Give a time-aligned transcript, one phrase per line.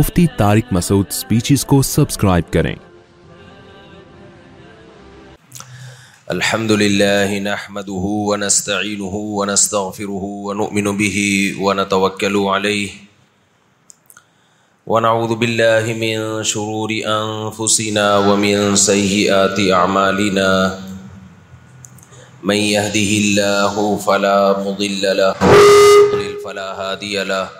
[0.00, 2.74] مفتی Tariq Masood speeches کو subscribe کریں۔
[6.26, 11.26] الحمد لله نحمده ونستعينه ونستغفره ونؤمن به
[11.60, 12.88] ونتوكل عليه
[14.86, 20.78] ونعوذ بالله من شرور أنفسنا ومن سيئات أعمالنا
[22.42, 25.34] من يهده الله فلا مضل له
[26.44, 27.59] فلا هادي له۔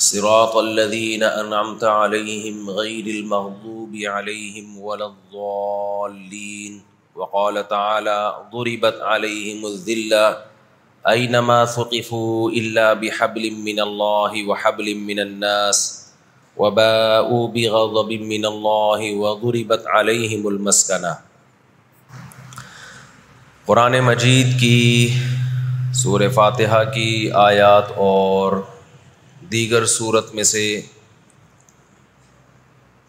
[0.00, 6.80] صراط الذين أنعمت عليهم غير المغضوب عليهم ولا الضالين.
[7.16, 10.36] وقال تعالى ضربت عليهم الذلة
[11.08, 16.06] أينما ثقفوا إلا بحبل من الله وحبل من الناس،
[16.56, 21.12] وباءوا بغضب من الله وضربت عليهم المسكنة.
[23.66, 25.14] قرآن مجید کی
[25.92, 28.52] سور فاتحہ کی آیات اور
[29.52, 30.80] دیگر صورت میں سے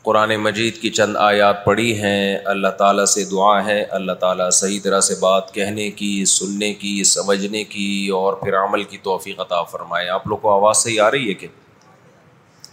[0.01, 4.79] قرآن مجید کی چند آیات پڑھی ہیں۔ اللہ تعالیٰ سے دعا ہے۔ اللہ تعالیٰ صحیح
[4.83, 9.63] طرح سے بات کہنے کی، سننے کی، سمجھنے کی اور پھر عمل کی توفیق عطا
[9.63, 11.47] فرمائے۔ آپ لوگ کو آواز صحیح آ رہی ہے کہ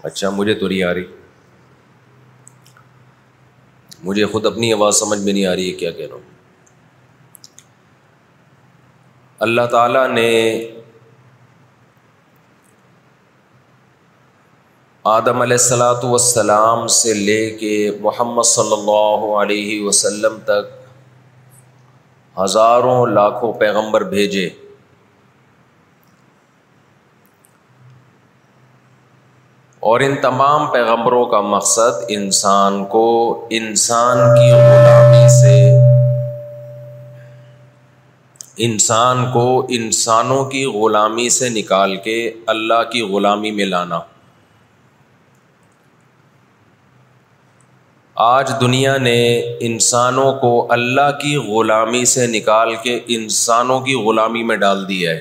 [0.03, 1.05] اچھا مجھے تو نہیں آ رہی۔
[4.03, 6.31] مجھے خود اپنی آواز سمجھ میں نہیں آ رہی ہے، کیا کہہ رہا ہوں؟
[9.39, 10.65] اللہ تعالیٰ نے
[15.09, 20.87] آدم علیہ السلاۃ والسلام سے لے کے محمد صلی اللہ علیہ وسلم تک
[22.41, 24.49] ہزاروں لاکھوں پیغمبر بھیجے۔
[29.81, 33.07] اور ان تمام پیغمبروں کا مقصد انسان کو
[33.51, 35.59] انسان کی غلامی سے
[38.57, 44.01] انسان کو انسانوں کی غلامی سے نکال کے اللہ کی غلامی میں لانا۔
[48.21, 54.57] آج دنیا نے انسانوں کو اللہ کی غلامی سے نکال کے انسانوں کی غلامی میں
[54.57, 55.21] ڈال دیا ہے۔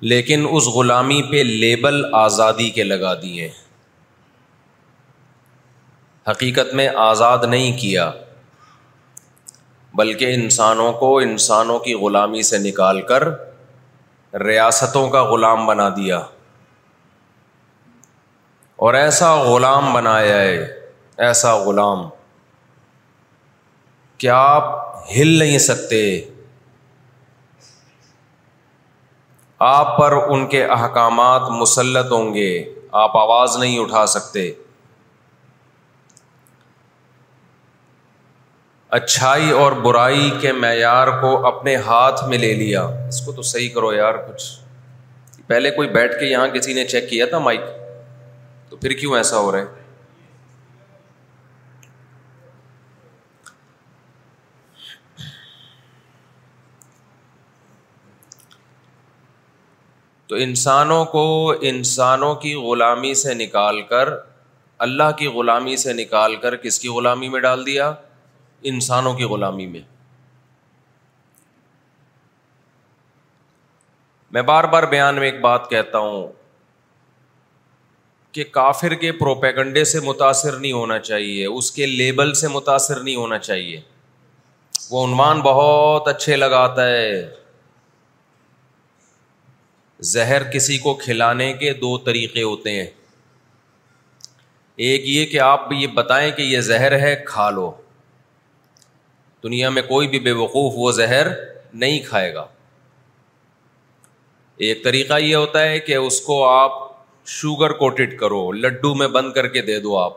[0.00, 3.50] لیکن اس غلامی پہ لیبل آزادی کے لگا دیے
[6.30, 8.10] حقیقت میں آزاد نہیں کیا،
[9.94, 13.28] بلکہ انسانوں کو انسانوں کی غلامی سے نکال کر
[14.34, 16.22] ریاستوں کا غلام بنا دیا۔
[18.76, 20.80] اور ایسا غلام بنایا ہے،
[21.16, 22.08] ایسا غلام
[24.18, 26.24] کیا آپ ہل نہیں سکتے۔
[29.58, 34.52] آپ پر ان کے احکامات مسلط ہوں گے، آپ آواز نہیں اٹھا سکتے۔
[38.90, 43.68] اچھائی اور برائی کے معیار کو اپنے ہاتھ میں لے لیا۔ اس کو تو صحیح
[43.74, 44.60] کرو یار کچھ۔
[45.46, 47.60] پہلے کوئی بیٹھ کے یہاں کسی نے چیک کیا تھا مائک؟
[48.68, 49.64] تو پھر کیوں ایسا ہو رہا ہے؟
[60.26, 64.08] تو انسانوں کو انسانوں کی غلامی سے نکال کر،
[64.78, 67.94] اللہ کی غلامی سے نکال کر کس کی غلامی میں ڈال دیا؟
[68.62, 69.80] انسانوں کی غلامی میں۔
[74.30, 76.45] میں بار بار بیان میں ایک بات کہتا ہوں۔
[78.36, 83.16] کہ کافر کے پروپیگنڈے سے متاثر نہیں ہونا چاہیے، اس کے لیبل سے متاثر نہیں
[83.16, 83.80] ہونا چاہیے۔
[84.90, 87.34] وہ عنوان بہت اچھے لگاتا ہے۔
[90.00, 92.90] زہر کسی کو کھلانے کے دو طریقے ہوتے ہیں۔
[94.76, 97.72] ایک یہ کہ آپ یہ بتائیں کہ یہ زہر ہے، کھا لو۔
[99.42, 101.26] دنیا میں کوئی بھی بے وقوف وہ زہر
[101.74, 102.46] نہیں کھائے گا۔
[104.56, 106.85] ایک طریقہ یہ ہوتا ہے کہ اس کو آپ
[107.26, 110.12] شوگر کوٹڈ کرو، لڈو میں بند کر کے دے دو آپ۔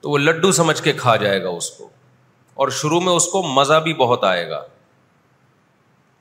[0.00, 1.88] تو وہ لڈو سمجھ کے کھا جائے گا اس کو۔
[2.54, 4.66] اور شروع میں اس کو مزہ بھی بہت آئے گا۔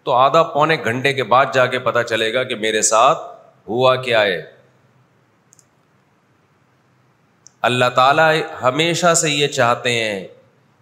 [0.03, 3.17] تو آدھا پونے گھنٹے کے بعد جا کے پتا چلے گا کہ میرے ساتھ
[3.67, 4.41] ہوا کیا ہے۔
[7.61, 10.27] اللہ تعالیٰ ہمیشہ سے یہ چاہتے ہیں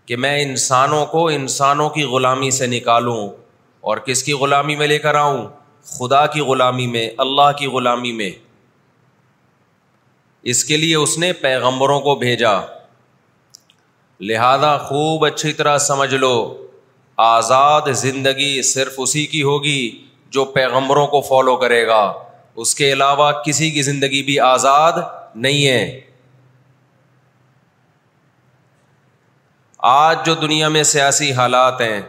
[0.05, 3.29] کہ میں انسانوں کو انسانوں کی غلامی سے نکالوں
[3.81, 5.47] اور کس کی غلامی میں لے کر آؤں؟
[5.83, 8.31] خدا کی غلامی میں، اللہ کی غلامی میں۔
[10.43, 12.59] اس کے لیے اس نے پیغمبروں کو بھیجا۔
[14.19, 16.67] لہذا خوب اچھی طرح سمجھ لو،
[17.17, 22.13] آزاد زندگی صرف اسی کی ہوگی جو پیغمبروں کو فالو کرے گا۔
[22.55, 24.93] اس کے علاوہ کسی کی زندگی بھی آزاد
[25.35, 26.01] نہیں ہے۔
[29.77, 32.01] آج جو دنیا میں سیاسی حالات ہیں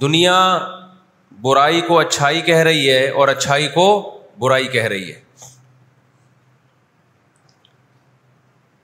[0.00, 0.58] دنیا
[1.40, 5.20] برائی کو اچھائی کہہ رہی ہے اور اچھائی کو برائی کہہ رہی ہے۔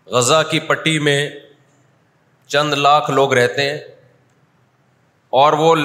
[0.07, 1.31] غزہ کی پٹی میں
[2.47, 3.79] چند لاکھ لوگ رہتے ہیں
[5.31, 5.77] اور وہ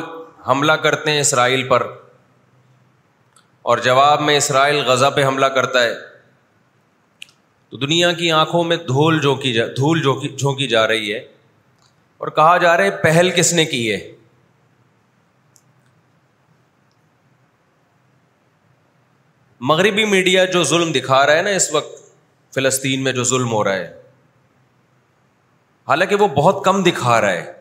[0.47, 1.87] حملہ کرتے ہیں اسرائیل پر۔
[3.61, 5.95] اور جواب میں اسرائیل غزہ پہ حملہ کرتا ہے۔
[7.69, 10.01] تو دنیا کی آنکھوں میں دھول جھونکی جا، دھول
[10.37, 11.19] جھونکی جا رہی ہے۔
[12.17, 14.11] اور کہا جا رہا ہے، پہل کس نے کی ہے؟
[19.59, 22.11] مغربی میڈیا جو ظلم دکھا رہا ہے نا اس وقت،
[22.53, 24.01] فلسطین میں جو ظلم ہو رہا ہے،
[25.87, 27.53] حالانکہ وہ بہت کم دکھا رہا ہے۔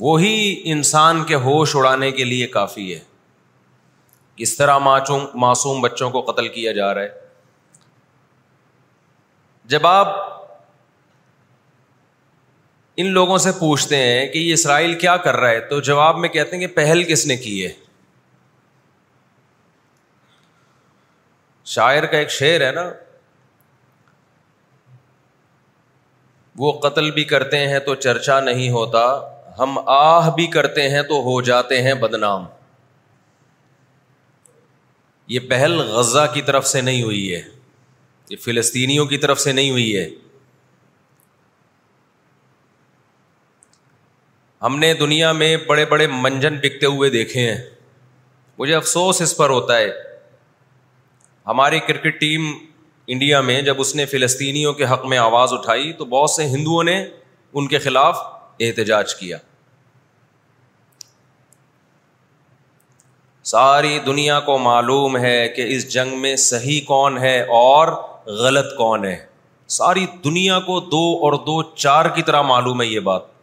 [0.00, 3.00] وہی انسان کے ہوش اڑانے کے لیے کافی ہے۔
[4.36, 4.78] کس طرح
[5.34, 7.08] معصوم بچوں کو قتل کیا جا رہا ہے۔
[9.64, 10.08] جب آپ
[12.96, 16.28] ان لوگوں سے پوچھتے ہیں کہ یہ اسرائیل کیا کر رہا ہے، تو جواب میں
[16.28, 17.87] کہتے ہیں کہ پہل کس نے کی ہے؟
[21.68, 22.90] شاعر کا ایک شعر ہے نا،
[26.56, 29.04] وہ قتل بھی کرتے ہیں تو چرچا نہیں ہوتا،
[29.58, 32.46] ہم آہ بھی کرتے ہیں تو ہو جاتے ہیں بدنام۔
[35.28, 37.42] یہ پہل غزہ کی طرف سے نہیں ہوئی ہے،
[38.30, 40.08] یہ فلسطینیوں کی طرف سے نہیں ہوئی ہے۔
[44.62, 47.58] ہم نے دنیا میں بڑے بڑے منجن بکتے ہوئے دیکھے ہیں،
[48.58, 50.07] مجھے افسوس اس پر ہوتا ہے۔
[51.48, 52.52] ہماری کرکٹ ٹیم
[53.06, 56.84] انڈیا میں جب اس نے فلسطینیوں کے حق میں آواز اٹھائی تو بہت سے ہندوؤں
[56.84, 57.06] نے
[57.52, 58.18] ان کے خلاف
[58.60, 59.38] احتجاج کیا۔
[63.42, 67.88] ساری دنیا کو معلوم ہے کہ اس جنگ میں صحیح کون ہے اور
[68.26, 69.26] غلط کون ہے۔
[69.68, 73.37] ساری دنیا کو دو اور دو چار کی طرح معلوم ہے یہ بات۔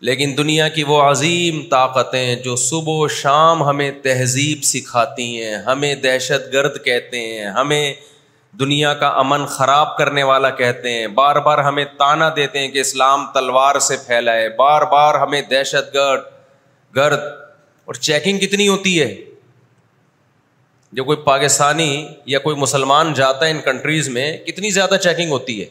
[0.00, 5.94] لیکن دنیا کی وہ عظیم طاقتیں جو صبح و شام ہمیں تہذیب سکھاتی ہیں، ہمیں
[5.94, 7.94] دہشت گرد کہتے ہیں، ہمیں
[8.60, 12.78] دنیا کا امن خراب کرنے والا کہتے ہیں، بار بار ہمیں تانا دیتے ہیں کہ
[12.78, 16.20] اسلام تلوار سے پھیلا ہے، بار بار ہمیں دہشت گرد
[16.96, 17.20] گرد۔
[17.84, 19.16] اور چیکنگ کتنی ہوتی ہے؟
[20.92, 25.60] جو کوئی پاکستانی یا کوئی مسلمان جاتا ہے ان کنٹریز میں، کتنی زیادہ چیکنگ ہوتی
[25.60, 25.66] ہے؟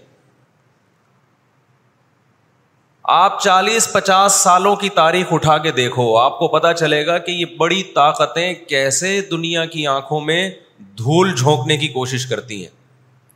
[3.03, 7.31] آپ چالیس پچاس سالوں کی تاریخ اٹھا کے دیکھو، آپ کو پتا چلے گا کہ
[7.31, 12.71] یہ بڑی طاقتیں کیسے دنیا کی آنکھوں میں دھول جھونکنے کی کوشش کرتی ہیں۔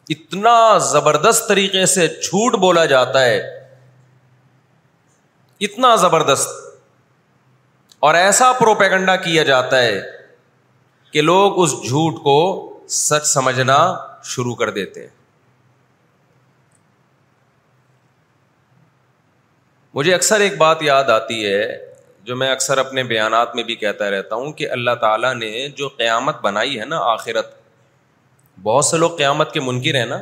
[0.09, 3.63] اتنا زبردست طریقے سے جھوٹ بولا جاتا ہے۔
[5.59, 6.49] اتنا زبردست۔
[7.99, 10.01] اور ایسا پروپیگنڈا کیا جاتا ہے
[11.11, 15.26] کہ لوگ اس جھوٹ کو سچ سمجھنا شروع کر دیتے ہیں۔
[19.97, 24.11] مجھے اکثر ایک بات یاد آتی ہے جو میں اکثر اپنے بیانات میں بھی کہتا
[24.11, 27.55] رہتا ہوں کہ اللہ تعالیٰ نے جو قیامت بنائی ہے نا آخرت،
[28.63, 30.21] بہت سے لوگ قیامت کے منکر ہیں نا۔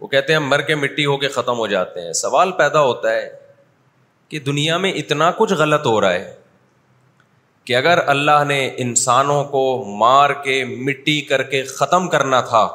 [0.00, 3.12] وہ کہتے ہیں مر کے مٹی ہو کے ختم ہو جاتے ہیں۔ سوال پیدا ہوتا
[3.12, 3.36] ہے
[4.28, 6.34] کہ دنیا میں اتنا کچھ غلط ہو رہا ہے
[7.64, 12.68] کہ اگر اللہ نے انسانوں کو مار کے مٹی کر کے ختم کرنا تھا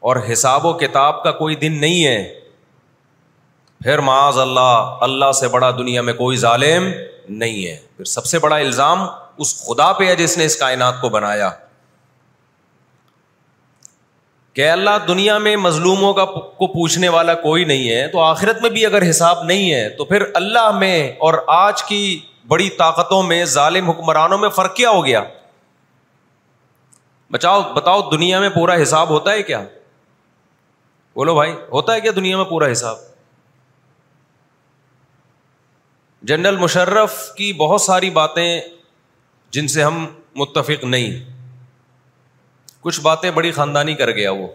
[0.00, 2.37] اور حساب و کتاب کا کوئی دن نہیں ہے
[3.82, 6.92] پھر معاذ اللہ اللہ سے بڑا دنیا میں کوئی ظالم
[7.28, 9.06] نہیں ہے۔ پھر سب سے بڑا الزام
[9.38, 11.50] اس خدا پہ ہے جس نے اس کائنات کو بنایا۔
[14.52, 18.70] کہ اللہ دنیا میں مظلوموں کا کو پوچھنے والا کوئی نہیں ہے، تو آخرت میں
[18.70, 23.44] بھی اگر حساب نہیں ہے، تو پھر اللہ میں اور آج کی بڑی طاقتوں میں
[23.44, 25.22] ظالم حکمرانوں میں فرق کیا ہو گیا؟
[27.30, 29.62] بچاؤ، بتاؤ دنیا میں پورا حساب ہوتا ہے کیا؟
[31.14, 33.07] بولو بھائی، ہوتا ہے کیا دنیا میں پورا حساب؟
[36.22, 38.60] جنرل مشرف کی بہت ساری باتیں
[39.50, 41.32] جن سے ہم متفق نہیں۔
[42.80, 44.48] کچھ باتیں بڑی خاندانی کر گیا وہ۔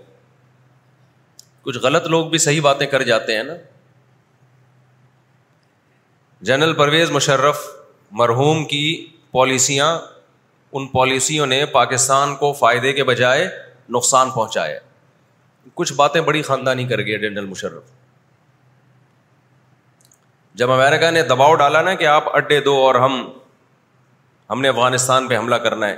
[1.62, 3.54] کچھ غلط لوگ بھی صحیح باتیں کر جاتے ہیں نا۔
[6.42, 7.60] جنرل پرویز مشرف
[8.12, 10.00] مرحوم کی پالیسیاں،
[10.72, 13.50] ان پالیسیوں نے پاکستان کو فائدے کے بجائے
[13.90, 14.80] نقصان پہنچایا۔
[15.74, 17.84] کچھ باتیں بڑی خاندانی کر گئے جنرل مشرف۔
[20.54, 23.32] جب امیرکا نے دباؤ ڈالا نا کہ آپ اڈے دو اور ہم
[24.50, 25.96] ہم نے افغانستان پہ حملہ کرنا ہے۔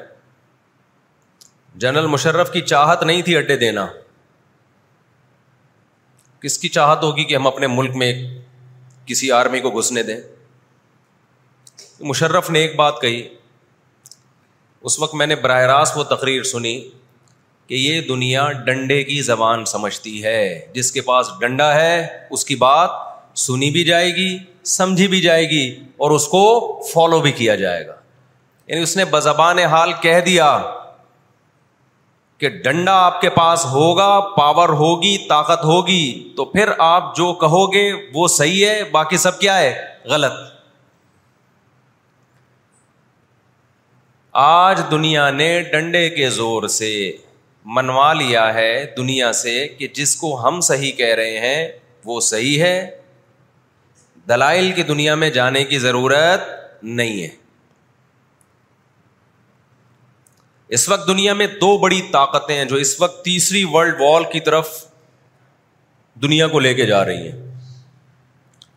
[1.76, 3.88] جنرل مشرف کی چاہت نہیں تھی اڈے دینا۔
[6.40, 8.42] کس کی چاہت ہوگی کہ ہم اپنے ملک میں
[9.06, 10.18] کسی آرمی کو گھسنے دیں؟
[12.00, 13.28] مشرف نے ایک بات کہی۔
[14.82, 16.90] اس وقت میں نے براہ راست وہ تقریر سنی
[17.68, 22.56] کہ یہ دنیا ڈنڈے کی زبان سمجھتی ہے۔ جس کے پاس ڈنڈا ہے، اس کی
[22.56, 27.56] بات سنی بھی جائے گی، سمجھی بھی جائے گی اور اس کو فالو بھی کیا
[27.56, 27.96] جائے گا۔
[28.68, 30.62] یعنی اس نے بزبان حال کہہ دیا
[32.38, 37.74] کہ ڈنڈا آپ کے پاس ہوگا پاور ہوگی، طاقت ہوگی، تو پھر آپ جو کہو
[37.74, 40.32] گے وہ صحیح ہے، باقی سب کیا ہے؟ غلط۔
[44.32, 47.12] آج دنیا نے ڈنڈے کے زور سے
[47.66, 51.68] منوا لیا ہے دنیا سے کہ جس کو ہم صحیح کہہ رہے ہیں
[52.06, 53.02] وہ صحیح ہے۔
[54.30, 56.42] دلائل کی دنیا میں جانے کی ضرورت
[56.84, 57.28] نہیں ہے۔
[60.68, 64.40] اس وقت دنیا میں دو بڑی طاقتیں ہیں جو اس وقت تیسری ورلڈ وار کی
[64.40, 64.86] طرف
[66.22, 67.56] دنیا کو لے کے جا رہی ہیں۔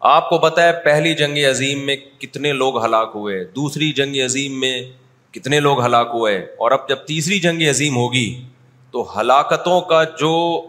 [0.00, 4.60] آپ کو پتا ہے، پہلی جنگ عظیم میں کتنے لوگ ہلاک ہوئے دوسری جنگ عظیم
[4.60, 4.82] میں
[5.30, 8.44] کتنے لوگ ہلاک ہوئے اور اب جب تیسری جنگ عظیم ہوگی
[8.90, 10.64] تو ہلاکتوں کا جو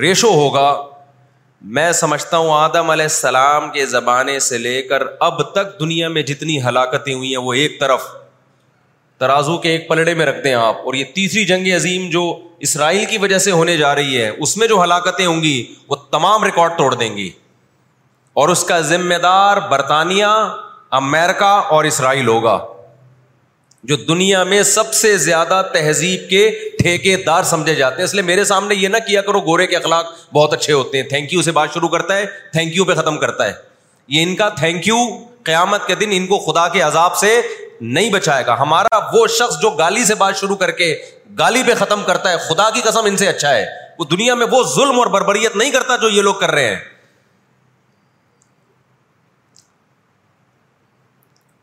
[0.00, 0.93] ریشو ہوگا
[1.66, 6.22] میں سمجھتا ہوں آدم علیہ السلام کے زمانے سے لے کر اب تک دنیا میں
[6.22, 8.04] جتنی ہلاکتیں ہوئی ہیں وہ ایک طرف
[9.18, 13.04] ترازو کے ایک پلڑے میں رکھتے ہیں آپ اور یہ تیسری جنگ عظیم جو اسرائیل
[13.04, 16.44] کی وجہ سے ہونے جا رہی ہے، اس میں جو ہلاکتیں ہوں گی، وہ تمام
[16.44, 17.30] ریکارڈ توڑ دیں گی۔
[18.34, 20.56] اور اس کا ذمہ دار برطانیہ
[20.90, 22.66] امیرکا اور اسرائیل ہوگا۔
[23.84, 28.22] جو دنیا میں سب سے زیادہ تہذیب کے ٹھیکے دار سمجھے جاتے ہیں۔ اس لیے
[28.22, 31.42] میرے سامنے یہ نہ کیا کرو، گورے کے اخلاق بہت اچھے ہوتے ہیں۔ تھینک یو
[31.42, 33.52] سے بات شروع کرتا ہے تھینک یو پہ ختم کرتا ہے۔
[34.08, 34.96] یہ ان کا تھینک یو
[35.42, 37.40] قیامت کے دن ان کو خدا کے عذاب سے
[37.80, 40.96] نہیں بچائے گا۔ ہمارا وہ شخص جو گالی سے بات شروع کر کے
[41.38, 43.66] گالی پہ ختم کرتا ہے، خدا کی قسم ان سے اچھا ہے۔
[43.98, 46.93] وہ دنیا میں وہ ظلم اور بربریت نہیں کرتا جو یہ لوگ کر رہے ہیں۔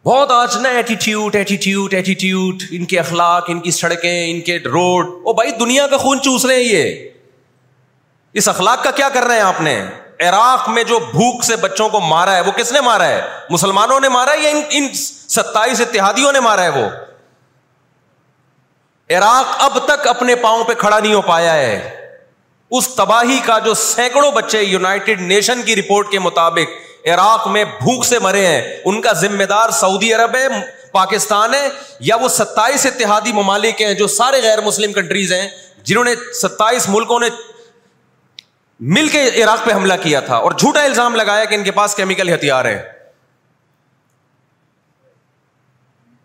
[0.06, 5.08] بہت آج نا ایٹیٹیوڈ ایٹیٹیوڈ ایٹیٹیوڈ ان کے اخلاق، ان کی سڑکیں، ان کے روڈ
[5.08, 7.10] او بھائی، دنیا کا خون چوس رہے ہیں یہ.
[8.34, 9.82] اس اخلاق کا کیا کر رہے ہیں آپ نے؟
[10.20, 14.00] عراق میں جو بھوک سے بچوں کو مارا ہے، وہ کس نے مارا ہے؟ مسلمانوں
[14.00, 16.88] نے مارا ہے یا ان ان ستائیس اتحادیوں نے مارا ہے وہ؟
[19.10, 22.00] عراق اب تک اپنے پاؤں پہ کھڑا نہیں ہو پایا ہے.
[22.72, 28.06] اس تباہی کا جو سینکڑوں بچے یوناٹیڈ نیشن کی رپورٹ کے مطابق عراق میں بھوک
[28.06, 30.48] سے مرے ہیں۔ ان کا ذمہ دار سعودی عرب ہے،
[30.92, 35.50] پاکستان ہے، یا وہ ستائیس اتحادی ممالک ہیں جو سارے غیر مسلم کنٹریز ہیں،
[35.84, 37.28] جنہوں نے ستائیس ملکوں نے
[38.80, 41.96] مل کے عراق پہ حملہ کیا تھا۔ اور جھوٹا الزام لگایا کہ ان کے پاس
[41.96, 42.92] کیمیکل ہتھیار ہے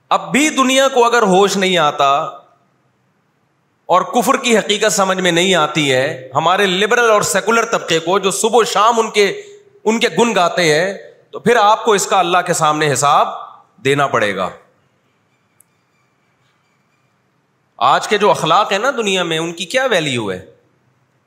[0.09, 2.15] اب بھی دنیا کو اگر ہوش نہیں آتا
[3.87, 8.19] اور کفر کی حقیقت سمجھ میں نہیں آتی ہے، ہمارے لبرل اور سیکولر طبقے کو
[8.19, 9.43] جو صبح و شام ان کے
[9.87, 10.99] ان کے گن گاتے ہیں،
[11.31, 13.29] تو پھر آپ کو اس کا اللہ کے سامنے حساب
[13.77, 14.51] دینا پڑے گا۔
[17.77, 20.47] آج کے جو اخلاق ہے نا دنیا میں، ان کی کیا ویلو ہے؟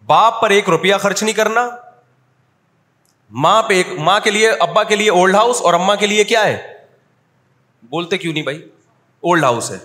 [0.05, 1.69] باپ پر ایک روپیہ خرچ نہیں کرنا۔
[3.31, 6.23] ماں پہ ایک، ماں کے لیے، ابا کے لیے اولڈ ہاؤس اور اما کے لیے
[6.23, 6.85] کیا ہے؟
[7.83, 8.57] بولتے کیوں نہیں بھائی؟
[9.21, 9.77] اولڈ ہاؤس ہے۔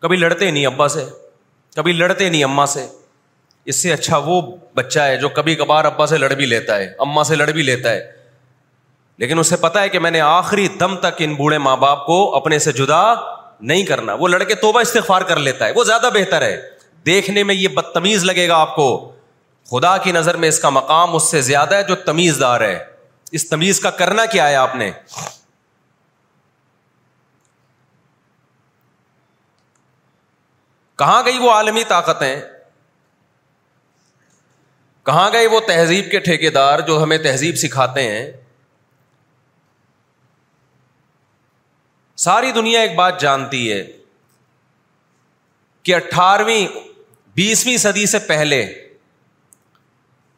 [0.00, 1.04] کبھی لڑتے نہیں ابا سے،
[1.76, 2.88] کبھی لڑتے نہیں اما سے۔
[3.66, 6.94] اس سے اچھا وہ بچہ ہے جو کبھی کبھار ابا سے لڑ بھی لیتا ہے
[6.98, 8.12] اما سے لڑ بھی لیتا ہے۔
[9.18, 12.36] لیکن اسے پتا ہے کہ میں نے آخری دم تک ان بوڑھے ماں باپ کو
[12.36, 13.14] اپنے سے جدا
[13.60, 16.68] نہیں کرنا۔ وہ لڑکے توبہ استغفار کر لیتا ہے، وہ زیادہ بہتر ہے۔
[17.06, 19.12] دیکھنے میں یہ بدتمیز لگے گا آپ کو۔
[19.70, 22.84] خدا کی نظر میں اس کا مقام اس سے زیادہ ہے جو تمیز دار ہے۔
[23.32, 24.90] اس تمیز کا کرنا کیا ہے آپ نے؟
[30.98, 32.40] کہاں گئی وہ عالمی طاقتیں؟
[35.06, 38.32] کہاں گئے وہ تہذیب کے ٹھیکے دار جو ہمیں تہذیب سکھاتے ہیں؟
[42.16, 43.84] ساری دنیا ایک بات جانتی ہے
[45.82, 46.66] کہ اٹھارہویں،
[47.34, 48.88] بیسویں صدی سے پہلے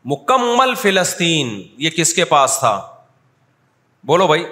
[0.04, 2.96] مکمل فلسطین یہ کس کے پاس تھا؟
[4.04, 4.44] بولو بھائی،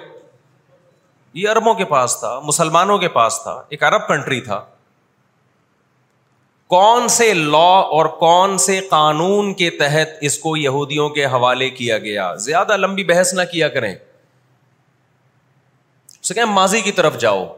[1.33, 4.65] یہ اربوں کے پاس تھا، مسلمانوں کے پاس تھا، ایک عرب کنٹری تھا۔
[6.67, 11.97] کون سے لا اور کون سے قانون کے تحت اس کو یہودیوں کے حوالے کیا
[11.97, 13.95] گیا؟ زیادہ لمبی بحث نہ کیا کریں۔
[16.35, 17.55] کہ ماضی کی طرف جاؤ۔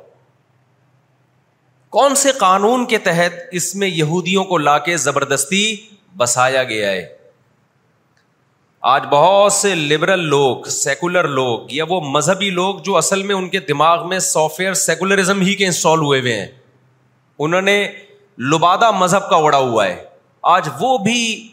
[1.89, 5.75] کون سے قانون کے تحت اس میں یہودیوں کو لا کے زبردستی
[6.17, 7.17] بسایا گیا ہے؟
[8.81, 13.49] آج بہت سے لبرل لوگ سیکولر لوگ یا وہ مذہبی لوگ جو اصل میں ان
[13.49, 16.47] کے دماغ میں سافٹ ویئر سیکولرزم ہی کے انسٹال ہوئے ہوئے ہیں۔
[17.39, 17.91] انہوں نے
[18.39, 20.03] لبادہ مذہب کا اڑا ہوا ہے۔
[20.41, 21.48] آج وہ بھی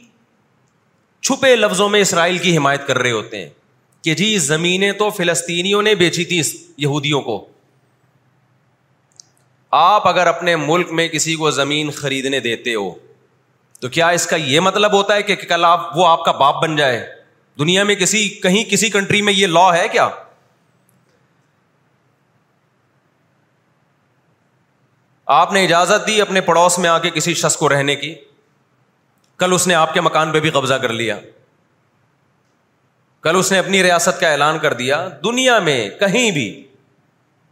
[1.22, 3.48] چھپے لفظوں میں اسرائیل کی حمایت کر رہے ہوتے ہیں
[4.02, 6.42] کہ جی زمینیں تو فلسطینیوں نے بیچی تھی
[6.76, 7.48] یہودیوں کو۔
[9.70, 12.94] آپ اگر اپنے ملک میں کسی کو زمین خریدنے دیتے ہو،
[13.80, 16.62] تو کیا اس کا یہ مطلب ہوتا ہے کہ کل آپ، وہ آپ کا باپ
[16.62, 17.06] بن جائے؟
[17.58, 20.08] دنیا میں کسی، کہیں کسی کنٹری میں یہ لا ہے کیا؟
[25.26, 28.14] آپ نے اجازت دی اپنے پڑوس میں آ کے کسی شخص کو رہنے کی۔
[29.36, 31.20] کل اس نے آپ کے مکان پہ بھی قبضہ کر لیا۔
[33.20, 36.66] کل اس نے اپنی ریاست کا اعلان کر دیا۔ دنیا میں کہیں بھی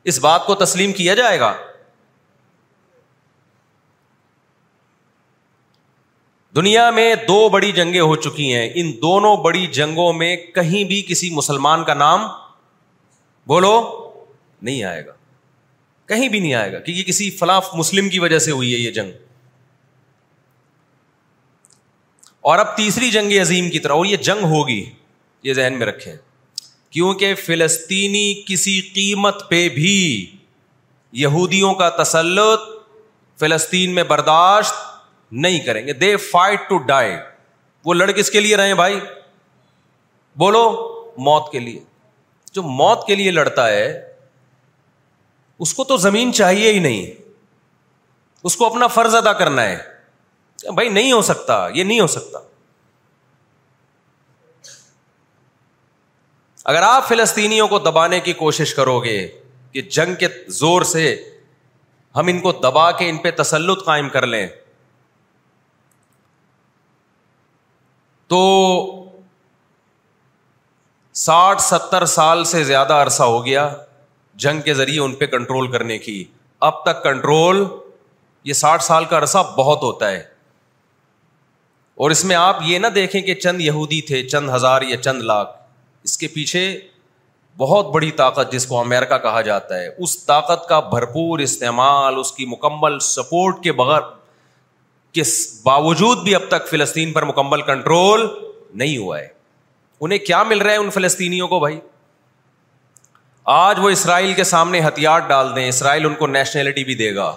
[0.04, 1.54] اس بات کو تسلیم کیا جائے گا۔
[6.56, 11.02] دنیا میں دو بڑی جنگیں ہو چکی ہیں۔ ان دونوں بڑی جنگوں میں کہیں بھی
[11.02, 12.26] کسی مسلمان کا نام
[13.46, 14.00] بولو
[14.62, 15.12] نہیں آئے گا۔
[16.06, 18.90] کہیں بھی نہیں آئے گا، کیونکہ کسی فلاں مسلم کی وجہ سے ہوئی ہے یہ
[18.90, 19.10] جنگ۔
[22.40, 24.90] اور اب تیسری جنگ عظیم کی طرح، اور یہ جنگ ہوگی،
[25.42, 26.16] یہ ذہن میں رکھیں۔
[26.90, 30.36] کیونکہ فلسطینی کسی قیمت پہ بھی
[31.12, 32.60] یہودیوں کا تسلط
[33.40, 34.74] فلسطین میں برداشت
[35.32, 37.12] نہیں کریں گے۔ دے فائٹ ٹو ڈائی
[37.84, 39.00] وہ لڑ کس کے لیے رہے بھائی؟
[40.36, 41.80] بولو، موت کے لیے۔
[42.52, 44.13] جو موت کے لیے لڑتا ہے
[45.58, 47.22] اس کو تو زمین چاہیے ہی نہیں۔
[48.44, 49.94] اس کو اپنا فرض ادا کرنا ہے۔
[50.74, 52.38] بھائی نہیں ہو سکتا، یہ نہیں ہو سکتا۔
[56.64, 59.40] اگر آپ فلسطینیوں کو دبانے کی کوشش کرو گے
[59.72, 61.24] کہ جنگ کے زور سے
[62.16, 64.46] ہم ان کو دبا کے ان پہ تسلط قائم کر لیں،
[68.26, 69.10] تو
[71.12, 73.76] ساٹھ ستر سال سے زیادہ عرصہ ہو گیا۔
[74.34, 76.24] جنگ کے ذریعے ان پہ کنٹرول کرنے کی۔
[76.60, 77.66] اب تک کنٹرول
[78.44, 80.22] یہ ساٹھ سال کا عرصہ بہت ہوتا ہے۔
[81.94, 85.22] اور اس میں آپ یہ نہ دیکھیں کہ چند یہودی تھے، چند ہزار یا چند
[85.22, 85.50] لاکھ۔
[86.04, 86.80] اس کے پیچھے
[87.58, 92.32] بہت بڑی طاقت جس کو امیرکا کہا جاتا ہے۔ اس طاقت کا بھرپور استعمال، اس
[92.32, 94.00] کی مکمل سپورٹ کے بغیر
[95.12, 95.22] کے
[95.62, 98.28] باوجود بھی اب تک فلسطین پر مکمل کنٹرول
[98.74, 99.28] نہیں ہوا ہے۔
[100.00, 101.80] انہیں کیا مل رہا ہے ان فلسطینیوں کو بھائی؟
[103.44, 107.36] آج وہ اسرائیل کے سامنے ہتھیار ڈال دیں، اسرائیل ان کو نیشنلٹی بھی دے گا۔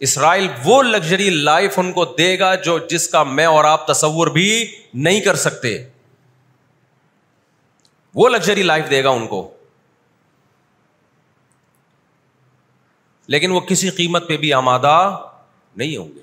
[0.00, 4.26] اسرائیل وہ لگژری لائف ان کو دے گا جو جس کا میں اور آپ تصور
[4.26, 5.88] بھی نہیں کر سکتے۔
[8.14, 9.54] وہ لگژری لائف دے گا ان کو۔
[13.26, 15.18] لیکن وہ کسی قیمت پہ بھی آمادہ
[15.76, 16.17] نہیں ہوں گے۔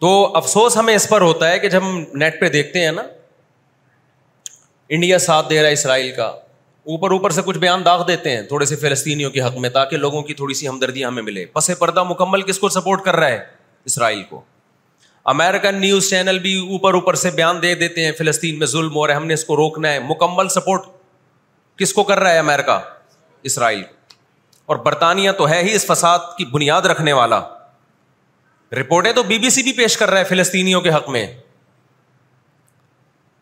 [0.00, 3.02] تو افسوس ہمیں اس پر ہوتا ہے کہ جب ہم نیٹ پہ دیکھتے ہیں نا،
[4.88, 8.42] انڈیا ساتھ دے رہا ہے اسرائیل کا، اوپر اوپر سے کچھ بیان داغ دیتے ہیں،
[8.42, 11.70] تھوڑے سے فلسطینیوں کے حق میں تاکہ لوگوں کی تھوڑی سی ہمدردی ہمیں ملے۔ پس
[11.78, 13.44] پردہ مکمل کس کو سپورٹ کر رہا ہے؟
[13.84, 14.40] اسرائیل کو۔
[15.24, 19.06] امیرکن نیوز چینل بھی اوپر اوپر سے بیان دے دیتے ہیں، فلسطین میں ظلم ہو
[19.06, 20.82] رہا ہے، ہم نے اس کو روکنا ہے۔ مکمل سپورٹ
[21.76, 22.80] کس کو کر رہا ہے امیرکا
[23.42, 23.82] اسرائیل
[24.66, 27.40] اور برطانیہ تو ہے ہی اس فساد کی بنیاد رکھنے والا۔
[28.72, 31.26] رپورٹیں تو بی بی سی بھی پیش کر رہا ہے فلسطینیوں کے حق میں۔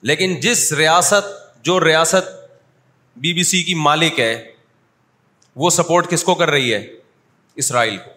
[0.03, 2.31] لیکن جس ریاست، جو ریاست
[3.17, 4.53] بی بی سی کی مالک ہے،
[5.57, 6.87] وہ سپورٹ کس کو کر رہی ہے؟
[7.55, 8.11] اسرائیل کو۔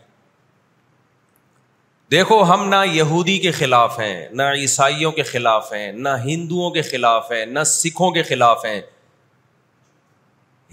[2.12, 6.82] دیکھو، ہم نہ یہودی کے خلاف ہیں، نہ عیسائیوں کے خلاف ہیں، نہ ہندوؤں کے
[6.82, 8.82] خلاف ہیں، نہ سکھوں کے خلاف ہیں۔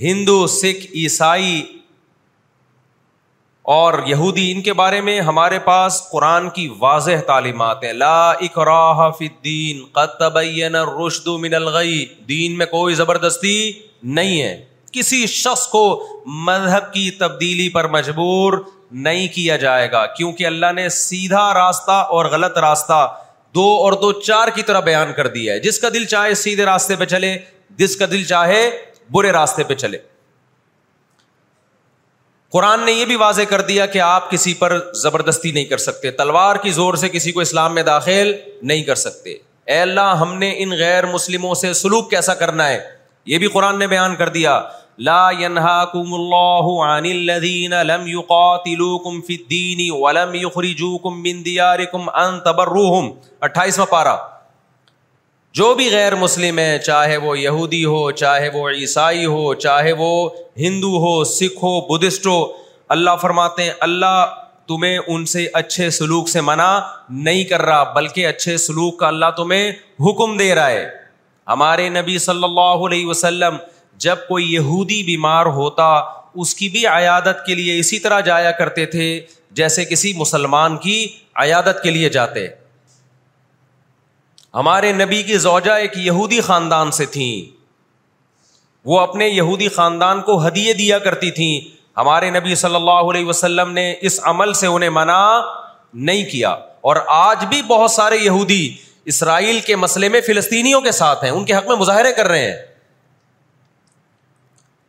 [0.01, 1.77] ہندو، سکھ، عیسائی
[3.68, 9.11] اور یہودی ان کے بارے میں ہمارے پاس قرآن کی واضح تعلیمات ہیں۔ لا اکراہ
[9.11, 15.66] فی الدین، قد تبین الرشد من الغی۔ دین میں کوئی زبردستی نہیں ہے۔ کسی شخص
[15.66, 18.52] کو مذہب کی تبدیلی پر مجبور
[18.92, 23.16] نہیں کیا جائے گا، کیونکہ اللہ نے سیدھا راستہ اور غلط راستہ
[23.54, 26.64] دو اور دو چار کی طرح بیان کر دیا ہے۔ جس کا دل چاہے سیدھے
[26.64, 27.38] راستے پہ چلے،
[27.70, 28.70] جس کا دل چاہے
[29.11, 29.98] برے راستے پہ چلے۔
[32.52, 36.11] قرآن نے یہ بھی واضح کر دیا کہ آپ کسی پر زبردستی نہیں کر سکتے،
[36.11, 38.32] تلوار کی زور سے کسی کو اسلام میں داخل
[38.62, 39.30] نہیں کر سکتے۔
[39.66, 42.80] اے اللہ، ہم نے ان غیر مسلموں سے سلوک کیسا کرنا ہے؟
[43.26, 44.62] یہ بھی قرآن نے بیان کر دیا۔
[44.98, 53.11] لا ينهاكم الله عن الذين لم يقاتلوكم في الدين ولم يخرجوكم من دياركم ان تبروهم
[53.40, 54.16] 28واں پارہ۔
[55.54, 60.30] جو بھی غیر مسلم ہے چاہے وہ یہودی ہو، چاہے وہ عیسائی ہو، چاہے وہ
[60.56, 62.52] ہندو ہو، سکھ ہو، بدھسٹ ہو،
[62.88, 64.26] اللہ فرماتے ہیں، اللہ
[64.68, 66.78] تمہیں ان سے اچھے سلوک سے منع
[67.11, 70.88] نہیں کر رہا، بلکہ اچھے سلوک کا اللہ تمہیں حکم دے رہا ہے۔
[71.46, 73.56] ہمارے نبی صلی اللہ علیہ وسلم
[73.96, 76.00] جب کوئی یہودی بیمار ہوتا،
[76.34, 81.08] اس کی بھی عیادت کے لیے اسی طرح جایا کرتے تھے، جیسے کسی مسلمان کی
[81.37, 82.67] عیادت کے لیے جاتے۔
[84.58, 87.56] ہمارے نبی کی زوجہ ایک یہودی خاندان سے تھیں
[88.84, 93.72] وہ اپنے یہودی خاندان کو ہدیے دیا کرتی تھیں۔ ہمارے نبی صلی اللہ علیہ وسلم
[93.72, 95.40] نے اس عمل سے انہیں منع
[95.94, 101.24] نہیں کیا۔ اور آج بھی بہت سارے یہودی اسرائیل کے مسئلے میں فلسطینیوں کے ساتھ
[101.24, 102.58] ہیں۔ ان کے حق میں مظاہرے کر رہے ہیں۔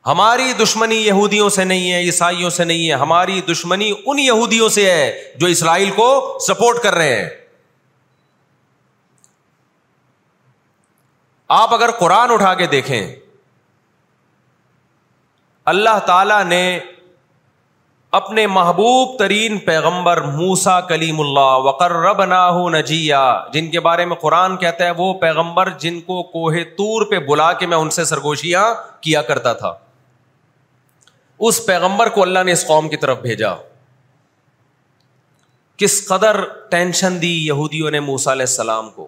[0.05, 4.91] ہماری دشمنی یہودیوں سے نہیں ہے، عیسائیوں سے نہیں ہے۔ ہماری دشمنی ان یہودیوں سے
[4.91, 7.29] ہے جو اسرائیل کو سپورٹ کر رہے ہیں۔
[11.49, 13.15] آپ اگر قرآن اٹھا کے دیکھیں،
[15.65, 16.79] اللہ تعالی نے
[18.11, 22.25] اپنے محبوب ترین پیغمبر موسا کلیم اللہ وقر رب
[22.69, 27.19] نجیا جن کے بارے میں قرآن کہتا ہے، وہ پیغمبر جن کو کوہ تور پہ
[27.19, 29.73] بلا کے میں ان سے سرگوشیاں کیا کرتا تھا۔
[31.39, 33.53] اس پیغمبر کو اللہ نے اس قوم کی طرف بھیجا۔
[35.77, 39.07] کس قدر ٹینشن دی یہودیوں نے موسا علیہ السلام کو۔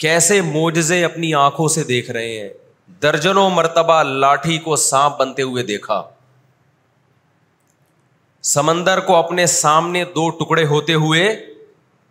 [0.00, 2.48] کیسے موجزے اپنی آنکھوں سے دیکھ رہے ہیں؟
[3.02, 6.02] درجنوں مرتبہ لاٹھی کو سانپ بنتے ہوئے دیکھا۔
[8.42, 11.46] سمندر کو اپنے سامنے دو ٹکڑے ہوتے ہوئے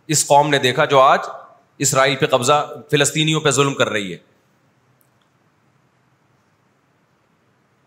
[0.06, 1.18] اس قوم نے دیکھا جو آج
[1.78, 4.18] اسرائیل پہ قبضہ، فلسطینیوں پہ ظلم کر رہی ہے۔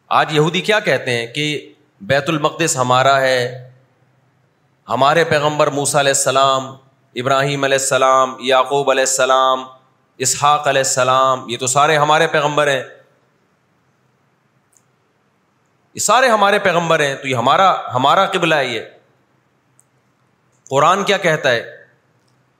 [0.07, 3.69] آج یہودی کیا کہتے ہیں کہ بیت المقدس ہمارا ہے؟
[4.89, 6.75] ہمارے پیغمبر موسا علیہ السلام،
[7.15, 9.63] ابراہیم علیہ السلام، یعقوب علیہ السلام
[10.17, 12.83] اسحاق علیہ السلام، یہ تو سارے ہمارے پیغمبر ہیں۔
[15.93, 18.81] یہ سارے ہمارے پیغمبر ہیں، تو یہ ہمارا ہمارا قبلہ ہے یہ۔
[20.69, 21.85] قرآن کیا کہتا ہے؟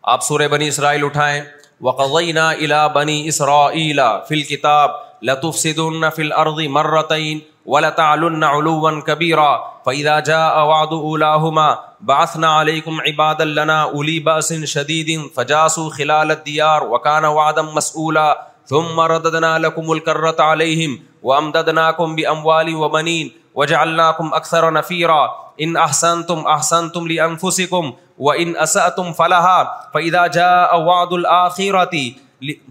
[0.04, 1.42] آپ سورہ بنی اسرائیل اٹھائیں۔
[1.82, 10.20] وقینا الا بنی اسرا فل کتاب لطف صدن فل عرضی مرتعین ولطعلن علوا کبیرا فیدا
[10.20, 17.70] جا اواد اولاہما باسنا علیکم عباد لنا الی باس شدید فجاسو خلال الدیار وکان وعدم
[17.76, 18.34] مسئولا
[18.66, 25.30] ثم رددنا لكم الكرة عليهم وامددناكم باموال وبنين، وجعلناكم اكثر نفيرا.
[25.62, 29.90] ان احسنتم احسنتم لانفسكم وان اساتم فلها.
[29.94, 32.12] فاذا جاء وعد الاخره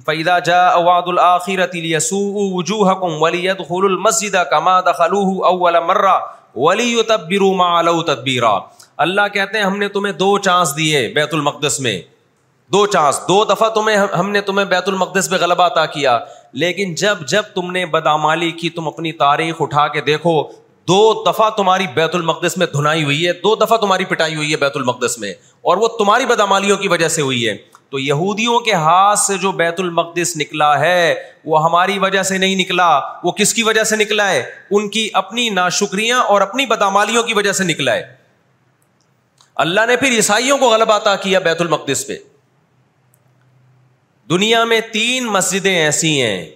[0.05, 3.23] فاذا جاء وعد الاخره ليسوء وجوهكم
[3.71, 6.19] المسجد كما دخلوه اول مره
[6.55, 8.59] وليتبروا ما علوا تدبيرا۔
[8.97, 12.03] اللہ کہتے ہیں، ہم نے تمہیں دو چانس دیے بیت المقدس میں۔
[12.73, 16.19] دو چانس، دو دفعہ تمہیں ہم نے تمہیں بیت المقدس پہ غلبہ عطا کیا۔
[16.53, 20.43] لیکن جب جب تم نے بدامالی کی، تم اپنی تاریخ اٹھا کے دیکھو،
[20.89, 24.57] دو دفعہ تمہاری بیت المقدس میں دھنائی ہوئی ہے، دو دفعہ تمہاری پٹائی ہوئی ہے
[24.57, 25.31] بیت المقدس میں۔
[25.63, 29.53] اور وہ تمہاری بدامالیوں کی وجہ سے ہوئی ہے۔ تو یہودیوں کے ہاتھ سے جو
[29.53, 33.97] بیت المقدس نکلا ہے، وہ ہماری وجہ سے نہیں نکلا۔ وہ کس کی وجہ سے
[33.97, 38.15] نکلا ہے؟ ان کی اپنی ناشکریاں اور اپنی بدامالیوں کی وجہ سے نکلا ہے۔
[39.55, 42.17] اللہ نے پھر عیسائیوں کو غلبہ عطا کیا بیت المقدس پہ۔
[44.31, 46.51] دنیا میں تین مسجدیں ایسی ہیں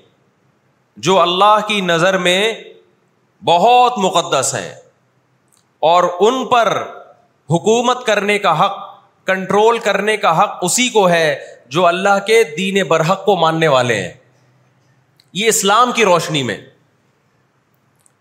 [0.97, 2.55] جو اللہ کی نظر میں
[3.45, 4.75] بہت مقدس ہیں
[5.81, 6.83] اور ان پر
[7.51, 8.86] حکومت کرنے کا حق
[9.27, 14.01] کنٹرول کرنے کا حق اسی کو ہے جو اللہ کے دین برحق کو ماننے والے
[14.03, 14.13] ہیں۔
[15.33, 16.59] یہ اسلام کی روشنی میں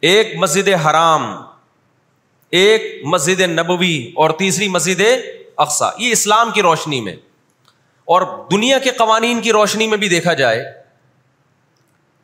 [0.01, 1.41] ایک مسجد حرام،
[2.49, 5.01] ایک مسجد نبوی اور تیسری مسجد
[5.57, 7.15] اقسا یہ اسلام کی روشنی میں۔
[8.05, 10.61] اور دنیا کے قوانین کی روشنی میں بھی دیکھا جائے،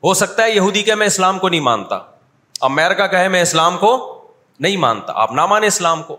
[0.03, 1.99] ہو سکتا ہے یہودی کہ میں اسلام کو نہیں مانتا
[2.61, 4.21] امیرکا کہے میں اسلام کو
[4.59, 6.17] نہیں مانتا، آپ نہ مانے اسلام کو۔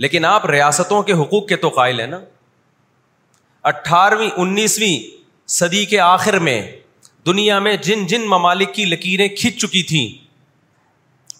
[0.00, 2.20] لیکن آپ ریاستوں کے حقوق کے تو قائل ہیں نا۔
[3.62, 6.72] اٹھارہویں، انیسویں صدی کے آخر میں
[7.26, 10.24] دنیا میں جن جن ممالک کی لکیریں کھنچ چکی تھیں،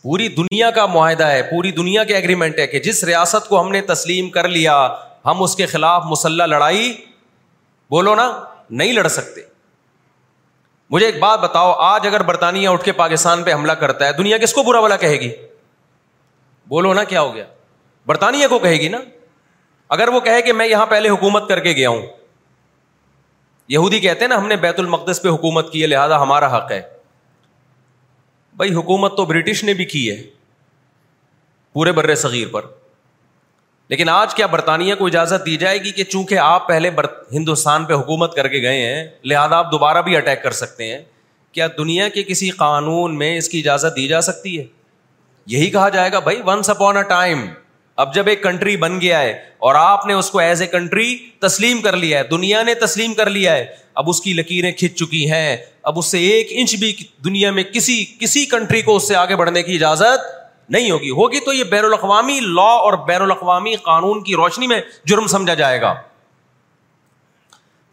[0.03, 3.71] پوری دنیا کا معاہدہ ہے، پوری دنیا کے اگریمنٹ ہے کہ جس ریاست کو ہم
[3.71, 4.89] نے تسلیم کر لیا،
[5.25, 6.97] ہم اس کے خلاف مسلح لڑائی،
[7.91, 9.41] بولو نا، نہیں لڑ سکتے۔
[10.91, 14.39] مجھے ایک بات بتاؤ، آج اگر برطانیہ اٹھ کے پاکستان پہ حملہ کرتا ہے، دنیا
[14.39, 15.31] کس کو برا بلا کہے گی؟
[16.67, 17.45] بولو نا کیا ہو گیا۔
[18.07, 18.99] برطانیہ کو کہے گی نا،
[19.89, 22.03] اگر وہ کہے کہ میں یہاں پہلے حکومت کر کے گیا ہوں۔
[23.69, 26.73] یہودی کہتے ہیں نا، ہم نے بیت المقدس پہ حکومت کی ہے، لہٰذا ہمارا حق
[26.73, 26.83] ہے۔
[28.55, 30.23] بھائی، حکومت تو برٹش نے بھی کی ہے،
[31.73, 32.63] پورے بر صغیر پر۔
[33.89, 36.91] لیکن آج کیا برطانیہ کو اجازت دی جائے گی کہ چونکہ آپ پہلے
[37.33, 41.03] ہندوستان پہ حکومت کر کے گئے ہیں، لہٰذا آپ دوبارہ بھی اٹیک کر سکتے ہیں۔
[41.53, 44.65] کیا دنیا کے کسی قانون میں اس کی اجازت دی جا سکتی ہے؟
[45.47, 47.49] یہی کہا جائے گا، بھائی ونس اپون اے ٹائم
[48.01, 51.17] اب جب ایک کنٹری بن گیا ہے اور آپ نے اس کو ایز اے کنٹری
[51.39, 54.95] تسلیم کر لیا ہے، دنیا نے تسلیم کر لیا ہے، اب اس کی لکیریں کھنچ
[54.95, 59.09] چکی ہیں، اب اس سے ایک انچ بھی دنیا میں کسی کسی کنٹری کو اس
[59.09, 63.23] سے آگے بڑھنے کی اجازت نہیں ہوگی۔ ہوگی تو یہ بین الاقوامی لا اور بین
[63.23, 65.95] الاقوامی قانون کی روشنی میں جرم سمجھا جائے گا۔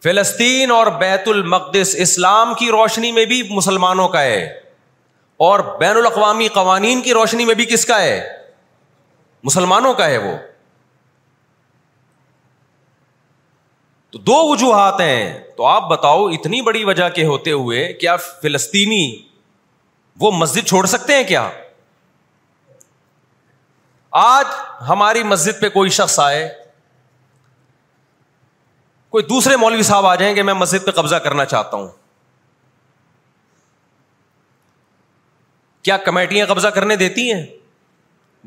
[0.04, 4.44] فلسطین اور بیت المقدس اسلام کی روشنی میں بھی مسلمانوں کا ہے
[5.38, 8.47] اور بین الاقوامی قوانین کی روشنی میں بھی کس کا ہے؟
[9.48, 10.38] مسلمانوں کا ہے وہ۔
[14.12, 19.22] تو دو وجوہات ہیں۔ تو آپ بتاؤ، اتنی بڑی وجہ کے ہوتے ہوئے کیا فلسطینی
[20.20, 21.50] وہ مسجد چھوڑ سکتے ہیں کیا؟
[24.12, 24.46] آج
[24.90, 26.56] ہماری مسجد پہ کوئی شخص آئے،
[29.10, 31.88] کوئی دوسرے مولوی صاحب آ جائیں کہ میں مسجد پہ قبضہ کرنا چاہتا ہوں۔
[35.82, 37.46] کیا کمیٹیاں قبضہ کرنے دیتی ہیں؟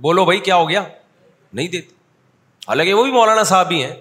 [0.01, 0.85] بولو بھائی کیا ہو گیا؟
[1.53, 1.95] نہیں دیتی۔
[2.69, 3.95] حالانکہ وہ بھی مولانا صاحب ہی ہیں۔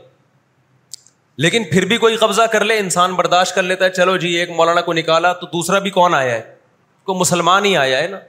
[1.37, 4.49] لیکن پھر بھی کوئی قبضہ کر لے، انسان برداشت کر لیتا ہے، چلو جی ایک
[4.49, 6.55] مولانا کو نکالا تو دوسرا بھی کون آیا ہے؟
[7.03, 8.19] کوئی مسلمان ہی آیا ہے نا۔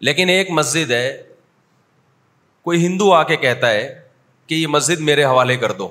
[0.00, 1.22] لیکن ایک مسجد ہے،
[2.62, 4.08] کوئی ہندو آ کے کہتا ہے
[4.46, 5.88] کہ یہ مسجد میرے حوالے کر دو۔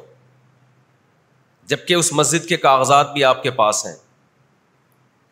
[1.64, 3.96] جبکہ اس مسجد کے کاغذات بھی آپ کے پاس ہیں۔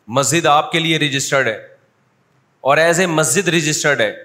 [0.06, 1.75] مسجد آپ کے لیے رجسٹرڈ ہے۔
[2.66, 4.16] اور ایز اے مسجد رجسٹرڈ ہے۔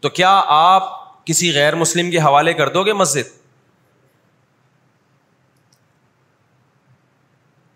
[0.00, 3.38] تو کیا آپ کسی غیر مسلم کے حوالے کر دو گے مسجد؟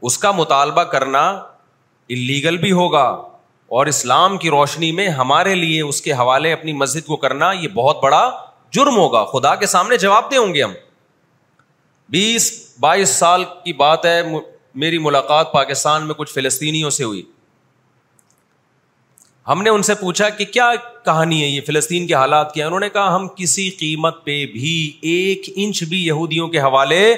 [0.03, 1.31] اس کا مطالبہ کرنا
[2.09, 3.07] انلیگل بھی ہوگا
[3.67, 7.69] اور اسلام کی روشنی میں ہمارے لیے اس کے حوالے اپنی مسجد کو کرنا یہ
[7.69, 8.31] بہت بڑا
[8.71, 10.73] جرم ہوگا۔ خدا کے سامنے جواب دے ہوں گے ہم۔
[12.09, 14.23] بیس، بائیس سال کی بات ہے
[14.75, 17.23] میری ملاقات پاکستان میں کچھ فلسطینیوں سے ہوئی۔
[19.51, 20.73] ہم نے ان سے پوچھا کہ کیا
[21.05, 24.99] کہانی ہے یہ فلسطین کے حالات کیا انہوں نے کہا، ہم کسی قیمت پہ بھی
[25.01, 27.17] ایک انچ بھی یہودیوں کے حوالے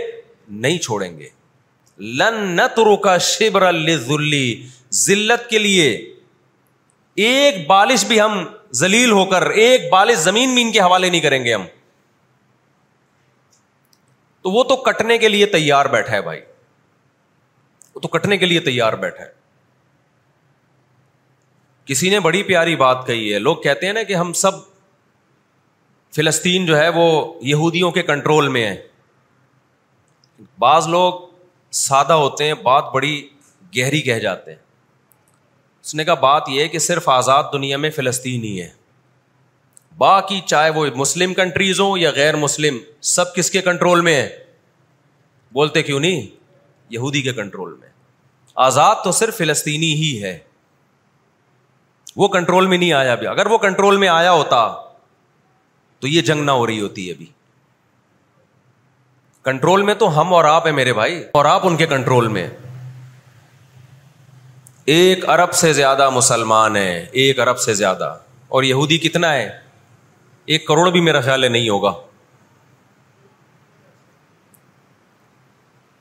[0.49, 1.29] نہیں چھوڑیں گے۔
[1.99, 3.73] لن نترو کا شبر
[4.92, 6.14] ذلت کے لیے
[7.14, 11.21] ایک بالش بھی ہم زلیل ہو کر، ایک بالش زمین بھی ان کے حوالے نہیں
[11.21, 11.64] کریں گے ہم۔
[14.42, 16.40] تو وہ تو کٹنے کے لیے تیار بیٹھا ہے بھائی۔
[17.95, 19.41] وہ تو کٹنے کے لیے تیار بیٹھا ہے۔
[21.92, 24.52] کسی نے بڑی پیاری بات کہی ہے۔ لوگ کہتے ہیں نا کہ ہم سب
[26.14, 28.83] فلسطین جو ہے وہ یہودیوں کے کنٹرول میں ہے
[30.59, 31.20] بعض لوگ
[31.70, 33.28] سادہ ہوتے ہیں، بات بڑی
[33.76, 34.59] گہری کہہ جاتے ہیں۔
[35.83, 38.68] اس نے کہا، بات یہ کہ صرف آزاد دنیا میں فلسطین ہی ہے۔
[39.98, 44.44] باقی چاہے وہ مسلم کنٹریز ہوں یا غیر مسلم، سب کس کے کنٹرول میں ہے
[45.52, 46.26] بولتے کیوں نہیں؟
[46.90, 47.88] یہودی کے کنٹرول میں۔
[48.55, 50.38] آزاد تو صرف فلسطینی ہی ہے۔
[52.16, 54.75] وہ کنٹرول میں نہیں آیا ابھی۔ اگر وہ کنٹرول میں آیا ہوتا
[56.01, 57.27] تو یہ جنگ نہ ہو رہی ہوتی ابھی۔
[59.42, 62.51] کنٹرول میں تو ہم اور آپ ہیں میرے بھائی، اور آپ ان کے کنٹرول میں۔
[64.85, 69.61] ایک ارب سے زیادہ مسلمان ہیں، ایک ارب سے زیادہ۔ اور یہودی کتنا ہے؟
[70.44, 71.92] ایک کروڑ بھی میرا خیال ہے نہیں ہوگا۔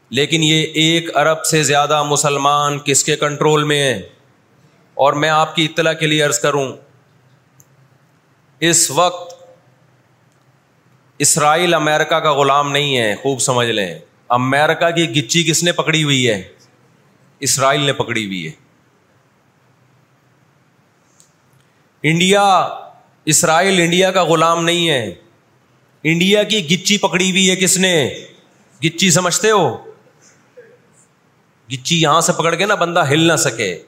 [0.09, 4.09] لیکن یہ ایک ارب سے زیادہ مسلمان کس کے کنٹرول میں ہے
[5.01, 6.77] اور میں آپ کی اطلاع کے لیے عرض کروں،
[8.59, 9.43] اس وقت
[11.19, 16.03] اسرائیل امیرکا کا غلام نہیں ہے، خوب سمجھ لیں۔ امیرکا کی گچی کس نے پکڑی
[16.03, 16.43] ہوئی ہے؟
[17.39, 18.51] اسرائیل نے پکڑی ہوئی ہے۔
[22.03, 22.43] انڈیا،
[23.25, 25.15] اسرائیل انڈیا کا غلام نہیں ہے۔
[26.03, 28.13] انڈیا کی گچی پکڑی ہوئی ہے کس نے؟
[28.85, 29.91] گچی سمجھتے ہو؟
[31.71, 33.83] گچی یہاں سے پکڑ کے نا بندہ ہل نہ سکے۔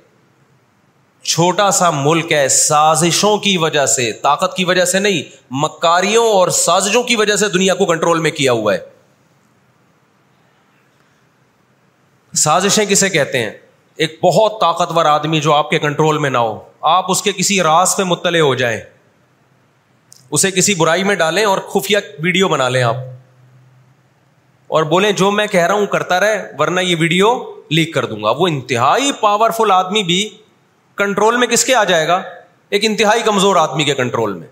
[1.24, 6.48] چھوٹا سا ملک ہے، سازشوں کی وجہ سے، طاقت کی وجہ سے نہیں، مکاریوں اور
[6.48, 8.80] سازشوں کی وجہ سے دنیا کو کنٹرول میں کیا ہوا ہے۔
[12.34, 13.52] سازشیں کسے کہتے ہیں؟
[13.96, 17.62] ایک بہت طاقتور آدمی جو آپ کے کنٹرول میں نہ ہو۔ آپ اس کے کسی
[17.62, 18.82] راز پہ مطلع ہو جائیں۔
[20.32, 22.96] اسے کسی برائی میں ڈالیں اور خفیہ ویڈیو بنا لیں آپ۔
[24.68, 28.24] اور بولیں، جو میں کہہ رہا ہوں کرتا رہے، ورنہ یہ ویڈیو لیک کر دوں
[28.24, 30.30] گا۔ وہ انتہائی پاورفل آدمی بھی
[30.96, 32.22] کنٹرول میں کس کے آ جائے گا؟
[32.70, 34.48] ایک انتہائی کمزور آدمی کے کنٹرول میں۔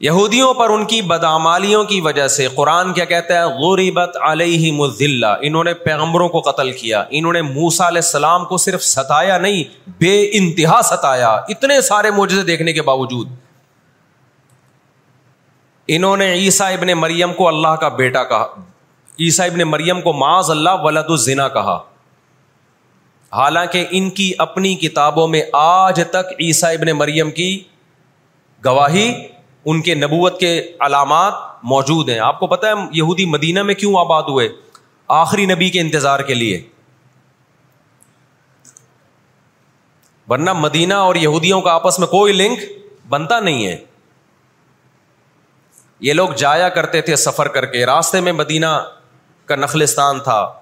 [0.00, 5.26] یہودیوں پر ان کی بدامالیوں کی وجہ سے قرآن کیا کہتا ہے؟ غریبت علیہ مزلہ
[5.42, 9.90] انہوں نے پیغمبروں کو قتل کیا۔ انہوں نے موسا علیہ السلام کو صرف ستایا نہیں،
[9.90, 13.28] بے انتہا ستایا۔ اتنے سارے موجے دیکھنے کے باوجود۔
[15.88, 18.46] انہوں نے عیسا ابن مریم کو اللہ کا بیٹا کہا۔
[19.18, 21.82] عیسا ابن مریم کو معاذ اللہ ولد الزنا کہا۔
[23.32, 27.62] حالانکہ ان کی اپنی کتابوں میں آج تک عیسیٰ ابن مریم کی
[28.64, 29.14] گواہی،
[29.64, 33.96] ان کے نبوت کے علامات موجود ہیں۔ آپ کو پتا ہے یہودی مدینہ میں کیوں
[33.98, 34.48] آباد ہوئے؟
[35.08, 36.68] آخری نبی کے انتظار کے لیے۔
[40.28, 42.58] ورنہ مدینہ اور یہودیوں کا آپس میں کوئی لنک
[43.08, 43.76] بنتا نہیں ہے۔
[46.00, 48.66] یہ لوگ جایا کرتے تھے سفر کر کے۔ راستے میں مدینہ
[49.50, 50.52] کا نخلستان تھا۔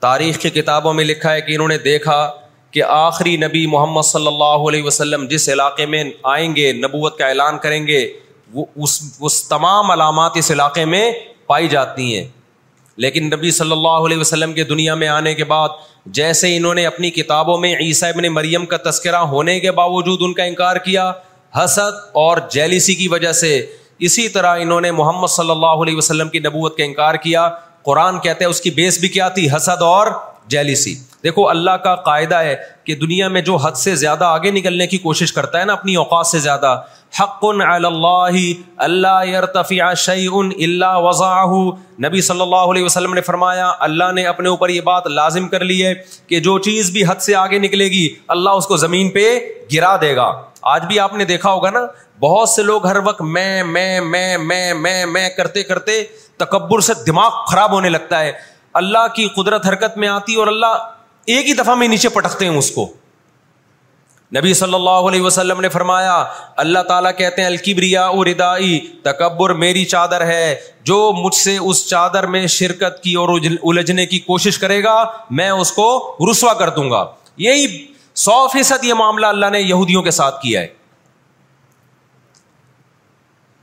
[0.00, 2.32] تاریخ کی کتابوں میں لکھا ہے کہ انہوں نے دیکھا
[2.70, 7.26] کہ آخری نبی محمد صلی اللہ علیہ وسلم جس علاقے میں آئیں گے، نبوت کا
[7.26, 8.12] اعلان کریں گے،
[8.54, 11.12] وہ اس اس تمام علامات اس علاقے میں
[11.46, 12.28] پائی جاتی ہیں۔
[12.96, 15.68] لیکن نبی صلی اللہ علیہ وسلم کے دنیا میں آنے کے بعد
[16.06, 20.32] جیسے انہوں نے اپنی کتابوں میں عیسیٰ ابن مریم کا تذکرہ ہونے کے باوجود ان
[20.32, 21.12] کا انکار کیا،
[21.54, 23.66] حسد اور جیلیسی کی وجہ سے
[23.98, 27.50] اسی طرح انہوں نے محمد صلی اللہ علیہ وسلم کی نبوت کا انکار کیا۔
[27.86, 30.06] قرآن کہتے ہیں، اس کی بیس بھی کیا تھی؟ حسد اور
[30.48, 30.94] جیلیسی
[31.24, 34.98] دیکھو، اللہ کا قاعدہ ہے کہ دنیا میں جو حد سے زیادہ آگے نکلنے کی
[34.98, 36.76] کوشش کرتا ہے نا، اپنی اوقات سے زیادہ،
[37.20, 38.44] حق اللہ
[38.76, 41.54] اللہ شعی اللہ وضاح
[42.02, 45.64] نبی صلی اللہ علیہ وسلم نے فرمایا، اللہ نے اپنے اوپر یہ بات لازم کر
[45.64, 45.92] لی ہے
[46.26, 49.38] کہ جو چیز بھی حد سے آگے نکلے گی، اللہ اس کو زمین پہ
[49.72, 51.80] گرا دے گا۔ آج بھی آپ نے دیکھا ہوگا نا،
[52.20, 56.02] بہت سے لوگ ہر وقت میں میں میں میں میں میں کرتے کرتے
[56.36, 58.32] تکبر سے دماغ خراب ہونے لگتا ہے۔
[58.74, 60.90] اللہ کی قدرت حرکت میں آتی اور اللہ
[61.24, 62.92] ایک ہی دفعہ میں نیچے پٹکتے ہیں اس کو۔
[64.36, 66.24] نبی صلی اللہ علیہ وسلم نے فرمایا،
[66.56, 72.26] اللہ تعالیٰ کہتے ہیں الکبریا ردائی، تکبر میری چادر ہے۔ جو مجھ سے اس چادر
[72.26, 76.90] میں شرکت کی اور الجھنے کی کوشش کرے گا، میں اس کو رسوا کر دوں
[76.90, 80.85] گا۔ یہی سو فیصد یہ معاملہ اللہ نے یہودیوں کے ساتھ کیا ہے۔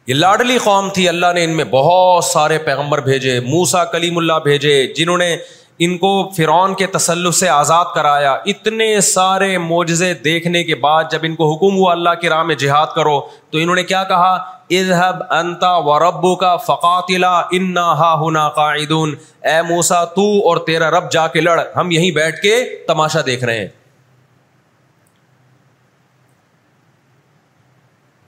[0.07, 4.33] یہ لاڈلی قوم تھی، اللہ نے ان میں بہت سارے پیغمبر بھیجے موسا کلیم اللہ
[4.43, 5.37] بھیجے، جنہوں نے
[5.79, 11.19] ان کو فرعون کے تسلط سے آزاد کرایا۔ اتنے سارے معجزے دیکھنے کے بعد جب
[11.23, 14.33] ان کو حکم ہوا اللہ کی راہ میں جہاد کرو، تو انہوں نے کیا کہا؟
[14.71, 20.91] اذهب انتا و ربو کا فقاتلا انا ہا ہنا قاعدون۔ اے موسا تو اور تیرا
[20.91, 23.67] رب جا کے لڑ، ہم یہیں بیٹھ کے تماشا دیکھ رہے ہیں۔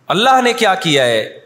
[0.07, 1.44] اللہ نے کیا کیا ہے؟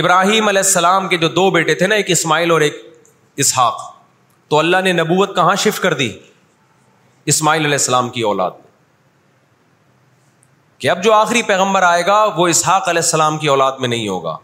[0.00, 2.94] ابراہیم علیہ السلام کے جو دو بیٹے تھے نا، ایک اسماعیل اور ایک
[3.36, 3.94] اسحاق۔
[4.48, 6.12] تو اللہ نے نبوت کہاں شفٹ کر دی؟
[7.26, 8.66] اسماعیل علیہ السلام کی اولاد میں۔
[10.78, 14.08] کہ اب جو آخری پیغمبر آئے گا، وہ اسحاق علیہ السلام کی اولاد میں نہیں
[14.08, 14.36] ہوگا۔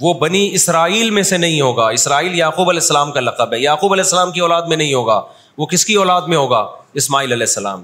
[0.00, 3.92] وہ بنی اسرائیل میں سے نہیں ہوگا۔ اسرائیل یعقوب علیہ السلام کا لقب ہے۔ یعقوب
[3.92, 5.22] علیہ السلام کی اولاد میں نہیں ہوگا۔
[5.58, 7.82] وہ کس کی اولاد میں ہوگا؟ اسماعیل علیہ السلام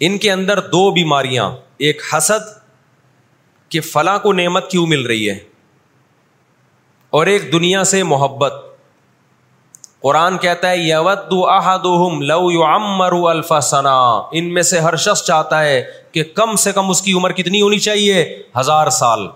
[0.00, 2.61] ان کے اندر دو بیماریاں، ایک حسد
[3.72, 5.38] کہ فلاں کو نعمت کیوں مل رہی ہے؟
[7.10, 8.54] اور ایک دنیا سے محبت۔
[10.00, 11.32] قرآن کہتا ہے یود
[12.22, 16.90] لو یعمر الف ثنا ان میں سے ہر شخص چاہتا ہے کہ کم سے کم
[16.90, 19.26] اس کی عمر کتنی ہونی چاہیے؟ ہزار سال۔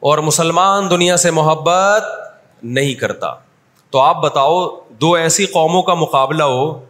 [0.00, 2.04] اور مسلمان دنیا سے محبت
[2.62, 3.34] نہیں کرتا۔
[3.90, 6.84] تو آپ بتاؤ، دو ایسی قوموں کا مقابلہ ہو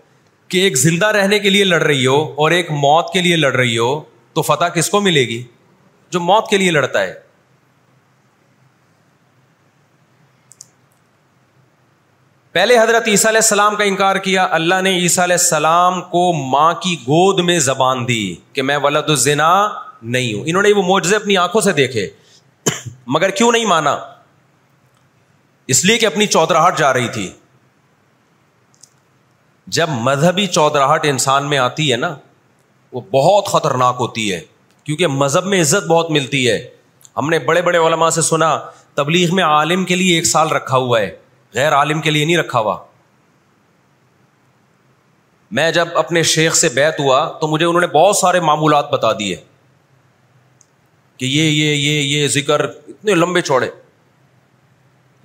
[0.48, 3.52] کہ ایک زندہ رہنے کے لیے لڑ رہی ہو اور ایک موت کے لیے لڑ
[3.52, 4.00] رہی ہو،
[4.32, 5.42] تو فتح کس کو ملے گی؟
[6.10, 7.24] جو موت کے لیے لڑتا ہے۔
[12.52, 16.74] پہلے حضرت عیسیٰ علیہ السلام کا انکار کیا، اللہ نے عیسیٰ علیہ السلام کو ماں
[16.74, 19.68] کی گود میں زبان دی کہ میں ولد الزنا
[20.02, 22.10] نہیں ہوں۔ انہوں نے وہ معجزے اپنی آنکھوں سے دیکھے۔
[23.06, 23.98] مگر کیوں نہیں مانا؟
[25.66, 27.32] اس لیے کہ اپنی چودراہٹ جا رہی تھی۔
[29.66, 32.16] جب مذہبی چودراہٹ انسان میں آتی ہے نا،
[32.92, 34.40] وہ بہت خطرناک ہوتی ہے۔
[34.84, 36.68] کیونکہ مذہب میں عزت بہت ملتی ہے۔
[37.16, 38.58] ہم نے بڑے بڑے علماء سے سنا،
[38.94, 41.16] تبلیغ میں عالم کے لیے ایک سال رکھا ہوا ہے،
[41.54, 42.76] غیر عالم کے لیے نہیں رکھا ہوا۔
[45.50, 49.12] میں جب اپنے شیخ سے بیت ہوا تو مجھے انہوں نے بہت سارے معمولات بتا
[49.12, 49.36] دیے
[51.16, 53.70] کہ یہ یہ یہ یہ ذکر اتنے لمبے چوڑے۔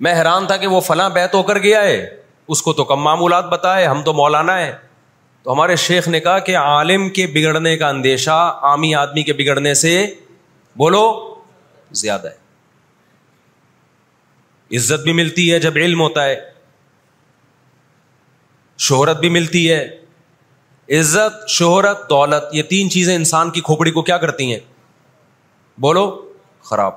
[0.00, 2.16] میں حیران تھا کہ وہ فلاں بیت ہو کر گیا ہے،
[2.48, 4.72] اس کو تو کم معمولات بتائے، ہم تو مولانا ہے
[5.42, 9.74] تو ہمارے شیخ نے کہا کہ عالم کے بگڑنے کا اندیشہ عامی آدمی کے بگڑنے
[9.74, 10.14] سے
[10.76, 11.34] بولو
[11.92, 12.40] زیادہ ہے۔
[14.76, 16.50] عزت بھی ملتی ہے جب علم ہوتا ہے۔
[18.78, 20.00] شہرت بھی ملتی ہے۔
[20.88, 24.60] عزت، شہرت، دولت، یہ تین چیزیں انسان کی کھوپڑی کو کیا کرتی ہیں؟
[25.80, 26.32] بولو
[26.62, 26.92] خراب۔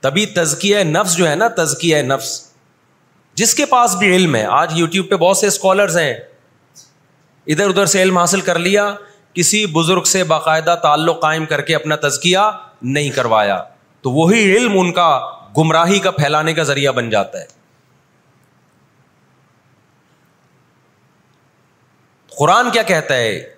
[0.00, 2.49] تبھی تزکیہ نفس جو ہے نا، تزکیہ نفس۔
[3.40, 6.14] جس کے پاس بھی علم ہے، آج یوٹیوب پہ بہت سے اسکالرز ہیں۔
[7.46, 8.94] ادھر ادھر سے علم حاصل کر لیا،
[9.34, 12.38] کسی بزرگ سے باقاعدہ تعلق قائم کر کے اپنا تزکیہ
[12.82, 13.64] نہیں کروایا۔
[14.02, 15.20] تو وہی علم ان کا
[15.58, 17.46] گمراہی کا پھیلانے کا ذریعہ بن جاتا ہے۔
[22.38, 23.54] قرآن کیا کہتا ہے؟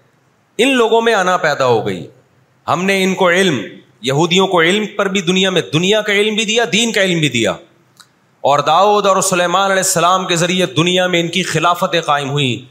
[0.58, 2.06] ان لوگوں میں آنا پیدا ہو گئی۔
[2.68, 3.60] ہم نے ان کو علم،
[4.00, 7.20] یہودیوں کو علم پر بھی دنیا میں، دنیا کا علم بھی دیا، دین کا علم
[7.20, 7.52] بھی دیا۔
[8.42, 12.64] اور داؤد اور سلیمان علیہ السلام کے ذریعے دنیا میں ان کی خلافتیں قائم ہوئی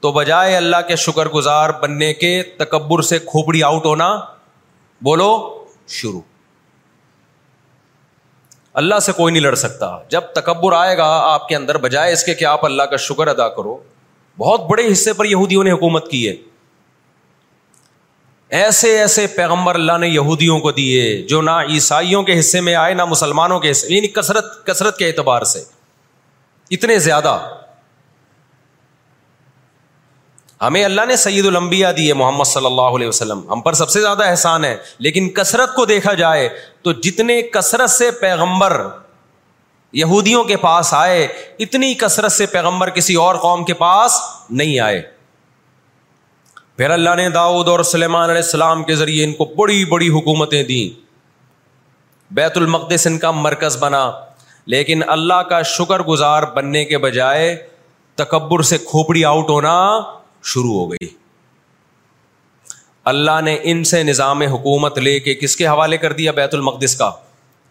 [0.00, 4.20] تو بجائے اللہ کے شکر گزار بننے کے تکبر سے کھوپڑی آؤٹ ہونا،
[5.00, 6.20] بولو، شروع۔
[8.74, 12.24] اللہ سے کوئی نہیں لڑ سکتا۔ جب تکبر آئے گا آپ کے اندر، بجائے اس
[12.24, 13.76] کے کہ آپ اللہ کا شکر ادا کرو۔
[14.38, 16.34] بہت بڑے حصے پر یہودیوں نے حکومت کی ہے۔
[18.48, 22.94] ایسے ایسے پیغمبر اللہ نے یہودیوں کو دیے جو نہ عیسائیوں کے حصے میں آئے،
[22.94, 25.64] نہ مسلمانوں کے حصے یعنی کثرت کثرت کے اعتبار سے۔
[26.70, 27.38] اتنے زیادہ۔
[30.60, 34.00] ہمیں اللہ نے سعید الانبیاء دیے محمد صلی اللہ علیہ وسلم۔ ہم پر سب سے
[34.00, 36.48] زیادہ احسان ہے۔ لیکن کثرت کو دیکھا جائے
[36.82, 38.86] تو جتنے کثرت سے پیغمبر
[39.92, 41.28] یہودیوں کے پاس آئے،
[41.58, 44.20] اتنی کثرت سے پیغمبر کسی اور قوم کے پاس
[44.50, 45.15] نہیں آئے۔
[46.76, 50.62] پھر اللہ نے داؤد اور سلیمان علیہ السلام کے ذریعے ان کو بڑی بڑی حکومتیں
[50.62, 50.88] دیں۔
[52.30, 54.10] بیت المقدس ان کا مرکز بنا،
[54.66, 57.66] لیکن اللہ کا شکر گزار بننے کے بجائے
[58.14, 60.02] تکبر سے کھوپڑی آؤٹ ہونا
[60.44, 61.08] شروع ہو گئی۔
[63.04, 66.94] اللہ نے ان سے نظام حکومت لے کے کس کے حوالے کر دیا؟ بیت المقدس
[66.94, 67.10] کا،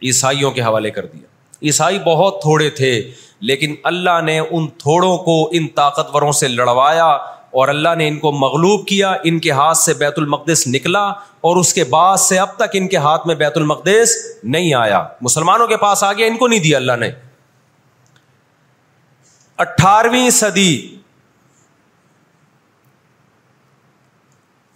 [0.02, 1.28] عیسائیوں کے حوالے کر دیا۔
[1.62, 7.68] عیسائی بہت تھوڑے تھے، لیکن اللہ نے ان تھوڑوں کو ان طاقتوروں سے لڑوایا۔ اور
[7.68, 11.08] اللہ نے ان کو مغلوب کیا، ان کے ہاتھ سے بیت المقدس نکلا
[11.42, 15.08] اور اس کے بعد سے اب تک ان کے ہاتھ میں بیت المقدس نہیں آیا۔
[15.22, 17.12] مسلمانوں کے پاس آ گیا ان کو نہیں دیا اللہ نے۔
[19.58, 20.96] اٹھارہویں صدی۔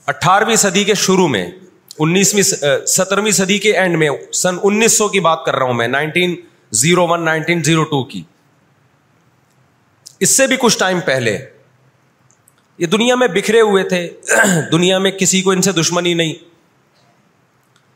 [0.07, 1.51] اٹھارہویں صدی کے شروع میں،
[1.99, 2.43] انیسویں
[2.85, 6.35] سترویں صدی کے اینڈ میں، سن انیس سو کی بات کر رہا ہوں میں، nineteen
[6.71, 8.23] zero one, nineteen zero two کی۔
[10.19, 11.45] اس سے بھی کچھ ٹائم پہلے
[12.79, 14.09] یہ دنیا میں بکھرے ہوئے تھے،
[14.71, 16.33] دنیا میں کسی کو ان سے دشمنی نہیں۔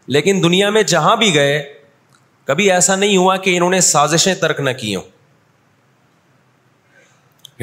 [0.07, 1.73] لیکن دنیا میں جہاں بھی گئے،
[2.45, 5.03] کبھی ایسا نہیں ہوا کہ انہوں نے سازشیں ترک نہ کی ہوں۔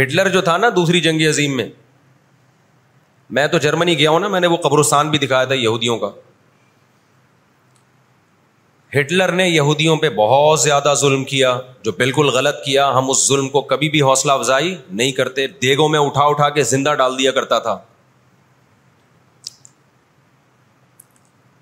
[0.02, 1.68] ہٹلر جو تھا نا دوسری جنگ عظیم میں
[3.30, 6.10] میں تو جرمنی گیا ہوں نا، میں نے وہ قبرستان بھی دکھایا تھا یہودیوں کا۔
[8.98, 13.48] ہٹلر نے یہودیوں پہ بہت زیادہ ظلم کیا، جو بالکل غلط کیا، ہم اس ظلم
[13.48, 17.30] کو کبھی بھی حوصلہ افزائی نہیں کرتے، دیگوں میں اٹھا اٹھا کے زندہ ڈال دیا
[17.30, 17.78] کرتا تھا۔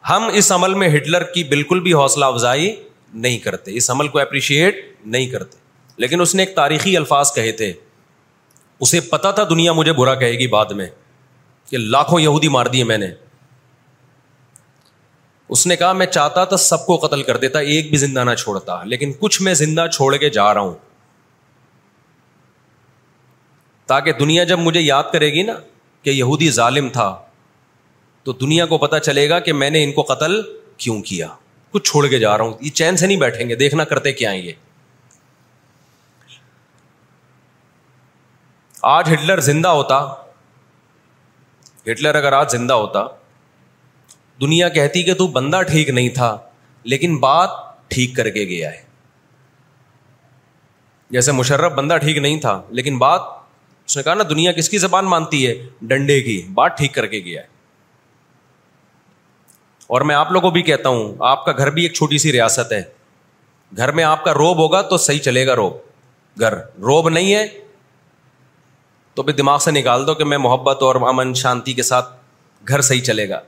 [0.09, 2.76] ہم اس عمل میں ہٹلر کی بالکل بھی حوصلہ افزائی
[3.14, 5.57] نہیں کرتے، اس عمل کو اپریشیٹ نہیں کرتے۔
[5.97, 7.72] لیکن اس نے ایک تاریخی الفاظ کہے تھے۔
[8.81, 10.87] اسے پتا تھا، دنیا مجھے برا کہے گی بعد میں،
[11.70, 13.28] کہ لاکھوں یہودی مار دیے میں نے۔
[15.49, 18.35] اس نے کہا، میں چاہتا تو سب کو قتل کر دیتا، ایک بھی زندہ نہ
[18.35, 20.75] چھوڑتا، لیکن کچھ میں زندہ چھوڑ کے جا رہا ہوں.
[23.87, 25.53] تاکہ دنیا جب مجھے یاد کرے گی نا
[26.03, 27.23] کہ یہودی ظالم تھا،
[28.23, 30.43] تو دنیا کو پتا چلے گا کہ میں نے ان کو قتل
[30.77, 31.27] کیوں کیا۔
[31.71, 34.31] کچھ چھوڑ کے جا رہا ہوں۔ یہ چین سے نہیں بیٹھیں گے، دیکھنا کرتے کیا
[34.31, 34.53] یہ۔
[38.83, 40.15] آج ہٹلر زندہ ہوتا۔
[41.91, 43.18] ہٹلر اگر آج زندہ ہوتا
[44.41, 46.39] دنیا کہتی کہ تو بندہ ٹھیک نہیں تھا،
[46.82, 47.51] لیکن بات
[47.89, 48.82] ٹھیک کر کے گیا ہے۔
[51.11, 53.20] جیسے مشرف بندہ ٹھیک نہیں تھا، لیکن بات،
[53.86, 57.07] اس نے کہا نا، دنیا کس کی زبان مانتی ہے؟ ڈنڈے کی۔ بات ٹھیک کر
[57.07, 57.47] کے گیا ہے۔
[59.86, 62.32] اور میں آپ لوگوں کو بھی کہتا ہوں، آپ کا گھر بھی ایک چھوٹی سی
[62.32, 62.82] ریاست ہے۔
[63.76, 65.76] گھر میں آپ کا روب ہوگا تو صحیح چلے گا روب۔
[66.41, 67.47] گھر، روب نہیں ہے۔
[69.14, 72.16] تو پھر دماغ سے نکال دو کہ میں محبت اور امن، شانتی کے ساتھ
[72.68, 73.41] گھر صحیح چلے گا۔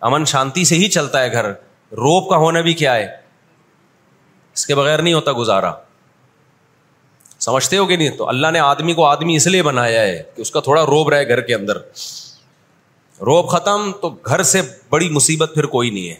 [0.00, 1.50] امن شانتی سے ہی چلتا ہے گھر۔
[1.92, 3.16] روب کا ہونا بھی کیا ہے؟
[4.54, 5.72] اس کے بغیر نہیں ہوتا گزارا۔
[7.40, 10.40] سمجھتے ہو کہ نہیں؟ تو اللہ نے آدمی کو آدمی اس لیے بنایا ہے کہ
[10.40, 11.76] اس کا تھوڑا روب رہے گھر کے اندر۔
[13.20, 16.16] روب ختم تو گھر سے بڑی مصیبت پھر کوئی نہیں ہے۔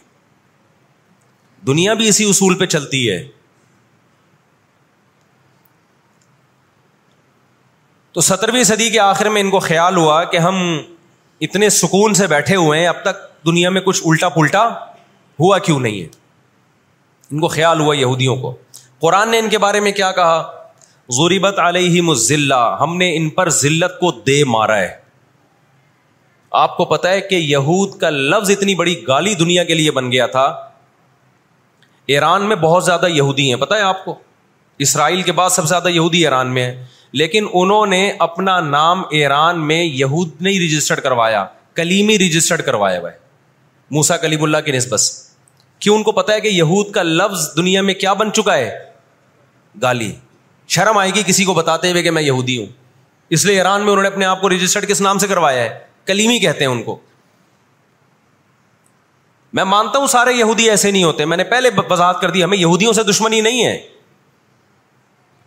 [1.67, 3.27] دنیا بھی اسی اصول پہ چلتی ہے۔
[8.11, 10.81] تو سترویں صدی کے آخر میں ان کو خیال ہوا کہ ہم
[11.41, 14.67] اتنے سکون سے بیٹھے ہوئے ہیں، اب تک دنیا میں کچھ الٹا پلٹا
[15.39, 16.07] ہوا کیوں نہیں ہے؟
[17.31, 18.55] ان کو خیال ہوا یہودیوں کو۔
[18.99, 20.51] قرآن نے ان کے بارے میں کیا کہا؟
[21.17, 24.97] غریبت علیہ مزلہ ہم نے ان پر ذلت کو دے مارا ہے۔
[26.51, 30.11] آپ کو پتا ہے کہ یہود کا لفظ اتنی بڑی گالی دنیا کے لیے بن
[30.11, 30.69] گیا تھا۔
[32.05, 34.19] ایران میں بہت زیادہ یہودی ہیں پتا ہے آپ کو؟
[34.79, 39.03] اسرائیل کے بعد سب سے زیادہ یہودی ایران میں ہے لیکن انہوں نے اپنا نام
[39.11, 43.17] ایران میں یہود نہیں رجسٹرڈ کروایا، کلیمی رجسٹرڈ کروایا ہوا ہے۔
[43.91, 44.99] موسا کلیم اللہ کی نسبت
[45.79, 48.79] کیوں ان کو پتا ہے کہ یہود کا لفظ دنیا میں کیا بن چکا ہے؟
[49.81, 50.11] گالی۔
[50.67, 52.65] شرم آئے گی کسی کو بتاتے ہوئے کہ میں یہودی ہوں۔
[53.29, 55.79] اس لیے ایران میں انہوں نے اپنے آپ کو رجسٹرڈ کس نام سے کروایا ہے؟
[56.05, 56.99] کلیمی کہتے ہیں ان کو۔
[59.53, 62.57] میں مانتا ہوں سارے یہودی ایسے نہیں ہوتے۔ میں نے پہلے وضاحت کر دی، ہمیں
[62.57, 63.87] یہودیوں سے دشمنی نہیں ہے۔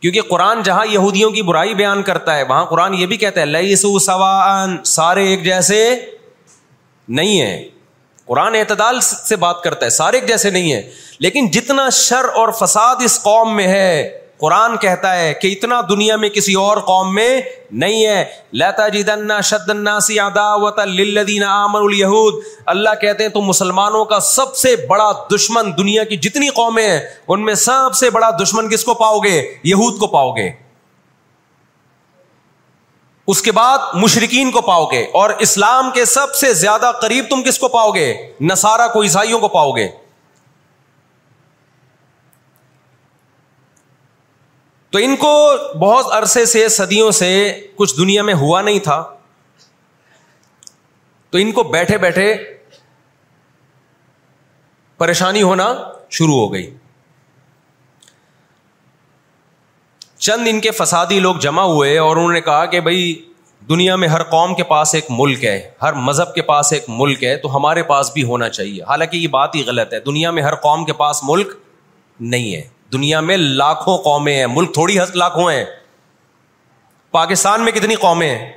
[0.02, 3.46] کیونکہ قرآن جہاں یہودیوں کی برائی بیان کرتا ہے، وہاں قرآن یہ بھی کہتا ہے
[3.46, 5.94] لئیسو سوان سارے ایک جیسے
[7.08, 7.68] نہیں ہے
[8.28, 10.82] قرآن اعتدال سے بات کرتا ہے، سارے ایک جیسے نہیں ہے
[11.18, 16.16] لیکن جتنا شر اور فساد اس قوم میں ہے قرآن کہتا ہے کہ اتنا دنیا
[16.16, 17.40] میں کسی اور قوم میں
[17.72, 19.02] نہیں ہے۔ لتا جی
[19.42, 19.70] شد
[22.66, 27.00] اللہ کہتے ہیں تو مسلمانوں کا سب سے بڑا دشمن دنیا کی جتنی قومیں ہیں،
[27.28, 30.50] ان میں سب سے بڑا دشمن کس کو پاؤ گے یہود کو پاؤ گے
[33.28, 37.42] اس کے بعد مشرقین کو پاؤ گے اور اسلام کے سب سے زیادہ قریب تم
[37.42, 39.88] کس کو پاؤ گے نسارا کو، عیسائیوں کو پاؤ گے
[44.92, 49.14] تو ان کو بہت عرصے سے، صدیوں سے کچھ دنیا میں ہوا نہیں تھا۔
[51.30, 52.34] تو ان کو بیٹھے بیٹھے
[54.98, 55.74] پریشانی ہونا
[56.10, 56.74] شروع ہو گئی۔
[60.18, 63.32] چند ان کے فسادی لوگ جمع ہوئے اور انہوں نے کہا کہ بھائی،
[63.68, 67.24] دنیا میں ہر قوم کے پاس ایک ملک ہے، ہر مذہب کے پاس ایک ملک
[67.24, 70.42] ہے، تو ہمارے پاس بھی ہونا چاہیے۔ حالانکہ یہ بات ہی غلط ہے۔ دنیا میں
[70.42, 71.52] ہر قوم کے پاس ملک
[72.20, 75.64] نہیں ہے۔ دنیا میں لاکھوں قومیں ہیں، ملک تھوڑی لاکھوں ہیں۔
[77.10, 78.52] پاکستان میں کتنی قومیں ہیں؟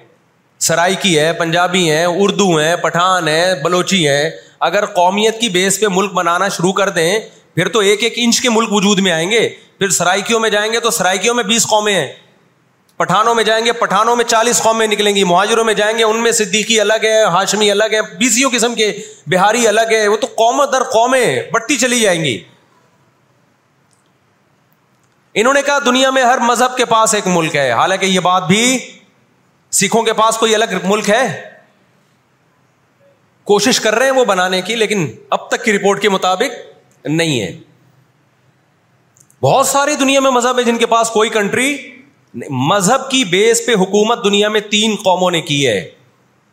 [0.59, 4.29] سرائکی ہے، پنجابی ہیں، اردو ہیں، پٹھان ہے بلوچی ہیں۔
[4.59, 7.19] اگر قومیت کی بیس پہ ملک بنانا شروع کر دیں،
[7.55, 10.73] پھر تو ایک ایک انچ کے ملک وجود میں آئیں گے۔ پھر سرائکیوں میں جائیں
[10.73, 12.13] گے تو سرائکیوں میں بیس قومیں ہیں۔
[12.97, 16.17] پٹھانوں میں جائیں گے، پٹھانوں میں چالیس قومیں نکلیں گی۔ مہاجروں میں جائیں گے، ان
[16.17, 20.27] میں صدیقی الگ ہے، ہاشمی الگ ہے، بیسیوں قسم کے، بہاری الگ ہے۔ وہ تو
[20.27, 22.43] قوم در قومیں بڑھتی چلی جائیں گی۔
[25.35, 28.47] انہوں نے کہا دنیا میں ہر مذہب کے پاس ایک ملک ہے۔ حالانکہ یہ بات
[28.47, 28.91] بھی
[29.71, 31.49] سکھوں کے پاس کوئی الگ ملک ہے۔
[33.43, 36.55] کوشش کر رہے ہیں وہ بنانے کی، لیکن اب تک کی رپورٹ کے مطابق
[37.05, 37.57] نہیں ہے۔
[39.41, 41.77] بہت ساری دنیا میں مذہب ہے جن کے پاس کوئی کنٹری
[42.49, 45.89] مذہب کی بیس پہ حکومت دنیا میں تین قوموں نے کی ہے۔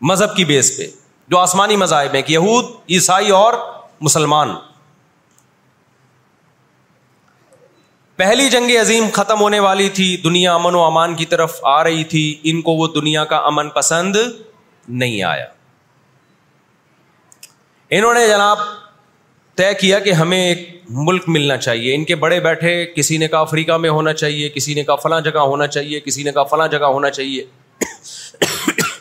[0.00, 0.86] مذہب کی بیس پہ،
[1.28, 3.52] جو آسمانی مذاہب ہیں یہود، عیسائی اور
[4.00, 4.54] مسلمان۔
[8.22, 12.04] پہلی جنگ عظیم ختم ہونے والی تھی، دنیا امن و امان کی طرف آ رہی
[12.04, 14.16] تھی، ان کو وہ دنیا کا امن پسند
[14.88, 15.44] نہیں آیا۔
[17.90, 18.58] انہوں نے جناب
[19.54, 23.40] طے کیا کہ ہمیں ایک ملک ملنا چاہیے، ان کے بڑے بیٹھے کسی نے کہا
[23.40, 26.68] افریقہ میں ہونا چاہیے، کسی نے کہا فلاں جگہ ہونا چاہیے، کسی نے کہا فلاں
[26.68, 27.44] جگہ ہونا چاہیے۔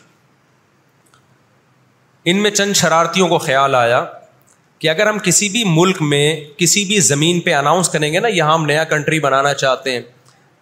[2.26, 4.06] ان میں چند شرارتیوں کو خیال آیا۔
[4.82, 8.28] کہ اگر ہم کسی بھی ملک میں کسی بھی زمین پہ اناؤنس کریں گے نا
[8.28, 10.02] یہاں ہم نیا کنٹری بنانا چاہتے ہیں،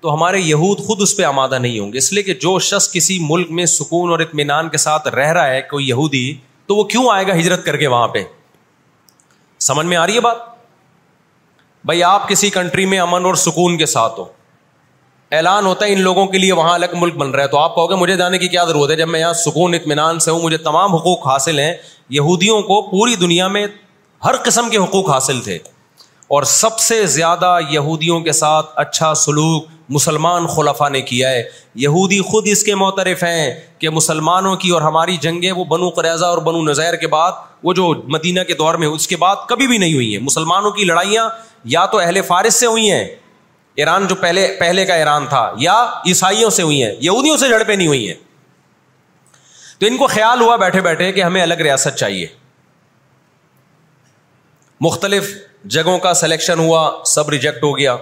[0.01, 2.91] تو ہمارے یہود خود اس پہ آمادہ نہیں ہوں گے۔ اس لیے کہ جو شخص
[2.91, 6.33] کسی ملک میں سکون اور اطمینان کے ساتھ رہ رہا ہے، کوئی یہودی،
[6.65, 8.23] تو وہ کیوں آئے گا ہجرت کر کے وہاں پہ؟
[9.59, 10.35] سمجھ میں آ رہی ہے بات؟
[11.85, 14.25] بھائی، آپ کسی کنٹری میں امن اور سکون کے ساتھ ہو۔
[15.31, 17.75] اعلان ہوتا ہے ان لوگوں کے لیے وہاں الگ ملک بن رہا ہے، تو آپ
[17.75, 20.41] کہو گے مجھے جانے کی کیا ضرورت ہے؟ جب میں یہاں سکون، اطمینان سے ہوں،
[20.41, 21.73] مجھے تمام حقوق حاصل ہیں،
[22.09, 23.67] یہودیوں کو پوری دنیا میں
[24.25, 25.55] ہر قسم کے حقوق حاصل تھے۔
[26.27, 31.43] اور سب سے زیادہ یہودیوں کے ساتھ اچھا سلوک مسلمان خلفا نے کیا ہے۔
[31.75, 36.25] یہودی خود اس کے معترف ہیں کہ مسلمانوں کی اور ہماری جنگیں وہ بنو قریضہ
[36.25, 37.31] اور بنو نظیر کے بعد،
[37.63, 40.71] وہ جو مدینہ کے دور میں اس کے بعد کبھی بھی نہیں ہوئی ہیں۔ مسلمانوں
[40.71, 41.29] کی لڑائیاں
[41.63, 43.07] یا تو اہل فارس سے ہوئی ہیں،
[43.75, 47.75] ایران جو پہلے پہلے کا ایران تھا، یا عیسائیوں سے ہوئی ہیں۔ یہودیوں سے جھڑپیں
[47.75, 48.15] نہیں ہوئی ہیں۔
[49.79, 52.27] تو ان کو خیال ہوا بیٹھے بیٹھے کہ ہمیں الگ ریاست چاہیے۔
[54.81, 57.97] مختلف جگہوں کا سلیکشن ہوا، سب ریجیکٹ ہو گیا۔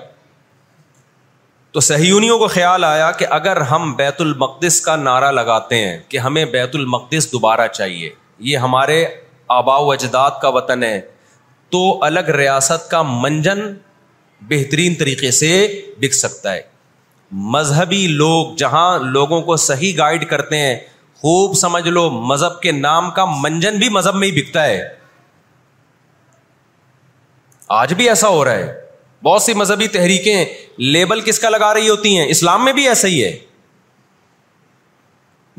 [1.71, 6.17] تو سہیونیوں کو خیال آیا کہ اگر ہم بیت المقدس کا نعرہ لگاتے ہیں کہ
[6.17, 8.09] ہمیں بیت المقدس دوبارہ چاہیے،
[8.39, 9.05] یہ ہمارے
[9.47, 11.01] آبا و اجداد کا وطن ہے،
[11.69, 13.59] تو الگ ریاست کا منجن
[14.41, 16.61] بہترین طریقے سے بک سکتا ہے۔
[17.31, 20.79] مذہبی لوگ جہاں لوگوں کو صحیح گائڈ کرتے ہیں،
[21.15, 24.96] خوب سمجھ لو، مذہب کے نام کا منجن بھی مذہب میں ہی بکتا ہے۔
[27.67, 28.81] آج بھی ایسا ہو رہا ہے۔
[29.23, 30.45] بہت سی مذہبی تحریکیں
[30.77, 33.37] لیبل کس کا لگا رہی ہوتی ہیں؟ اسلام میں بھی ایسا ہی ہے۔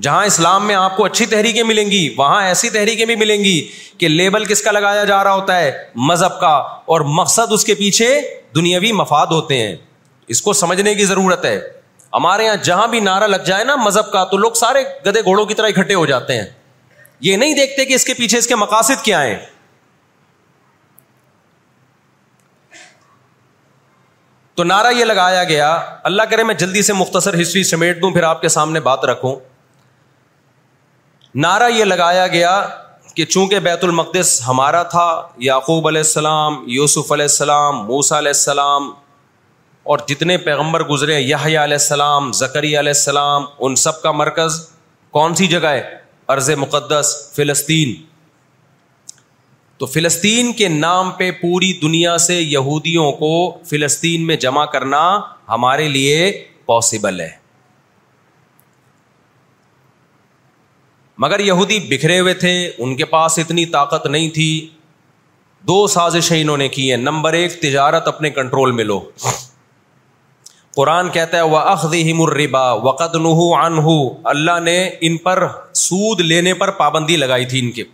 [0.00, 3.68] جہاں اسلام میں آپ کو اچھی تحریکیں ملیں گی، وہاں ایسی تحریکیں بھی ملیں گی
[3.98, 7.74] کہ لیبل کس کا لگایا جا رہا ہوتا ہے، مذہب کا، اور مقصد اس کے
[7.74, 8.20] پیچھے
[8.54, 9.76] دنیاوی مفاد ہوتے ہیں۔
[10.28, 11.60] اس کو سمجھنے کی ضرورت ہے۔
[12.12, 15.46] ہمارے یہاں جہاں بھی نعرہ لگ جائے نا مذہب کا، تو لوگ سارے گدے گھوڑوں
[15.46, 16.46] کی طرح اکٹھے ہو جاتے ہیں۔
[17.20, 19.38] یہ نہیں دیکھتے کہ اس کے پیچھے اس کے مقاصد کیا ہیں۔
[24.58, 28.22] تو نعرہ یہ لگایا گیا، اللہ کرے میں جلدی سے مختصر ہسٹری سمیٹ دوں، پھر
[28.22, 29.34] آپ کے سامنے بات رکھوں۔
[31.34, 32.68] نعرہ یہ لگایا گیا
[33.14, 38.90] کہ چونکہ بیت المقدس ہمارا تھا، یعقوب علیہ السلام، یوسف علیہ السلام موسا علیہ السلام،
[39.82, 44.60] اور جتنے پیغمبر گزرے، یحییٰ علیہ السلام زکری علیہ السلام، ان سب کا مرکز
[45.10, 45.98] کون سی جگہ ہے؟
[46.28, 48.07] ارض مقدس، فلسطین۔
[49.78, 55.88] تو فلسطین کے نام پہ پوری دنیا سے یہودیوں کو فلسطین میں جمع کرنا ہمارے
[55.88, 57.30] لیے پاسبل ہے۔
[61.18, 64.68] مگر یہودی بکھرے ہوئے تھے، ان کے پاس اتنی طاقت نہیں تھی۔
[65.60, 69.10] دو سازشیں انہوں نے کی ہیں۔ نمبر ایک، تجارت اپنے کنٹرول میں لو۔
[70.76, 73.88] قرآن کہتا ہے وہ اخم الربا وقت نہ
[74.24, 77.84] اللہ نے ان پر سود لینے پر پابندی لگائی تھی ان کے۔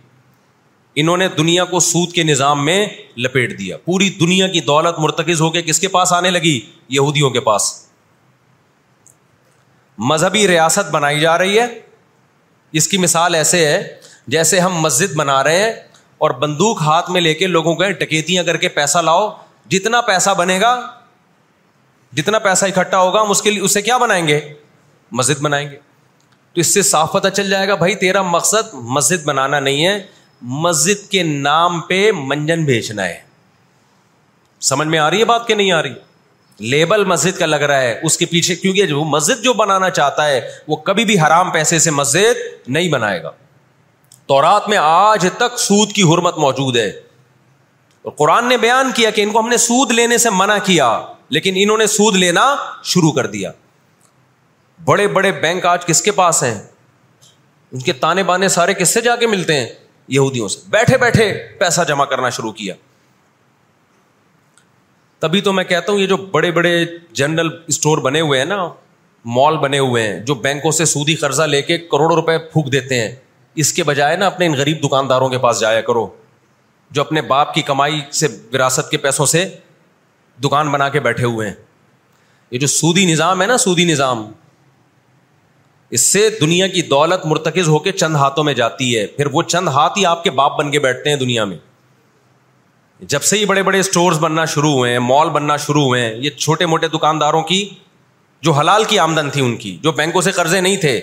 [0.95, 2.87] انہوں نے دنیا کو سود کے نظام میں
[3.17, 7.29] لپیٹ دیا۔ پوری دنیا کی دولت مرتکز ہو کے کس کے پاس آنے لگی؟ یہودیوں
[7.29, 7.87] کے پاس۔
[9.97, 11.79] مذہبی ریاست بنائی جا رہی ہے۔
[12.71, 13.95] اس کی مثال ایسے ہے
[14.27, 15.73] جیسے ہم مسجد بنا رہے ہیں
[16.17, 19.35] اور بندوق ہاتھ میں لے کے لوگوں کو ڈکیتیاں کر کے پیسہ لاؤ۔
[19.69, 20.87] جتنا پیسہ بنے گا،
[22.13, 24.39] جتنا پیسہ اکٹھا ہوگا، ہم اس کے لیے، اسے کیا بنائیں گے؟
[25.11, 25.75] مسجد بنائیں گے۔
[26.53, 30.14] تو اس سے صاف پتہ چل جائے گا، بھائی تیرا مقصد مسجد بنانا نہیں ہے۔
[30.47, 33.21] مسجد کے نام پہ منجن بیچنا ہے۔
[34.61, 35.93] سمجھ میں آ رہی ہے بات کہ نہیں آ رہی؟
[36.59, 40.27] لیبل مسجد کا لگ رہا ہے۔ اس کے پیچھے کیونکہ جو مسجد جو بنانا چاہتا
[40.27, 43.31] ہے، وہ کبھی بھی حرام پیسے سے مسجد نہیں بنائے گا۔
[44.25, 46.87] تو رات میں آج تک سود کی حرمت موجود ہے۔
[48.01, 51.01] اور قرآن نے بیان کیا کہ ان کو ہم نے سود لینے سے منع کیا،
[51.29, 53.51] لیکن انہوں نے سود لینا شروع کر دیا۔
[54.85, 56.63] بڑے بڑے بینک آج کس کے پاس ہیں؟
[57.71, 61.47] ان کے تانے بانے سارے کس سے جا کے ملتے ہیں؟ یہودیوں سے۔ بیٹھے بیٹھے
[61.59, 62.75] پیسہ جمع کرنا شروع کیا۔
[65.19, 68.69] تبھی تو میں کہتا ہوں یہ جو بڑے بڑے جنرل اسٹور بنے ہوئے ہیں نا،
[69.25, 73.01] مال بنے ہوئے ہیں، جو بینکوں سے سودی قرضہ لے کے کروڑوں روپے پھونک دیتے
[73.01, 73.15] ہیں،
[73.55, 76.07] اس کے بجائے نا اپنے ان غریب دکانداروں کے پاس جایا کرو،
[76.91, 79.55] جو اپنے باپ کی کمائی سے وراثت کے پیسوں سے
[80.43, 81.55] دکان بنا کے بیٹھے ہوئے ہیں۔
[82.51, 84.31] یہ جو سودی نظام ہے نا، سودی نظام
[85.89, 89.43] اس سے دنیا کی دولت مرتکز ہو کے چند ہاتھوں میں جاتی ہے، پھر وہ
[89.43, 91.57] چند ہاتھ ہی آپ کے باپ بن کے بیٹھتے ہیں دنیا میں۔
[92.99, 96.15] جب سے ہی بڑے بڑے اسٹورس بننا شروع ہوئے ہیں مال بننا شروع ہوئے ہیں،
[96.15, 97.69] یہ چھوٹے موٹے دکانداروں کی
[98.41, 101.01] جو حلال کی آمدن تھی ان کی، جو بینکوں سے قرضے نہیں تھے،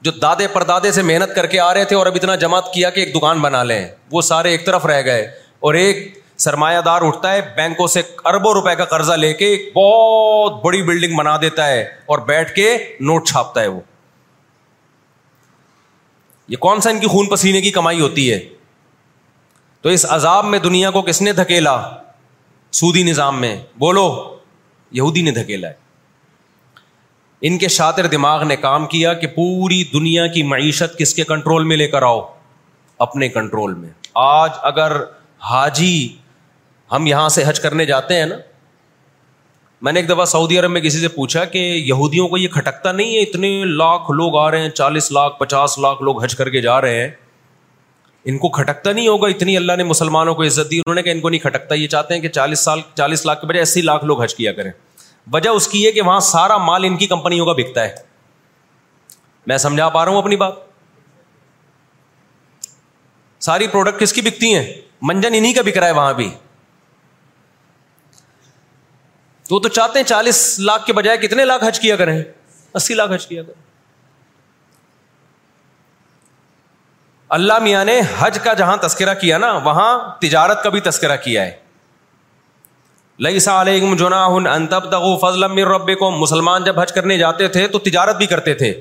[0.00, 2.90] جو دادے پردادے سے محنت کر کے آ رہے تھے اور اب اتنا جمع کیا
[2.90, 5.30] کہ ایک دکان بنا لیں، وہ سارے ایک طرف رہ گئے۔
[5.60, 9.72] اور ایک سرمایہ دار اٹھتا ہے، بینکوں سے اربوں روپے کا قرضہ لے کے ایک
[9.76, 13.80] بہت بڑی بلڈنگ بنا دیتا ہے اور بیٹھ کے نوٹ چھاپتا ہے وہ۔
[16.48, 18.48] یہ کون سا ان کی خون پسینے کی کمائی ہوتی ہے؟
[19.80, 21.90] تو اس عذاب میں دنیا کو کس نے دھکیلا؟
[22.72, 24.36] سودی نظام میں۔ بولو،
[24.90, 25.74] یہودی نے دھکیلا ہے۔
[27.40, 31.64] ان کے شاطر دماغ نے کام کیا کہ پوری دنیا کی معیشت کس کے کنٹرول
[31.64, 32.34] میں لے کر آؤ؟
[32.98, 34.92] اپنے کنٹرول میں۔ آج اگر
[35.40, 36.16] حاجی
[36.92, 38.36] ہم یہاں سے حج کرنے جاتے ہیں نا۔
[39.82, 42.92] میں نے ایک دفعہ سعودی عرب میں کسی سے پوچھا کہ یہودیوں کو یہ کھٹکتا
[42.92, 46.50] نہیں ہے، اتنے لاکھ لوگ آ رہے ہیں، چالیس لاکھ، پچاس لاکھ لوگ حج کر
[46.50, 47.08] کے جا رہے ہیں۔
[48.24, 51.12] ان کو کھٹکتا نہیں ہوگا، اتنی اللہ نے مسلمانوں کو عزت دی، انہوں نے کہا
[51.12, 53.82] ان کو نہیں کھٹکتا، یہ چاہتے ہیں کہ چالیس سال، چالیس لاکھ کے بجائے اسی
[53.82, 54.70] لاکھ لوگ حج کیا کریں۔
[55.32, 57.94] وجہ اس کی ہے کہ وہاں سارا مال ان کی کمپنیوں کا بکتا ہے۔
[59.46, 60.52] میں سمجھا پا رہا ہوں اپنی بات۔
[63.40, 66.30] ساری پروڈکٹ کس کی بکتی ہیں؟ منجن انہیں کا بک رہا ہے وہاں بھی۔
[69.48, 72.22] تو تو چاہتے ہیں چالیس لاکھ کے بجائے کتنے لاکھ حج کیا کریں؟
[72.74, 73.62] اسی لاکھ حج کیا کریں۔
[77.28, 81.46] اللہ میاں نے حج کا جہاں تذکرہ کیا نا، وہاں تجارت کا بھی تذکرہ کیا
[81.46, 81.56] ہے۔
[83.20, 85.46] لئی سا علیکم جناح ان تبتغوا فضلا
[86.10, 88.80] مسلمان جب حج کرنے جاتے تھے تو تجارت بھی کرتے تھے۔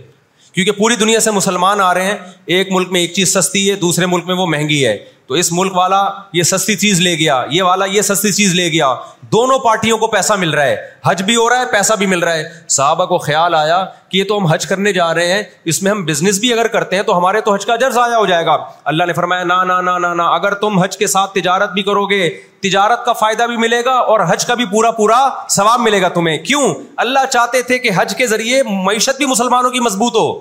[0.53, 3.76] کیونکہ پوری دنیا سے مسلمان آ رہے ہیں، ایک ملک میں ایک چیز سستی ہے،
[3.76, 7.43] دوسرے ملک میں وہ مہنگی ہے۔ تو اس ملک والا یہ سستی چیز لے گیا،
[7.49, 10.75] یہ والا یہ سستی چیز لے گیا۔ دونوں پارٹیوں کو پیسہ مل رہا ہے،
[11.05, 14.17] حج بھی ہو رہا ہے، پیسہ بھی مل رہا ہے۔ صحابہ کو خیال آیا کہ
[14.17, 16.95] یہ تو ہم حج کرنے جا رہے ہیں، اس میں ہم بزنس بھی اگر کرتے
[16.95, 19.63] ہیں تو ہمارے تو حج کا جر ضائع ہو جائے گا۔ اللہ نے فرمایا نا
[19.63, 23.13] نا نا نا نا اگر تم حج کے ساتھ تجارت بھی کرو گے، تجارت کا
[23.13, 26.75] فائدہ بھی ملے گا اور حج کا بھی پورا پورا ثواب ملے گا تمہیں۔ کیوں؟
[26.97, 30.39] اللہ چاہتے تھے کہ حج کے ذریعے معیشت بھی مسلمانوں کی مضبوط ہو۔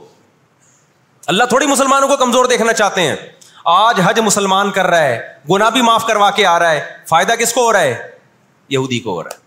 [1.27, 3.17] اللہ تھوڑی مسلمانوں کو کمزور دیکھنا چاہتے ہیں۔
[3.67, 7.33] آج حج مسلمان کر رہا ہے گنا بھی معاف کروا کے آ رہا ہے، فائدہ
[7.33, 8.11] کس کو ہو رہا ہے؟
[8.69, 9.39] یہودی کو ہو رہا ہے۔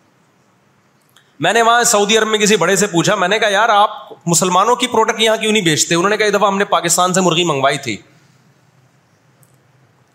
[1.40, 3.90] میں نے وہاں سعودی عرب میں کسی بڑے سے پوچھا، میں نے کہا، یار، آپ
[4.26, 7.22] مسلمانوں کی پروڈکٹ یہاں کیوں نہیں بیچتے؟ انہوں نے کہا دفعہ ہم نے پاکستان سے
[7.22, 7.98] مرغی منگوائی تھی۔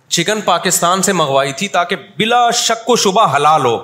[0.08, 3.76] چکن پاکستان سے منگوائی تھی تاکہ بلا شک و شبہ حلال ہو۔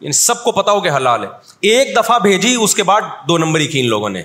[0.00, 1.28] یعنی سب کو پتا ہو کہ حلال ہے۔
[1.60, 4.22] ایک دفعہ بھیجی، اس کے بعد دو نمبر ہی کی ان لوگوں نے۔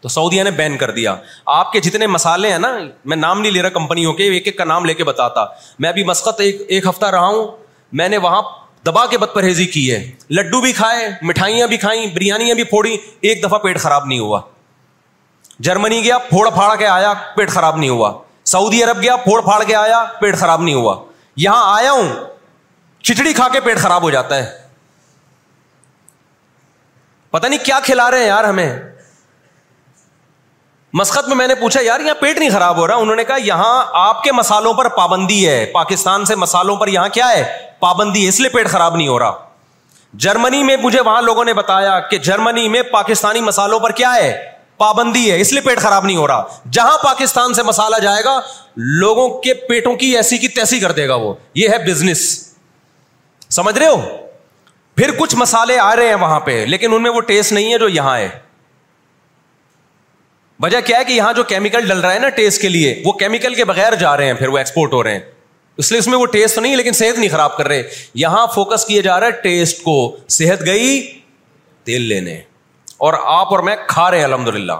[0.00, 3.52] تو سعودیہ نے بین کر دیا۔ آپ کے جتنے مسالے ہیں نا، میں نام نہیں
[3.52, 5.44] لے رہا کمپنیوں کے، ایک ایک کا نام لے کے بتاتا۔
[5.78, 7.56] میں ابھی مسقط ایک ایک ہفتہ رہا ہوں۔
[7.92, 8.42] میں نے وہاں
[8.86, 12.96] دبا کے بد پرہیزی کی ہے۔ لڈو بھی کھائے، مٹھائیاں بھی کھائیں، بریانیاں بھی پھوڑی،
[13.20, 14.40] ایک دفعہ پیٹ خراب نہیں ہوا۔
[15.60, 19.64] جرمنی گیا، پھوڑ پھاڑ کے آیا، پیٹ خراب نہیں ہوا۔ سعودی عرب گیا، پھوڑ پھاڑ
[19.64, 21.04] کے آیا، پیٹ خراب نہیں ہوا۔
[21.36, 22.08] یہاں آیا ہوں،
[23.04, 24.58] کھچڑی کھا کے پیٹ خراب ہو جاتا ہے۔
[27.30, 28.78] پتا نہیں کیا کھلا رہے ہیں یار ہمیں۔
[30.92, 33.36] مسقط میں میں نے پوچھا، یار، یہاں پیٹ نہیں خراب ہو رہا؟ انہوں نے کہا،
[33.36, 38.24] یہاں آپ کے مسالوں پر پابندی ہے۔ پاکستان سے مسالوں پر یہاں کیا ہے؟ پابندی
[38.24, 39.32] ہے اس لیے پیٹ خراب نہیں ہو رہا۔
[40.14, 44.50] جرمنی میں مجھے وہاں لوگوں نے بتایا کہ جرمنی میں پاکستانی مسالوں پر کیا ہے؟
[44.78, 48.40] پابندی ہے، اس لیے پیٹ خراب نہیں ہو رہا۔ جہاں پاکستان سے مسالہ جائے گا،
[48.76, 52.48] لوگوں کے پیٹوں کی ایسی کی تیسی کر دے گا وہ۔ یہ ہے بزنس
[53.50, 54.02] سمجھ رہے ہو؟
[54.96, 57.78] پھر کچھ مسالے آ رہے ہیں وہاں پہ، لیکن ان میں وہ ٹیسٹ نہیں ہے
[57.78, 58.47] جو یہاں ہے۔
[60.62, 63.12] وجہ کیا ہے کہ یہاں جو کیمیکل ڈل رہا ہے نا ٹیسٹ کے لیے، وہ
[63.12, 65.20] کیمیکل کے بغیر جا رہے ہیں، پھر وہ ایکسپورٹ ہو رہے ہیں۔
[65.76, 67.82] اس لیے اس میں وہ ٹیسٹ تو نہیں، لیکن صحت نہیں خراب کر رہے۔
[68.14, 71.20] یہاں فوکس کیا جا رہا ہے ٹیسٹ کو، صحت گئی
[71.84, 72.40] تیل لینے۔
[72.96, 74.72] اور آپ اور میں کھا رہے ہیں الحمد للہ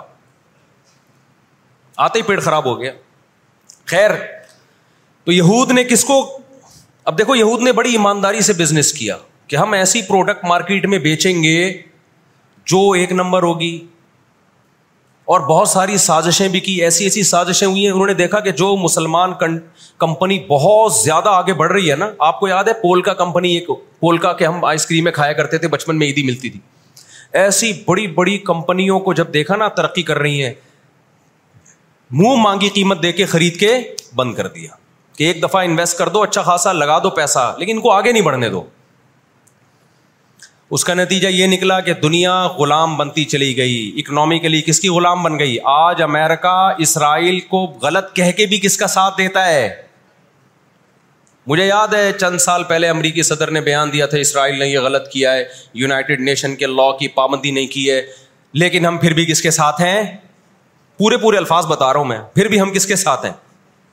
[1.97, 2.93] آتے ہی پیٹ خراب ہو گیا۔
[3.85, 4.11] خیر،
[5.25, 6.39] تو یہود نے کس کو؟
[7.05, 9.17] اب دیکھو، یہود نے بڑی ایمانداری سے بزنس کیا
[9.47, 11.83] کہ ہم ایسی پروڈکٹ مارکیٹ میں بیچیں گے
[12.65, 13.87] جو ایک نمبر ہوگی۔
[15.29, 18.51] اور بہت ساری سازشیں بھی کی، ایسی ایسی سازشیں ہوئی ہیں، انہوں نے دیکھا کہ
[18.51, 19.33] جو مسلمان
[19.99, 23.69] کمپنی بہت زیادہ آگے بڑھ رہی ہے نا، آپ کو یاد ہے پولکا کمپنی ایک
[24.01, 26.61] پولکا کے ہم آئس کریم میں کھایا کرتے تھے، بچپن میں عیدی ملتی تھی۔
[27.33, 30.53] ایسی بڑی بڑی کمپنیوں کو جب دیکھا نا، ترقی کر رہی ہیں،
[32.11, 33.77] منہ مانگی قیمت دے کے خرید کے
[34.15, 34.71] بند کر دیا
[35.15, 38.13] کہ ایک دفعہ انویسٹ کر دو اچھا خاصا لگا دو پیسہ، لیکن ان کو آگے
[38.13, 38.63] نہیں بڑھنے دو۔
[40.71, 45.23] اس کا نتیجہ یہ نکلا کہ دنیا غلام بنتی چلی گئی۔ اکنامیکلی کس کی غلام
[45.23, 49.83] بن گئی؟ آج امیرکا اسرائیل کو غلط کہہ کے بھی کس کا ساتھ دیتا ہے؟
[51.47, 54.79] مجھے یاد ہے چند سال پہلے امریکی صدر نے بیان دیا تھا، اسرائیل نے یہ
[54.79, 55.45] غلط کیا ہے
[55.75, 58.03] یونائٹیڈ نیشن کے لا کی پابندی نہیں کی ہے۔
[58.53, 60.17] لیکن ہم پھر بھی کس کے ساتھ ہیں؟
[60.99, 63.33] پورے پورے الفاظ بتا رہا ہوں میں۔ پھر بھی ہم کس کے ساتھ ہیں؟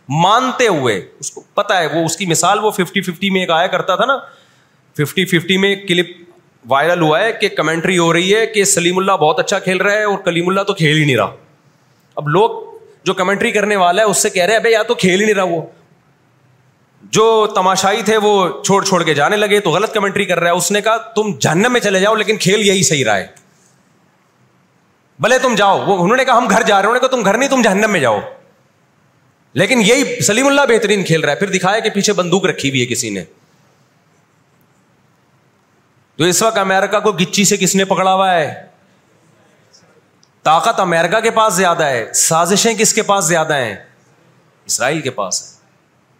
[0.09, 3.51] مانتے ہوئے، اس کو پتا ہے، وہ اس کی مثال وہ ففٹی ففٹی میں ایک
[3.51, 4.17] آیا کرتا تھا نا۔
[4.97, 6.24] ففٹی ففٹی میں کلپ
[6.67, 9.91] وائرل ہوا ہے کہ کمنٹری ہو رہی ہے کہ سلیم اللہ بہت اچھا کھیل رہا
[9.91, 11.35] ہے اور کلیم اللہ تو کھیل ہی نہیں رہا۔
[12.15, 15.19] اب لوگ جو کمنٹری کرنے والا ہے اس سے کہہ رہے ہیں یا تو کھیل
[15.19, 15.61] ہی نہیں رہا وہ۔
[17.03, 20.55] جو تماشائی تھے وہ چھوڑ چھوڑ کے جانے لگے، تو غلط کمنٹری کر رہا ہے۔
[20.55, 23.27] اس نے کہا، تم جہنم میں چلے جاؤ، لیکن کھیل یہی صحیح رہا ہے۔
[25.19, 27.37] بھلے تم جاؤ۔ وہ انہوں نے کہا، ہم گھر جا رہے ہیں۔ کہا، تم گھر
[27.37, 28.19] نہیں، تم جہنم میں جاؤ۔
[29.53, 32.81] لیکن یہی سلیم اللہ بہترین کھیل رہا ہے۔ پھر دکھایا کہ پیچھے بندوق رکھی ہوئی
[32.81, 33.23] ہے کسی نے۔
[36.15, 38.65] تو اس وقت امیرکا کو گچی سے کس نے پکڑا ہوا ہے؟
[40.43, 43.75] طاقت امیرکا کے پاس زیادہ ہے، سازشیں کس کے پاس زیادہ ہیں؟
[44.65, 45.65] اسرائیل کے پاس ہے۔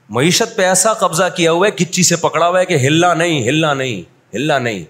[0.09, 3.47] معیشت پہ ایسا قبضہ کیا ہوا ہے، گچی سے پکڑا ہوا ہے کہ ہلنا نہیں
[3.47, 4.01] ہلنا نہیں
[4.35, 4.83] ہلنا نہیں۔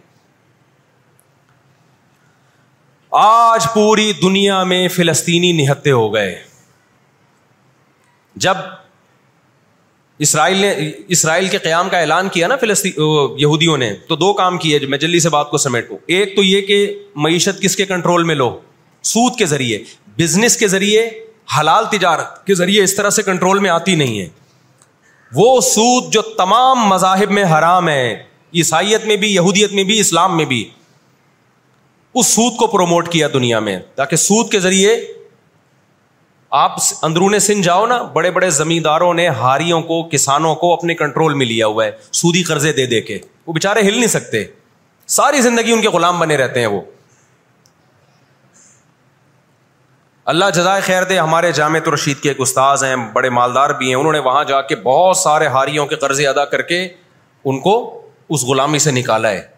[3.11, 6.43] آج پوری دنیا میں فلسطینی نہتے ہو گئے۔
[8.35, 8.57] جب
[10.19, 10.73] اسرائیل نے
[11.07, 12.91] اسرائیل کے قیام کا اعلان کیا نا فلسطین
[13.37, 16.61] یہودیوں نے، تو دو کام کیے میں جلدی سے بات کو سمیٹوں۔ ایک تو یہ
[16.61, 18.59] کہ معیشت کس کے کنٹرول میں لو؟
[19.03, 19.79] سود کے ذریعے۔
[20.17, 21.09] بزنس کے ذریعے،
[21.59, 24.27] حلال تجارت کے ذریعے اس طرح سے کنٹرول میں آتی نہیں ہے۔
[25.35, 30.37] وہ سود جو تمام مذاہب میں حرام ہے، عیسائیت میں بھی، یہودیت میں بھی، اسلام
[30.37, 30.69] میں بھی،
[32.13, 35.05] اس سود کو پروموٹ کیا دنیا میں، تاکہ سود کے ذریعے
[36.55, 41.33] آپ اندرون سن جاؤ نا، بڑے بڑے زمینداروں نے، ہاریوں کو، کسانوں کو اپنے کنٹرول
[41.33, 44.43] میں لیا ہوا ہے، سودی قرضے دے دے کے۔ وہ بےچارے ہل نہیں سکتے۔
[45.07, 46.81] ساری زندگی ان کے غلام بنے رہتے ہیں وہ۔
[50.25, 53.95] اللہ جزائے خیر دے، ہمارے جامع رشید کے ایک استاذ ہیں، بڑے مالدار بھی ہیں۔
[53.95, 56.87] انہوں نے وہاں جا کے بہت سارے ہاریوں کے قرضے ادا کر کے
[57.45, 59.54] ان کو اس غلامی سے نکالا ہے۔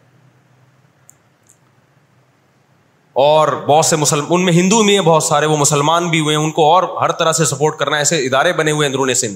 [3.18, 6.36] اور بہت سے مسلم، ان میں ہندو بھی ہیں بہت سارے، وہ مسلمان بھی ہوئے
[6.36, 9.14] ہیں، ان کو اور ہر طرح سے سپورٹ کرنا ایسے ادارے بنے ہوئے ہیں اندرون
[9.14, 9.36] سندھ۔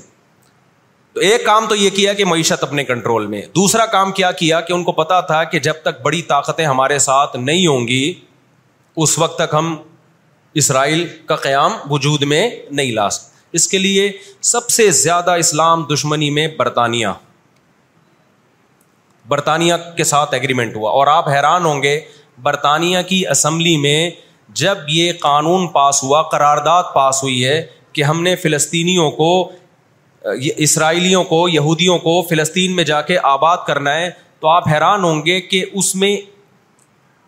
[1.13, 4.61] تو ایک کام تو یہ کیا کہ معیشت اپنے کنٹرول میں دوسرا کام کیا کیا
[4.61, 8.13] کہ ان کو پتا تھا کہ جب تک بڑی طاقتیں ہمارے ساتھ نہیں ہوں گی،
[8.95, 9.75] اس وقت تک ہم
[10.53, 14.11] اسرائیل کا قیام وجود میں نہیں لا سکتے۔ اس کے لیے
[14.41, 17.07] سب سے زیادہ اسلام دشمنی میں برطانیہ۔
[19.27, 21.99] برطانیہ کے ساتھ ایگریمنٹ ہوا اور آپ حیران ہوں گے
[22.38, 24.09] برطانیہ کی اسمبلی میں
[24.49, 29.51] جب یہ قانون پاس ہوا، قرارداد پاس ہوئی ہے کہ ہم نے فلسطینیوں کو،
[30.57, 34.09] اسرائیلیوں کو، یہودیوں کو فلسطین میں جا کے آباد کرنا ہے،
[34.39, 36.17] تو آپ حیران ہوں گے کہ اس میں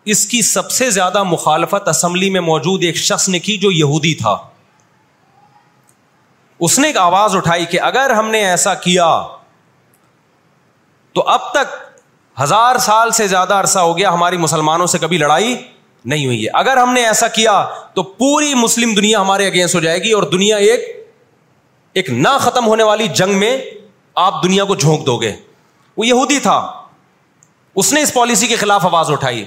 [0.04, 4.14] اس کی سب سے زیادہ مخالفت اسمبلی میں موجود ایک شخص نے کی جو یہودی
[4.14, 4.36] تھا۔
[6.60, 9.26] اس نے ایک آواز اٹھائی کہ اگر ہم نے ایسا کیا،
[11.12, 11.83] تو اب تک
[12.42, 15.62] ہزار سال سے زیادہ عرصہ ہو گیا ہماری مسلمانوں سے کبھی لڑائی
[16.04, 19.80] نہیں ہوئی ہے۔ اگر ہم نے ایسا کیا تو پوری مسلم دنیا ہمارے اگینسٹ ہو
[19.80, 21.08] جائے گی اور دنیا ایک
[21.92, 23.64] ایک نہ ختم ہونے والی جنگ میں
[24.14, 25.32] آپ دنیا کو جھونک دو گے۔
[25.96, 26.72] وہ یہودی تھا۔
[27.76, 29.44] اس نے اس پالیسی کے خلاف آواز اٹھائی۔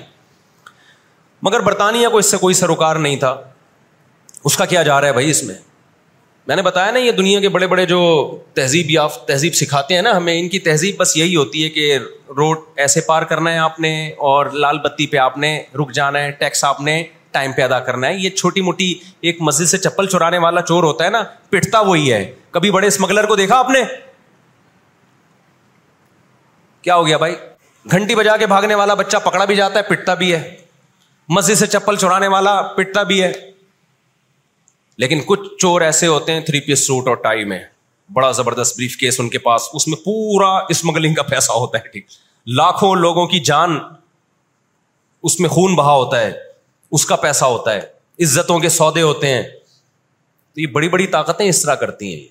[1.41, 3.41] مگر برطانیہ کو اس سے کوئی سروکار نہیں تھا۔
[4.43, 5.55] اس کا کیا جا رہا ہے بھائی اس میں؟
[6.47, 10.01] میں نے بتایا نا یہ دنیا کے بڑے بڑے جو تہذیب یا تہذیب سکھاتے ہیں
[10.01, 11.97] نا، ہمیں ان کی تہذیب بس یہی ہوتی ہے کہ
[12.37, 16.19] روڈ ایسے پار کرنا ہے آپ نے اور لال بتی پہ آپ نے رک جانا
[16.19, 19.77] ہے، ٹیکس آپ نے ٹائم پہ ادا کرنا ہے۔ یہ چھوٹی موٹی ایک مسجد سے
[19.77, 23.55] چپل چورانے والا چور ہوتا ہے نا، پٹتا وہی ہے۔ کبھی بڑے اسمگلر کو دیکھا
[23.59, 23.79] آپ نے؟
[26.81, 27.35] کیا ہو گیا بھائی؟
[27.91, 30.55] گھنٹی بجا کے بھاگنے والا بچہ پکڑا بھی جاتا ہے، پٹتا بھی ہے۔
[31.29, 33.56] مسجد سے چپل چورانے والا پٹتا بھی ہے۔
[34.97, 37.59] لیکن کچھ چور ایسے ہوتے ہیں تھری پیس سوٹ اور ٹائی میں۔
[38.13, 41.87] بڑا زبردست بریف کیس ان کے پاس۔ اس میں پورا اسمگلنگ کا پیسہ ہوتا ہے۔
[41.87, 42.05] ٹھیک
[42.47, 43.79] لاکھوں لوگوں کی جان
[45.23, 46.31] اس میں خون بہا ہوتا ہے۔
[46.91, 47.81] اس کا پیسہ ہوتا ہے۔
[48.19, 49.43] عزتوں کے سودے ہوتے ہیں۔
[50.53, 52.27] تو یہ بڑی بڑی طاقتیں اس طرح کرتی ہیں۔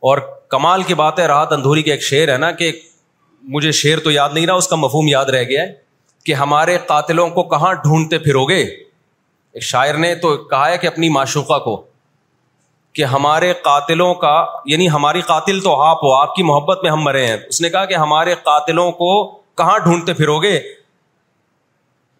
[0.00, 2.80] اور کمال کی بات ہے، راحت اندھوری کا ایک شعر ہے نا کہ
[3.42, 5.72] مجھے شعر تو یاد نہیں رہا، اس کا مفہوم یاد رہ گیا ہے
[6.24, 8.89] کہ ہمارے قاتلوں کو کہاں ڈھونڈتے پھرو گے
[9.52, 11.84] ایک شاعر نے تو کہا ہے کہ اپنی معشوقہ کو
[12.92, 17.00] کہ ہمارے قاتلوں کا یعنی ہماری قاتل تو آپ ہو، آپ کی محبت میں ہم
[17.00, 20.60] مرے ہیں۔ اس نے کہا کہ ہمارے قاتلوں کو کہاں ڈھونڈتے پھرو گے؟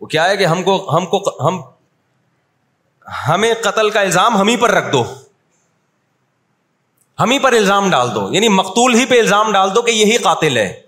[0.01, 1.61] وہ کیا ہے کہ ہم کو ہم کو، ہم،
[3.29, 5.05] ہمیں قتل کا الزام ہم ہی پر رکھ دو۔
[7.21, 10.17] ہم ہی پر الزام ڈال دو۔ یعنی مقتول ہی پہ الزام ڈال دو کہ یہی
[10.17, 10.83] قاتل ہے۔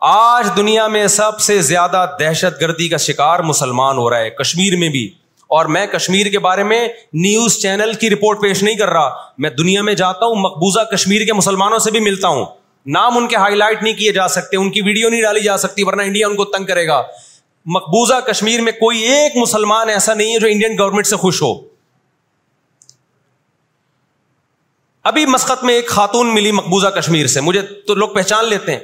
[0.00, 4.76] آج دنیا میں سب سے زیادہ دہشت گردی کا شکار مسلمان ہو رہا ہے۔ کشمیر
[4.76, 5.10] میں بھی
[5.50, 9.50] اور میں کشمیر کے بارے میں نیوز چینل کی رپورٹ پیش نہیں کر رہا۔ میں
[9.50, 12.46] دنیا میں جاتا ہوں، مقبوضہ کشمیر کے مسلمانوں سے بھی ملتا ہوں۔
[12.86, 15.56] نام ان کے ہائی لائٹ نہیں کیے جا سکتے، ان کی ویڈیو نہیں ڈالی جا
[15.56, 17.02] سکتی، ورنہ انڈیا ان کو تنگ کرے گا۔
[17.66, 21.54] مقبوضہ کشمیر میں کوئی ایک مسلمان ایسا نہیں ہے جو انڈین گورنمنٹ سے خوش ہو۔
[25.04, 28.80] ابھی مسقط میں ایک خاتون ملی مقبوضہ کشمیر سے۔ مجھے تو لوگ پہچان لیتے ہیں۔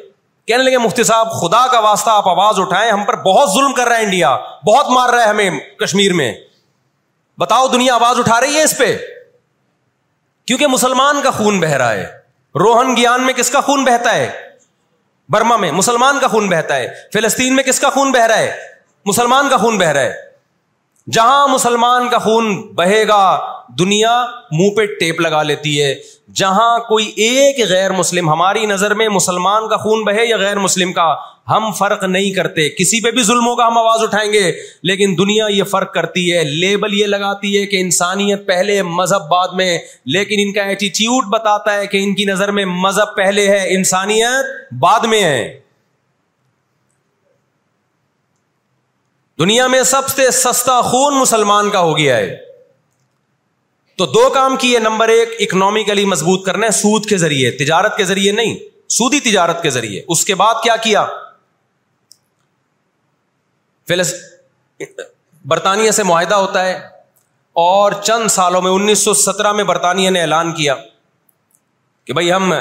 [0.47, 3.87] کہنے لگے، مفتی صاحب، خدا کا واسطہ، آپ آواز اٹھائیں، ہم پر بہت ظلم کر
[3.87, 4.37] رہا ہے انڈیا
[4.67, 6.35] بہت مار رہا ہے ہمیں کشمیر میں۔
[7.39, 8.99] بتاؤ دنیا آواز اٹھا رہی ہے اس پہ۔
[10.47, 12.07] کیونکہ مسلمان کا خون بہ رہا ہے۔
[12.55, 14.31] روہن گیان میں کس کا خون بہتا ہے؟
[15.29, 18.57] برما میں مسلمان کا خون بہتا ہے۔ فلسطین میں کس کا خون بہ رہا ہے؟
[19.07, 20.15] مسلمان کا خون بہ رہا ہے۔
[21.13, 25.95] جہاں مسلمان کا خون بہے گا، دنیا منہ پہ ٹیپ لگا لیتی ہے۔
[26.35, 30.93] جہاں کوئی ایک غیر مسلم، ہماری نظر میں مسلمان کا خون بہے یا غیر مسلم
[30.93, 31.15] کا
[31.51, 35.47] ہم فرق نہیں کرتے، کسی پہ بھی ظلموں کا ہم آواز اٹھائیں گے، لیکن دنیا
[35.47, 40.37] یہ فرق کرتی ہے، لیبل یہ لگاتی ہے کہ انسانیت پہلے مذہب بعد میں، لیکن
[40.39, 45.01] ان کا ایٹیٹیوڈ بتاتا ہے کہ ان کی نظر میں مذہب پہلے ہے، انسانیت بعد
[45.01, 45.61] میں ہے۔
[49.39, 52.37] دنیا میں سب سے سستا خون مسلمان کا ہو گیا ہے۔
[53.97, 58.05] تو دو کام کیے، نمبر ایک اکنامکلی مضبوط کرنا ہے، سود کے ذریعے، تجارت کے
[58.05, 58.57] ذریعے نہیں،
[58.89, 61.07] سودی تجارت کے ذریعے۔ اس کے بعد کیا کیا؟
[63.89, 64.15] فلس
[65.47, 66.75] برطانیہ سے معاہدہ ہوتا ہے
[67.53, 70.75] اور چند سالوں میں انیس سو سترہ میں برطانیہ نے اعلان کیا
[72.05, 72.53] کہ بھائی ہم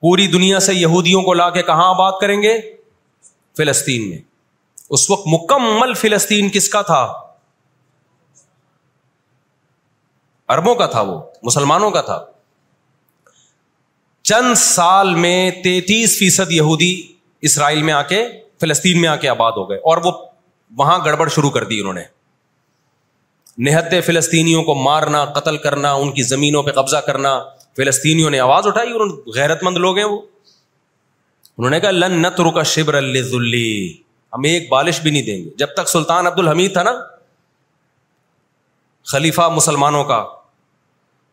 [0.00, 2.60] پوری دنیا سے یہودیوں کو لا کے کہاں آباد کریں گے؟
[3.56, 4.18] فلسطین میں۔
[4.90, 7.12] اس وقت مکمل فلسطین کس کا تھا؟
[10.48, 12.24] اربوں کا تھا وہ، مسلمانوں کا تھا۔
[14.22, 18.28] چند سال میں تینتیس فیصد یہودی اسرائیل میں آ کے،
[18.60, 20.25] فلسطین میں آ کے آباد ہو گئے اور وہ
[20.70, 22.02] وہاں گڑبڑ شروع کر دی انہوں نے۔
[23.58, 27.44] نہت فلسطینیوں کو مارنا، قتل کرنا، ان کی زمینوں پہ قبضہ کرنا۔
[27.76, 30.20] فلسطینیوں نے آواز اٹھائی، اور غیرت مند لوگ ہیں وہ۔
[31.58, 33.92] انہوں نے کہا، لن نت رکا شبر اللی
[34.32, 36.92] ہم ایک بالش بھی نہیں دیں گے۔ جب تک سلطان عبد الحمید تھا نا،
[39.04, 40.24] خلیفہ مسلمانوں کا،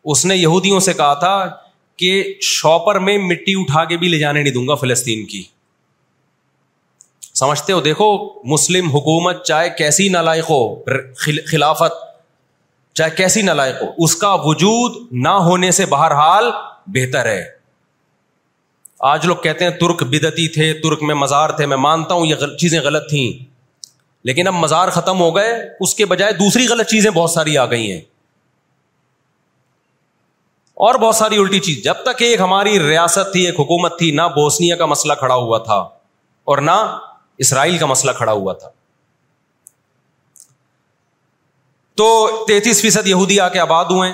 [0.04, 1.50] اس نے یہودیوں سے کہا تھا
[1.96, 5.42] کہ شاپر میں مٹی اٹھا کے بھی لے جانے نہیں دوں گا فلسطین کی۔
[7.34, 10.84] سمجھتے ہو؟ دیکھو، مسلم حکومت چاہے کیسی نالائق ہو
[11.50, 11.92] خلافت
[12.94, 16.44] چاہے کیسی نالائق ہو، اس کا وجود نہ ہونے سے بہرحال
[16.86, 17.44] بہتر ہے۔
[19.00, 22.34] آج لوگ کہتے ہیں ترک بدتی تھے، ترک میں مزار تھے، میں مانتا ہوں یہ
[22.34, 23.44] چیزیں غلط تھیں۔
[24.24, 27.66] لیکن اب مزار ختم ہو گئے، اس کے بجائے دوسری غلط چیزیں بہت ساری آ
[27.66, 28.00] گئی ہیں۔
[30.74, 34.22] اور بہت ساری الٹی چیز۔ جب تک ایک ہماری ریاست تھی، ایک حکومت تھی، نہ
[34.22, 35.78] بوسنیا کا مسئلہ کھڑا ہوا تھا
[36.44, 36.98] اور نہ
[37.38, 38.68] اسرائیل کا مسئلہ کھڑا ہوا تھا۔
[41.94, 44.12] تو تینتیس فیصد یہودی آ کے آباد ہوئے۔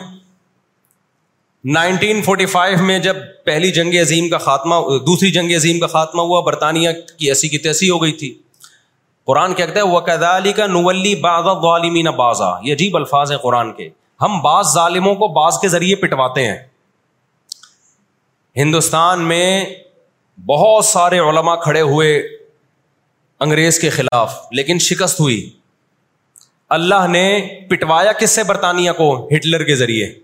[1.64, 6.22] نائنٹین فورٹی فائیو میں جب پہلی جنگ عظیم کا خاتمہ، دوسری جنگ عظیم کا خاتمہ
[6.22, 8.38] ہوا، برطانیہ کی ایسی کی تیسی ہو گئی تھی۔
[9.24, 13.72] قرآن کہتا ہے؟ وہ کدالی کا نولی باغ غالمین بازا یہ عجیب الفاظ ہیں قرآن
[13.72, 13.88] کے۔
[14.20, 16.58] ہم بعض ظالموں کو بعض کے ذریعے پٹواتے ہیں۔
[18.56, 19.64] ہندوستان میں
[20.46, 22.39] بہت سارے علماء کھڑے ہوئے
[23.40, 25.50] انگریز کے خلاف، لیکن شکست ہوئی۔
[26.68, 30.14] اللہ نے پٹوایا کس سے؟ برطانیہ کو، ہٹلر کے ذریعے۔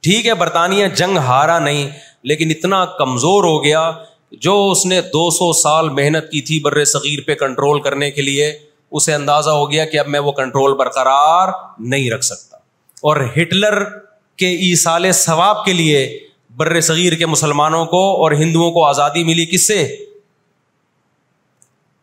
[0.00, 1.90] ٹھیک ہے، برطانیہ جنگ ہارا نہیں،
[2.22, 3.92] لیکن اتنا کمزور ہو گیا
[4.32, 8.22] جو اس نے دو سو سال محنت کی تھی بر صغیر پہ کنٹرول کرنے کے
[8.22, 8.58] لیے۔
[8.90, 11.48] اسے اندازہ ہو گیا کہ اب میں وہ کنٹرول برقرار
[11.78, 12.56] نہیں رکھ سکتا۔
[13.02, 13.84] اور ہٹلر
[14.36, 16.18] کے ایسال ثواب کے لیے
[16.56, 19.96] بر صغیر کے مسلمانوں کو اور ہندوؤں کو آزادی ملی کس سے؟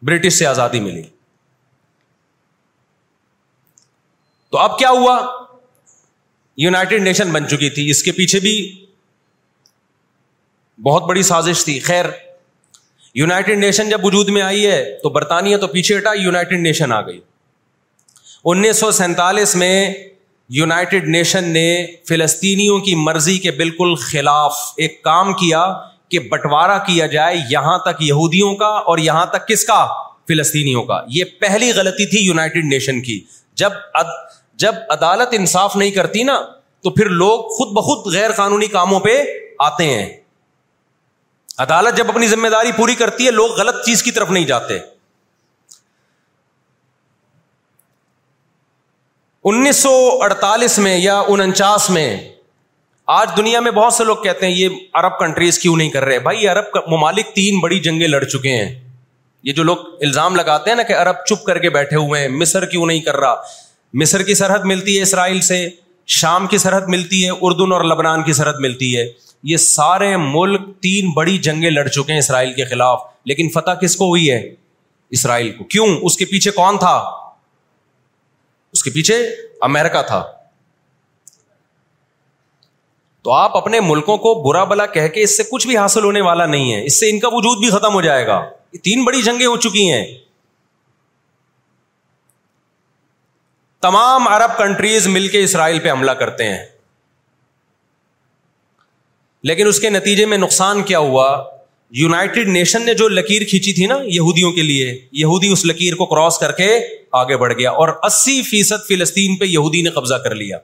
[0.04, 1.04] برٹش سے آزادی ملی۔
[4.50, 5.46] تو اب کیا ہوا؟
[6.58, 8.86] یوناٹیڈ نیشن بن چکی تھی۔ اس کے پیچھے بھی
[10.84, 12.06] بہت بڑی سازش تھی۔ خیر
[13.16, 17.02] یوناٹیڈ نیشن جب وجود میں آئی ہے تو برطانیہ تو پیچھے ہٹا یوناٹیڈ نیشن آ
[17.02, 17.22] گئی۔
[18.46, 19.94] انیس سو سینتالیس میں
[20.50, 27.08] یوناٹیڈ نیشن نے فلسطینیوں کی مرضی کے بالکل خلاف ایک کام کیا۔ کہ بٹوارا کیا
[27.08, 29.88] جائے یہاں تک یہودیوں کا اور یہاں تک کس کا؟
[30.28, 33.24] فلسطینیوں کا۔ یہ پہلی غلطی تھی یوناٹیڈ نیشن کی۔
[33.56, 33.70] جب
[34.54, 36.42] جب عدالت انصاف نہیں کرتی نا،
[36.82, 39.24] تو پھر لوگ خود بخود غیر قانونی کاموں پہ
[39.60, 40.18] آتے ہیں۔
[41.58, 44.80] عدالت جب اپنی ذمہ داری پوری کرتی ہے، لوگ غلط چیز کی طرف نہیں جاتے۔
[49.44, 52.33] انیس سو اڑتالیس میں یا انچاس میں
[53.08, 56.20] آج دنیا میں بہت سے لوگ کہتے ہیں یہ عرب کنٹریز کیوں نہیں کر رہے؟
[56.20, 58.82] بھائی عرب ممالک تین بڑی جنگیں لڑ چکے ہیں۔
[59.44, 62.28] یہ جو لوگ الزام لگاتے ہیں نا کہ عرب چپ کر کے بیٹھے ہوئے ہیں،
[62.28, 63.36] مصر کیوں نہیں کر رہا؟
[63.94, 65.70] مصر کی سرحد ملتی ہے اسرائیل سے،
[66.08, 69.06] شام کی سرحد ملتی ہے، اردن اور لبنان کی سرحد ملتی ہے۔
[69.44, 73.96] یہ سارے ملک تین بڑی جنگیں لڑ چکے ہیں اسرائیل کے خلاف۔ لیکن فتح کس
[73.96, 74.54] کو ہوئی ہے؟
[75.10, 77.04] اسرائیل کو۔ کیوں؟ اس کے پیچھے کون تھا؟
[78.74, 79.28] اس کے پیچھے
[79.62, 80.24] امیرکا تھا۔
[83.24, 86.22] تو آپ اپنے ملکوں کو برا بلا کہہ کے اس سے کچھ بھی حاصل ہونے
[86.22, 89.04] والا نہیں ہے، اس سے ان کا وجود بھی ختم ہو جائے گا۔ یہ تین
[89.04, 90.06] بڑی جنگیں ہو چکی ہیں۔
[93.82, 96.66] تمام عرب کنٹریز مل کے اسرائیل پہ حملہ کرتے ہیں۔
[99.44, 101.44] لیکن اس کے نتیجے میں نقصان کیا ہوا؟
[101.92, 106.06] یوناٹیڈ نیشن نے جو لکیر کھینچی تھی نا یہودیوں کے لیے، یہودی اس لکیر کو
[106.06, 106.80] کراس کر کے
[107.12, 110.58] آگے بڑھ گیا اور اسی فیصد فلسطین پہ یہودی نے قبضہ کر لیا۔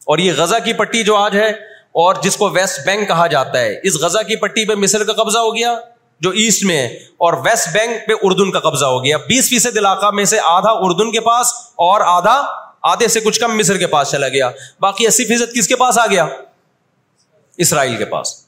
[0.00, 3.60] اور یہ غزہ کی پٹی جو آج ہے اور جس کو ویسٹ بینک کہا جاتا
[3.60, 5.80] ہے، اس غزہ کی پٹی پہ مصر کا قبضہ ہو گیا،
[6.20, 9.76] جو ایسٹ میں ہے اور ویسٹ بینک پہ اردن کا قبضہ ہو گیا۔ بیس فیصد
[9.76, 12.46] علاقہ میں سے آدھا اردن کے پاس اور آدھا،
[12.82, 15.98] آدھے سے کچھ کم مصر کے پاس چلا گیا۔ باقی اسی فیصد کس کے پاس
[15.98, 16.26] آ گیا؟
[17.56, 18.46] اسرائیل کے پاس۔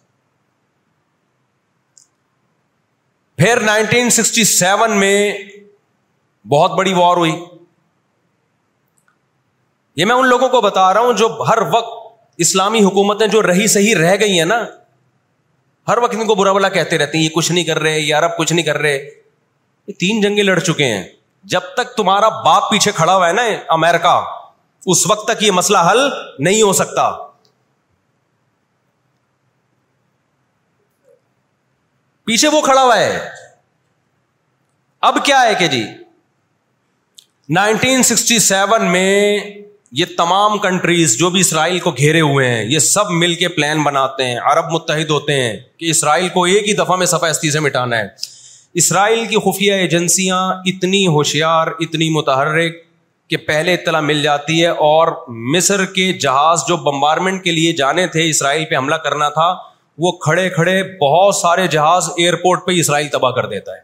[3.36, 5.38] پھر نائنٹین سکسٹی سیون میں
[6.48, 7.44] بہت بڑی وار ہوئی۔
[9.96, 12.01] یہ میں ان لوگوں کو بتا رہا ہوں جو ہر وقت
[12.36, 14.64] اسلامی حکومتیں جو رہی صحیح رہ گئی ہیں نا،
[15.88, 18.14] ہر وقت ان کو برا بلا کہتے رہتے ہیں، یہ کچھ نہیں کر رہے، یہ
[18.14, 19.10] عرب کچھ نہیں کر رہے۔
[19.86, 21.04] یہ تین جنگیں لڑ چکے ہیں۔
[21.44, 24.22] جب تک تمہارا باپ پیچھے کھڑا ہوا ہے نا امیرکا
[24.86, 25.98] اس وقت تک یہ مسئلہ حل
[26.38, 27.28] نہیں ہو سکتا۔
[32.24, 33.28] پیچھے وہ کھڑا ہوا ہے۔
[35.00, 35.86] اب کیا ہے کہ جی
[37.48, 39.38] نائنٹین سکسٹی سیون میں
[39.92, 43.82] یہ تمام کنٹریز جو بھی اسرائیل کو گھیرے ہوئے ہیں، یہ سب مل کے پلان
[43.82, 47.60] بناتے ہیں، عرب متحد ہوتے ہیں کہ اسرائیل کو ایک ہی دفعہ میں سفید سے
[47.60, 48.08] مٹانا ہے۔
[48.74, 52.72] اسرائیل کی خفیہ ایجنسیاں اتنی ہوشیار، اتنی متحرک
[53.28, 58.06] کہ پہلے اطلاع مل جاتی ہے اور مصر کے جہاز جو بمبارمنٹ کے لیے جانے
[58.06, 59.56] تھے، اسرائیل پہ حملہ کرنا تھا،
[59.98, 63.80] وہ کھڑے کھڑے بہت سارے جہاز ایئرپورٹ پہ اسرائیل تباہ کر دیتا ہے۔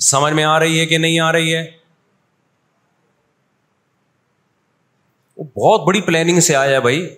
[0.00, 1.83] سمجھ میں آ رہی ہے کہ نہیں آ رہی ہے؟
[5.36, 7.08] وہ بہت بڑی پلاننگ سے آیا بھائی۔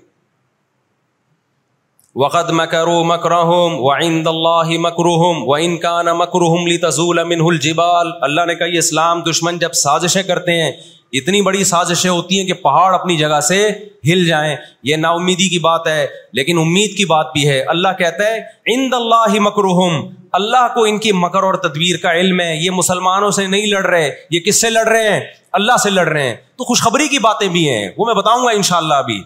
[2.17, 8.67] وقت مکرو مکرہم وعند اللہ مکروہم وان کان مکروہم لتزول منه الجبال۔ اللہ نے کہا،
[8.67, 10.73] یہ اسلام دشمن جب سازشیں کرتے ہیں،
[11.12, 13.71] اتنی بڑی سازشیں ہوتی ہیں کہ پہاڑ اپنی جگہ سے
[14.05, 17.89] ہل جائیں۔ یہ نا امیدی کی بات ہے، لیکن امید کی بات بھی ہے۔ اللہ
[17.99, 22.57] کہتا ہے، عند اللہ مکروہم اللہ کو ان کی مکر اور تدبیر کا علم ہے۔
[22.57, 25.21] یہ مسلمانوں سے نہیں لڑ رہے، یہ کس سے لڑ رہے ہیں؟
[25.57, 28.51] اللہ سے لڑ رہے ہیں۔ تو خوشخبری کی باتیں بھی ہیں۔ وہ میں بتاؤں گا
[28.51, 29.23] ان شاء اللہ ابھی۔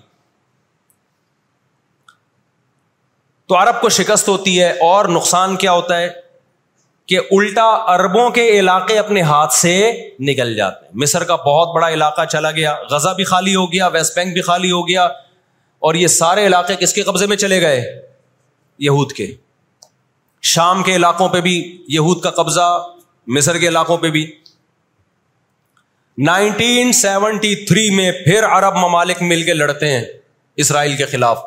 [3.48, 6.08] تو عرب کو شکست ہوتی ہے اور نقصان کیا ہوتا ہے؟
[7.06, 11.88] کہ الٹا اربوں کے علاقے اپنے ہاتھ سے نکل جاتے ہیں۔ مصر کا بہت بڑا
[11.88, 15.04] علاقہ چلا گیا۔ غزہ بھی خالی ہو گیا۔ ویسٹ بینک بھی خالی ہو گیا۔
[15.78, 18.02] اور یہ سارے علاقے کس کے قبضے میں چلے گئے؟
[18.78, 19.34] یہود کے۔
[20.42, 22.86] شام کے علاقوں پہ بھی یہود کا قبضہ،
[23.26, 24.39] مصر کے علاقوں پہ بھی۔
[26.24, 30.04] نائنٹین سیونٹی تھری میں پھر عرب ممالک مل کے لڑتے ہیں
[30.56, 31.44] اسرائیل کے خلاف،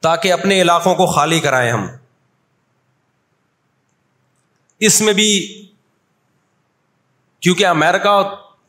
[0.00, 1.86] تاکہ اپنے علاقوں کو خالی کرائیں ہم۔
[4.80, 5.62] اس میں بھی
[7.40, 8.22] کیونکہ امیرکا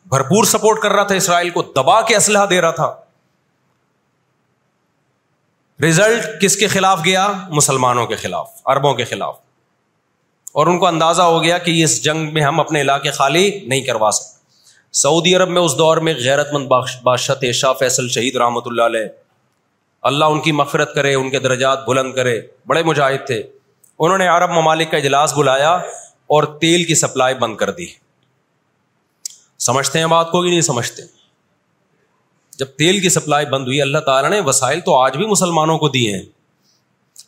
[0.05, 2.95] بھرپور سپورٹ کر رہا تھا، اسرائیل کو دبا کے اسلحہ دے رہا تھا۔
[5.83, 9.39] رزلٹ کس کے خلاف گیا؟ مسلمانوں کے خلاف اربوں کے خلاف۔
[10.53, 13.81] اور ان کو اندازہ ہو گیا کہ اس جنگ میں ہم اپنے علاقے خالی نہیں
[13.81, 14.33] کروا سکتے۔
[14.91, 16.67] سعودی عرب میں اس دور میں غیرت مند
[17.03, 19.05] بادشاہ تھے شاہ فیصل شہید رحمۃ اللہ علیہ۔
[20.01, 23.43] اللہ ان کی مغفرت کرے، ان کے درجات بلند کرے۔ بڑے مجاہد تھے۔
[23.99, 25.73] انہوں نے عرب ممالک کا اجلاس بلایا
[26.27, 27.85] اور تیل کی سپلائی بند کر دی۔
[29.59, 31.01] سمجھتے ہیں بات کو بھی نہیں سمجھتے؟
[32.57, 35.89] جب تیل کی سپلائی بند ہوئی، اللہ تعالیٰ نے وسائل تو آج بھی مسلمانوں کو
[35.89, 36.23] دیے ہیں۔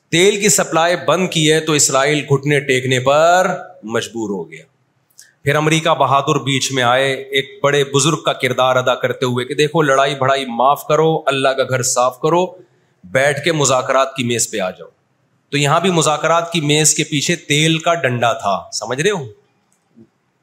[0.10, 4.64] تیل کی سپلائی بند کی ہے تو اسرائیل گھٹنے ٹیکنے پر مجبور ہو گیا۔
[5.44, 9.54] پھر امریکہ بہادر بیچ میں آئے، ایک بڑے بزرگ کا کردار ادا کرتے ہوئے کہ
[9.54, 12.46] دیکھو، لڑائی بڑائی معاف کرو، اللہ کا گھر صاف کرو،
[13.04, 14.88] بیٹھ کے مذاکرات کی میز پہ آ جاؤ۔
[15.50, 19.26] تو یہاں بھی مذاکرات کی میز کے پیچھے تیل کا ڈنڈا تھا، سمجھ رہے ہو؟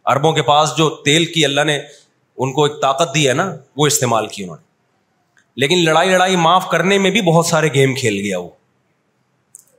[0.04, 1.78] اربوں کے پاس جو تیل کی اللہ نے
[2.36, 4.64] ان کو ایک طاقت دی ہے نا، وہ استعمال کی انہوں نے۔
[5.56, 8.48] لیکن لڑائی لڑائی معاف کرنے میں بھی بہت سارے گیم کھیل گیا وہ۔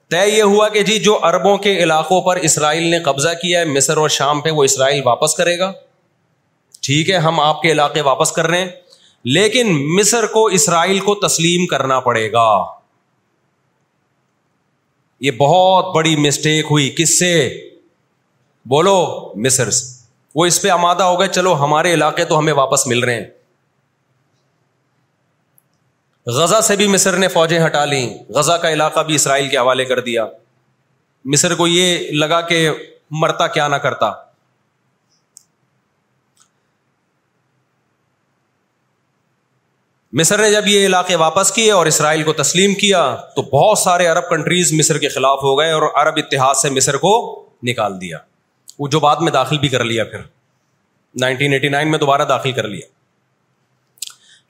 [0.10, 3.66] طے یہ ہوا کہ جی جو اربوں کے علاقوں پر اسرائیل نے قبضہ کیا ہے،
[3.66, 5.74] مصر اور شام پہ وہ اسرائیل واپس کرے گا۔
[6.82, 8.70] ٹھیک ہے، ہم آپ کے علاقے واپس کر رہے ہیں،
[9.24, 9.68] لیکن
[10.00, 12.64] مصر کو اسرائیل کو تسلیم کرنا پڑے گا۔
[15.20, 17.62] یہ بہت بڑی مسٹیک ہوئی۔ کس سے؟
[18.66, 20.04] بولو، مصر سے۔
[20.36, 23.26] وہ اس پہ آمادہ ہو گئے، چلو ہمارے علاقے تو ہمیں واپس مل رہے ہیں۔
[26.28, 29.86] غزہ سے بھی مصر نے فوجیں ہٹا لیں، غزہ کا علاقہ بھی اسرائیل کے حوالے
[29.86, 30.26] کر دیا۔
[31.26, 32.70] مصر کو یہ لگا کہ
[33.12, 34.12] مرتا کیا نہ کرتا۔
[40.14, 44.08] مصر نے جب یہ علاقے واپس کیے اور اسرائیل کو تسلیم کیا، تو بہت سارے
[44.08, 48.18] عرب کنٹریز مصر کے خلاف ہو گئے اور عرب اتحاد سے مصر کو نکال دیا۔
[48.80, 50.20] وہ جو بعد میں داخل بھی کر لیا پھر۔
[51.22, 53.03] نائنٹین ایٹی نائن میں دوبارہ داخل کر لیا۔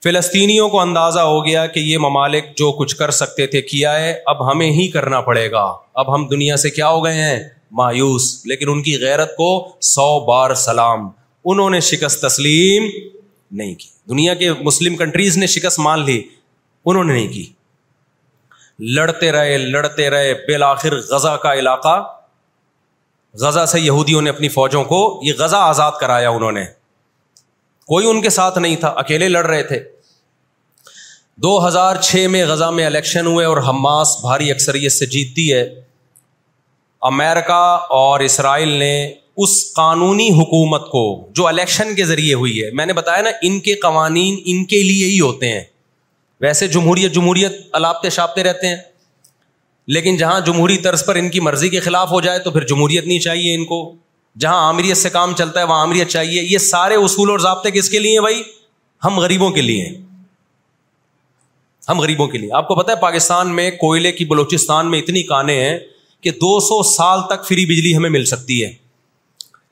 [0.04, 4.22] فلسطینیوں کو اندازہ ہو گیا کہ یہ ممالک جو کچھ کر سکتے تھے، کیا ہے،
[4.26, 8.42] اب ہمیں ہی کرنا پڑے گا۔ اب ہم دنیا سے کیا ہو گئے ہیں؟ مایوس۔
[8.44, 11.08] لیکن ان کی غیرت کو سو بار سلام۔
[11.44, 12.88] انہوں نے شکست تسلیم
[13.50, 16.22] نہیں کی۔ دنیا کے مسلم کنٹریز نے شکست مان لی۔
[16.84, 17.46] انہوں نے نہیں کی۔
[18.78, 22.16] لڑتے رہے لڑتے رہے۔ بالآخر غزہ کا علاقہ،
[23.34, 26.64] غزہ سے یہودیوں نے اپنی فوجوں کو یہ غزہ آزاد کرایا انہوں نے۔
[27.86, 29.93] کوئی ان کے ساتھ نہیں تھا۔ اکیلے لڑ رہے تھے۔
[31.36, 35.74] دو ہزار چھ میں غزہ میں الیکشن ہوئے اور حماس بھاری اکثریت سے جیتتی ہے۔
[37.02, 42.86] امیرکا اور اسرائیل نے اس قانونی حکومت کو جو الیکشن کے ذریعے ہوئی ہے، میں
[42.86, 45.64] نے بتایا نا، ان کے قوانین ان کے لیے ہی ہوتے ہیں۔
[46.40, 48.76] ویسے جمہوریت جمہوریت الاپتے شاپتے رہتے ہیں۔
[49.86, 53.06] لیکن جہاں جمہوری طرز پر ان کی مرضی کے خلاف ہو جائے تو پھر جمہوریت
[53.06, 53.94] نہیں چاہیے ان کو۔
[54.38, 57.90] جہاں عامریت سے کام چلتا ہے، وہاں عامریت چاہیے۔ یہ سارے اصول اور ضابطے کس
[57.90, 58.42] کے لیے بھائی؟
[59.04, 60.03] ہم غریبوں کے لیے ہیں۔
[61.88, 65.22] ہم غریبوں کے لیے۔ آپ کو پتا ہے پاکستان میں کوئلے کی بلوچستان میں اتنی
[65.22, 65.78] کانیں ہیں
[66.20, 68.72] کہ دو سو سال تک فری بجلی ہمیں مل سکتی ہے۔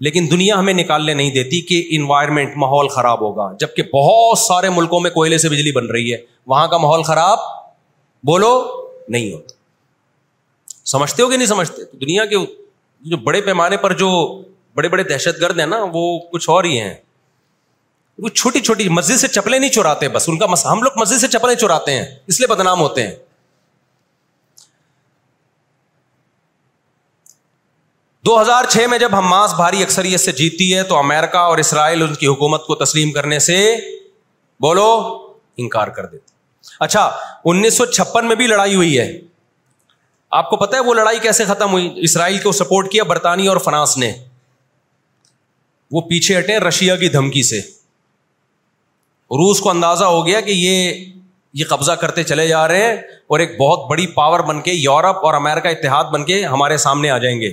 [0.01, 5.01] لیکن دنیا ہمیں نکالنے نہیں دیتی کہ انوائرمنٹ ماحول خراب ہوگا۔ جبکہ بہت سارے ملکوں
[5.01, 7.39] میں کوئلے سے بجلی بن رہی ہے۔ وہاں کا ماحول خراب؟
[8.25, 9.55] بولو، نہیں ہوتا۔
[10.85, 12.37] سمجھتے ہو کہ نہیں سمجھتے؟ دنیا کے
[13.01, 14.43] جو بڑے پیمانے پر جو
[14.75, 16.95] بڑے بڑے دہشت گرد ہیں نا، وہ کچھ اور ہی ہیں۔
[18.23, 20.67] وہ چھوٹی چھوٹی مسجد سے چپلے نہیں چوراتے بس ان کا مس...
[20.67, 23.15] ہم لوگ مسجد سے چپلیں چوراتے ہیں، اس لیے بدنام ہوتے ہیں۔
[28.25, 32.03] دو ہزار چھ میں جب حماس بھاری اکثریت سے جیتی ہے تو امیرکا اور اسرائیل
[32.03, 33.77] ان کی حکومت کو تسلیم کرنے سے
[34.61, 35.19] بولو
[35.57, 36.33] انکار کر دیتے۔
[36.81, 39.21] اچھا انیس سو چھپن میں بھی لڑائی ہوئی ہے۔
[40.31, 43.57] آپ کو پتا ہے وہ لڑائی کیسے ختم ہوئی؟ اسرائیل کو سپورٹ کیا برطانیہ اور
[43.57, 44.13] فرانس نے۔
[45.91, 47.82] وہ پیچھے ہٹے رشیا کی دھمکی سے۔
[49.33, 51.05] روس کو اندازہ ہو گیا کہ یہ
[51.55, 52.97] یہ قبضہ کرتے چلے جا رہے ہیں
[53.27, 57.11] اور ایک بہت بڑی پاور بن کے یورپ اور امیرکا اتحاد بن کے ہمارے سامنے
[57.11, 57.53] آ جائیں گے۔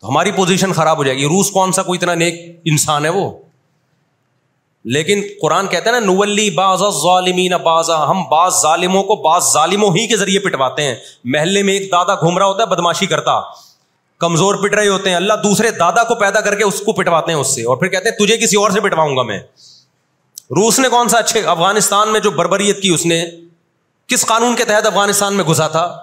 [0.00, 3.10] تو ہماری پوزیشن خراب ہو جائے گی۔ روس کون سا کوئی اتنا نیک انسان ہے
[3.10, 3.30] وہ؟
[4.84, 9.90] لیکن قرآن کہتے ہیں نا، نولی باز ظالمین بازا ہم بعض ظالموں کو بعض ظالموں
[9.90, 10.94] ہی کے ذریعے پٹواتے ہیں۔
[11.24, 13.40] محلے میں ایک دادا گھوم رہا ہوتا ہے، بدماشی کرتا۔
[14.18, 17.32] کمزور پٹ رہے ہوتے ہیں۔ اللہ دوسرے دادا کو پیدا کر کے اس کو پٹواتے
[17.32, 19.38] ہیں اس سے۔ اور پھر کہتے ہیں، تجھے کسی اور سے پٹواؤں گا میں۔
[20.50, 23.24] روس نے کون سا اچھے افغانستان میں جو بربریت کی اس نے؟
[24.06, 25.98] کس قانون کے تحت افغانستان میں گھسا تھا؟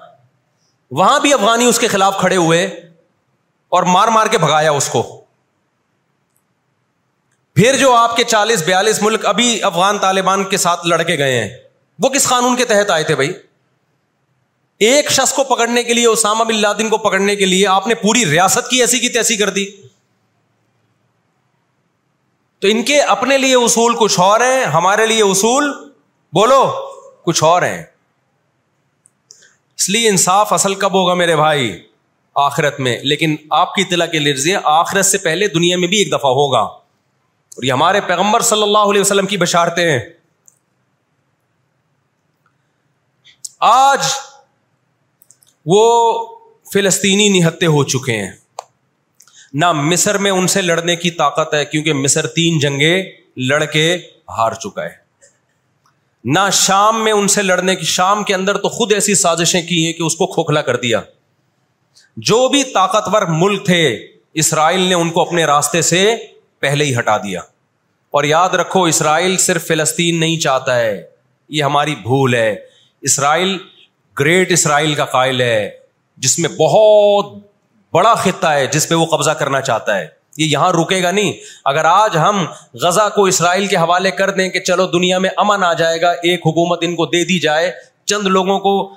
[0.92, 2.66] وہاں بھی افغانی اس کے خلاف کھڑے ہوئے
[3.70, 5.22] اور مار مار کے بھگایا اس کو۔
[7.56, 11.58] پھر جو آپ کے چالیس بیالیس ملک ابھی افغان طالبان کے ساتھ لڑکے گئے ہیں،
[12.00, 13.34] وہ کس قانون کے تحت آئے تھے بھائی؟
[14.80, 17.96] ایک شخص کو پکڑنے کے لیے، اسامہ بن لادن کو پکڑنے کے لیے آپ نے
[17.96, 19.66] پوری ریاست کی ایسی کی تیسی کر دی۔
[22.60, 25.90] تو ان کے اپنے لیے اصول کچھ اور ہیں، ہمارے لیے اصول،
[26.34, 26.72] بولو،
[27.26, 27.84] کچھ اور ہیں۔
[29.78, 31.88] اس لیے انصاف اصل کب ہوگا میرے بھائی؟
[32.36, 36.08] آخرت میں۔ لیکن آپ کی اطلاع کے لیے آخرت سے پہلے دنیا میں بھی ایک
[36.08, 40.10] دفعہ ہوگا۔ اور یہ ہمارے پیغمبر صلی اللہ علیہ وسلم کی بشارتیں ہیں۔
[43.60, 44.06] آج
[45.66, 46.26] وہ
[46.74, 48.47] فلسطینی نہتے ہو چکے ہیں۔
[49.54, 53.04] نہ مصر میں ان سے لڑنے کی طاقت ہے کیونکہ مصر تین جنگیں
[53.38, 53.98] لڑ کے
[54.30, 55.08] ہار چکا ہے۔
[56.24, 59.86] نہ شام میں ان سے لڑنے کی، شام کے اندر تو خود ایسی سازشیں کی
[59.86, 61.02] ہیں کہ اس کو کھوکھلا کر دیا۔
[62.18, 66.16] جو بھی طاقتور ملک تھے، اسرائیل نے ان کو اپنے راستے سے
[66.60, 67.42] پہلے ہی ہٹا دیا۔
[68.12, 71.06] اور یاد رکھو، اسرائیل صرف فلسطین نہیں چاہتا ہے۔
[71.50, 72.56] یہ ہماری بھول ہے۔
[73.02, 73.58] اسرائیل،
[74.20, 75.70] گریٹ اسرائیل کا قائل ہے،
[76.18, 77.47] جس میں بہت
[77.98, 80.08] بڑا خطہ ہے جس پہ وہ قبضہ کرنا چاہتا ہے۔
[80.38, 81.34] یہ یہاں رکے گا نہیں۔
[81.66, 85.64] اگر آج ہم غزہ کو اسرائیل کے حوالے کر دیں کہ چلو دنیا میں امن
[85.64, 87.72] آ جائے گا، ایک حکومت ان کو دے دی جائے،
[88.06, 88.94] چند لوگوں کو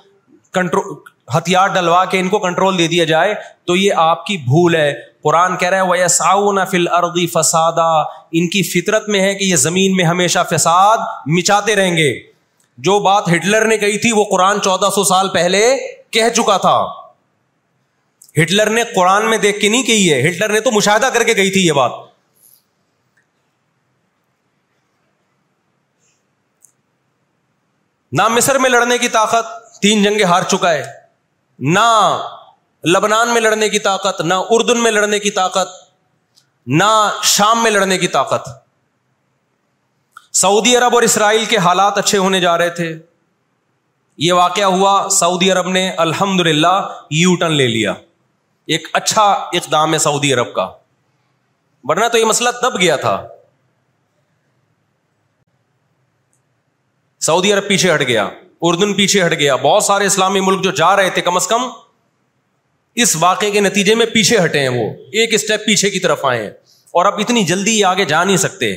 [0.53, 0.95] کنٹرول
[1.37, 3.33] ہتھیار ڈلوا کے ان کو کنٹرول دے دیا جائے،
[3.65, 8.01] تو یہ آپ کی بھول ہے۔ قرآن کہہ رہے وہ ساؤ فل اردی فسادا۔
[8.31, 12.13] ان کی فطرت میں ہے کہ یہ زمین میں ہمیشہ فساد مچاتے رہیں گے۔
[12.77, 15.77] جو بات ہٹلر نے کہی تھی، وہ قرآن چودہ سو سال پہلے
[16.11, 17.00] کہہ چکا تھا۔
[18.37, 21.35] ہٹلر نے قرآن میں دیکھ کے نہیں کہی ہے۔ ہٹلر نے تو مشاہدہ کر کے
[21.35, 21.91] گئی تھی یہ بات۔
[28.11, 30.83] نہ مصر میں لڑنے کی طاقت، تین جنگیں ہار چکا ہے۔
[31.59, 32.17] نہ
[32.85, 35.67] لبنان میں لڑنے کی طاقت، نہ اردن میں لڑنے کی طاقت،
[36.67, 38.49] نہ شام میں لڑنے کی طاقت۔
[40.35, 42.95] سعودی عرب اور اسرائیل کے حالات اچھے ہونے جا رہے تھے۔
[44.17, 47.93] یہ واقعہ ہوا، سعودی عرب نے الحمد للہ یو ٹرن لے لیا۔
[48.67, 50.71] ایک اچھا اقدام ہے سعودی عرب کا۔
[51.83, 53.27] ورنہ تو یہ مسئلہ دب گیا تھا۔
[57.19, 58.29] سعودی عرب پیچھے ہٹ گیا،
[58.61, 61.61] اردن پیچھے ہٹ گیا۔ بہت سارے اسلامی ملک جو جا رہے تھے، کم از کم
[62.95, 66.43] اس واقعے کے نتیجے میں پیچھے ہٹے ہیں وہ۔ ایک اسٹیپ پیچھے کی طرف آئے
[66.43, 66.49] ہیں۔
[66.91, 68.75] اور اب اتنی جلدی آگے جا نہیں سکتے۔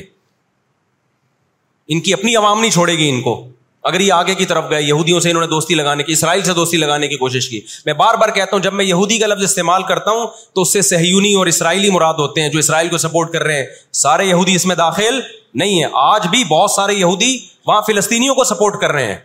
[1.87, 3.49] ان کی اپنی عوام نہیں چھوڑے گی ان کو۔
[3.85, 6.53] اگر یہ آگے کی طرف گئے، یہودیوں سے انہوں نے دوستی لگانے کی، اسرائیل سے
[6.53, 9.43] دوستی لگانے کی کوشش کی۔ میں بار بار کہتا ہوں، جب میں یہودی کا لفظ
[9.43, 12.97] استعمال کرتا ہوں، تو اس سے سہیونی اور اسرائیلی مراد ہوتے ہیں جو اسرائیل کو
[12.97, 15.21] سپورٹ کر رہے ہیں۔ سارے یہودی اس میں داخل
[15.53, 19.17] نہیں ہے آج بھی بہت سارے یہودی وہاں فلسطینیوں کو سپورٹ کر رہے ہیں۔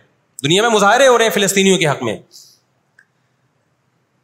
[0.43, 2.17] دنیا میں مظاہرے ہو رہے ہیں فلسطینیوں کے حق میں۔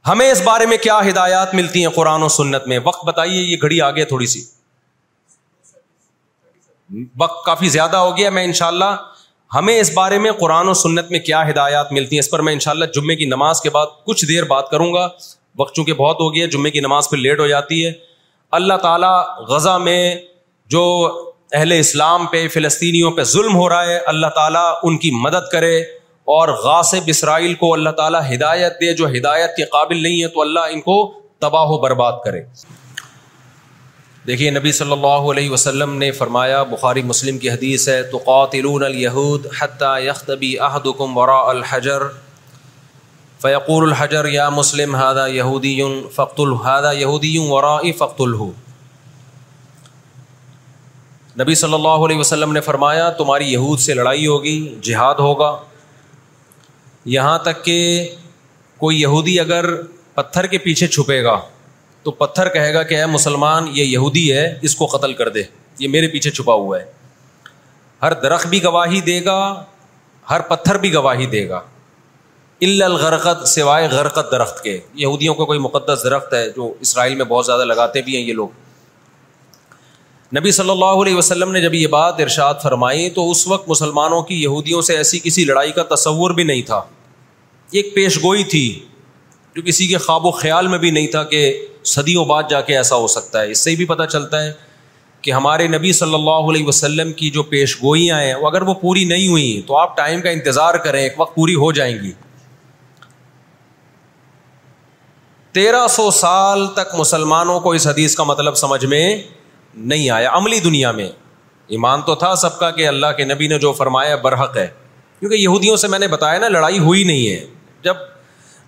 [0.07, 3.57] ہمیں اس بارے میں کیا ہدایات ملتی ہیں قرآن و سنت میں؟ وقت بتائیے، یہ
[3.61, 4.41] گھڑی آگے تھوڑی سی۔
[7.17, 8.95] وقت کافی زیادہ ہو گیا، میں انشاءاللہ
[9.55, 12.53] ہمیں اس بارے میں قرآن و سنت میں کیا ہدایات ملتی ہیں؟ اس پر میں
[12.53, 15.09] انشاءاللہ جمعے کی نماز کے بعد کچھ دیر بات کروں گا۔
[15.59, 17.91] وقت چونکہ بہت ہو گیا جمعے کی نماز پہ لیٹ ہو جاتی ہے۔
[18.51, 20.15] اللہ تعالیٰ غزہ میں
[20.67, 21.13] جو
[21.51, 25.81] اہل اسلام پہ، فلسطینیوں پہ ظلم ہو رہا ہے، اللہ تعالیٰ ان کی مدد کرے
[26.25, 30.41] اور غاصب اسرائیل کو اللہ تعالیٰ ہدایت دے۔ جو ہدایت کے قابل نہیں ہے تو
[30.41, 32.41] اللہ ان کو تباہ و برباد کرے۔
[34.27, 38.83] دیکھیے نبی صلی اللہ علیہ وسلم نے فرمایا، بخاری مسلم کی حدیث ہے تو قاتلون
[38.83, 42.01] الہود حتیٰ یختبی احدکم وراء الحجر،
[43.41, 45.79] فیقول الحجر، یا مسلم ہادہ یہودی
[46.15, 48.51] فخت الحادہ یہودی وراء فخت الہو
[51.39, 55.57] نبی صلی اللہ علیہ وسلم نے فرمایا، تمہاری یہود سے لڑائی ہوگی، جہاد ہوگا۔
[57.05, 58.09] یہاں تک کہ
[58.77, 59.75] کوئی یہودی اگر
[60.13, 61.39] پتھر کے پیچھے چھپے گا
[62.07, 65.43] تو پتھر کہے گا کہ اے مسلمان، یہ یہودی ہے، اس کو قتل کر دے۔
[65.79, 66.85] یہ میرے پیچھے چھپا ہوا ہے۔
[68.01, 69.63] ہر درخت بھی گواہی دے گا،
[70.29, 71.61] ہر پتھر بھی گواہی دے گا۔
[72.61, 77.45] الغرقت، سوائے غرقت درخت کے۔ یہودیوں کو کوئی مقدس درخت ہے جو اسرائیل میں بہت
[77.45, 78.47] زیادہ لگاتے بھی ہیں یہ لوگ۔
[80.37, 84.21] نبی صلی اللہ علیہ وسلم نے جب یہ بات ارشاد فرمائی تو اس وقت مسلمانوں
[84.21, 86.81] کی یہودیوں سے ایسی کسی لڑائی کا تصور بھی نہیں تھا۔
[87.71, 88.86] ایک پیش گوئی تھی۔
[89.57, 92.77] جو کسی کے خواب و خیال میں بھی نہیں تھا کہ صدیوں بعد جا کے
[92.77, 94.53] ایسا ہو سکتا ہے، اس سے بھی پتہ چلتا ہے
[95.21, 98.73] کہ ہمارے نبی صلی اللہ علیہ وسلم کی جو پیش گوئیاں ہیں، وہ اگر وہ
[98.73, 102.11] پوری نہیں ہوئی تو آپ ٹائم کا انتظار کریں، ایک وقت پوری ہو جائیں گی۔
[105.51, 109.21] تیرہ سو سال تک مسلمانوں کو اس حدیث کا مطلب سمجھ میں
[109.75, 111.09] نہیں آیا، عملی دنیا میں۔
[111.67, 114.67] ایمان تو تھا سب کا کہ اللہ کے نبی نے جو فرمایا، برحق ہے۔
[115.19, 117.45] کیونکہ یہودیوں سے میں نے بتایا نا، لڑائی ہوئی نہیں ہے۔
[117.81, 117.95] جب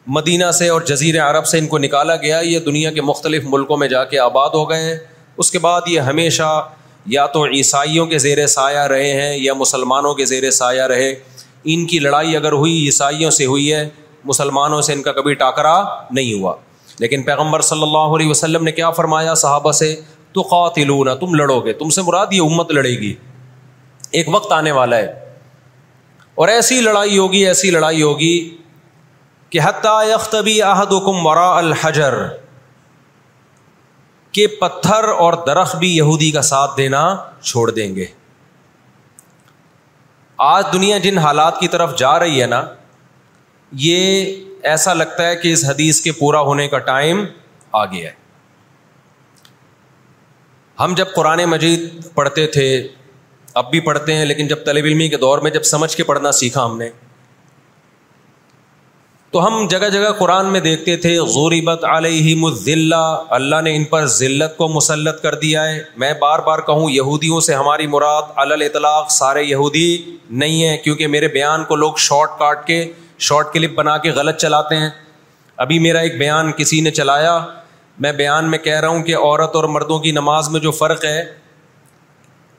[0.07, 3.77] مدینہ سے اور جزیر عرب سے ان کو نکالا گیا۔ یہ دنیا کے مختلف ملکوں
[3.77, 4.95] میں جا کے آباد ہو گئے ہیں۔
[5.37, 6.69] اس کے بعد یہ ہمیشہ
[7.05, 11.15] یا تو عیسائیوں کے زیر سایہ رہے ہیں یا مسلمانوں کے زیر سایہ رہے۔
[11.63, 13.89] ان کی لڑائی اگر ہوئی عیسائیوں سے ہوئی ہے،
[14.23, 16.53] مسلمانوں سے ان کا کبھی ٹاکرا نہیں ہوا۔
[16.99, 20.01] لیکن پیغمبر صلی اللہ علیہ وسلم نے کیا فرمایا صحابہ سے؟
[20.33, 23.13] تو قاتلون تم لڑو گے، تم سے مراد یہ امت لڑے گی۔
[24.11, 25.13] ایک وقت آنے والا ہے۔
[26.35, 28.57] اور ایسی لڑائی ہوگی، ایسی لڑائی ہوگی
[29.49, 32.13] کہ حتیٰ یختبی احدکم وراء الحجر،
[34.33, 37.03] کہ پتھر اور درخت بھی یہودی کا ساتھ دینا
[37.41, 38.05] چھوڑ دیں گے۔
[40.39, 42.63] آج دنیا جن حالات کی طرف جا رہی ہے نا،
[43.71, 47.25] یہ ایسا لگتا ہے کہ اس حدیث کے پورا ہونے کا ٹائم
[47.71, 48.15] آ گیا ہے۔
[50.77, 52.87] ہم جب قرآن مجید پڑھتے تھے،
[53.53, 56.31] اب بھی پڑھتے ہیں، لیکن جب طالب علمی کے دور میں جب سمجھ کے پڑھنا
[56.31, 56.89] سیکھا ہم نے
[59.31, 64.05] تو ہم جگہ جگہ قرآن میں دیکھتے تھے غوریبت علیہ مذلہ اللہ نے ان پر
[64.05, 69.11] ذلت کو مسلط کر دیا ہے۔ میں بار بار کہوں، یہودیوں سے ہماری مراد اطلاق
[69.11, 73.97] سارے یہودی نہیں ہیں، کیونکہ میرے بیان کو لوگ شارٹ کاٹ کے، شارٹ کلپ بنا
[73.97, 74.89] کے غلط چلاتے ہیں۔
[75.57, 77.45] ابھی میرا ایک بیان کسی نے چلایا۔
[77.99, 81.05] میں بیان میں کہہ رہا ہوں کہ عورت اور مردوں کی نماز میں جو فرق
[81.05, 81.25] ہے،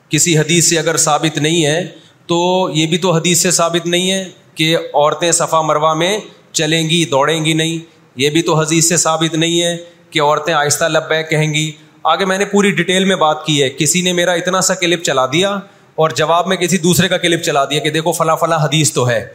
[0.09, 1.87] کسی حدیث سے اگر ثابت نہیں ہے،
[2.25, 6.19] تو یہ بھی تو حدیث سے ثابت نہیں ہے کہ عورتیں صفا مروا میں
[6.51, 9.77] چلیں گی، دوڑیں گی نہیں۔ یہ بھی تو حدیث سے ثابت نہیں ہے
[10.09, 11.71] کہ عورتیں آہستہ لب کہیں گی۔
[12.03, 15.03] آگے میں نے پوری ڈیٹیل میں بات کی ہے۔ کسی نے میرا اتنا سا کلپ
[15.03, 15.59] چلا دیا
[15.95, 19.09] اور جواب میں کسی دوسرے کا کلپ چلا دیا کہ دیکھو فلاں فلاں حدیث تو
[19.09, 19.27] ہے۔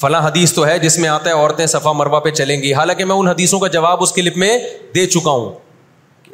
[0.00, 3.04] فلاں حدیث تو ہے جس میں آتا ہے عورتیں صفا مروا پہ چلیں گی۔ حالانکہ
[3.04, 4.58] میں ان حدیثوں کا جواب اس کلپ میں
[4.94, 5.52] دے چکا ہوں۔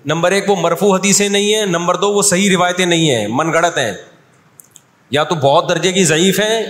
[0.04, 3.52] نمبر ایک وہ مرفو حدیثیں نہیں ہیں، نمبر دو وہ صحیح روایتیں نہیں ہیں۔ من
[3.52, 3.92] گڑت ہیں۔
[5.10, 6.62] یا تو بہت درجے کی ضعیف ہیں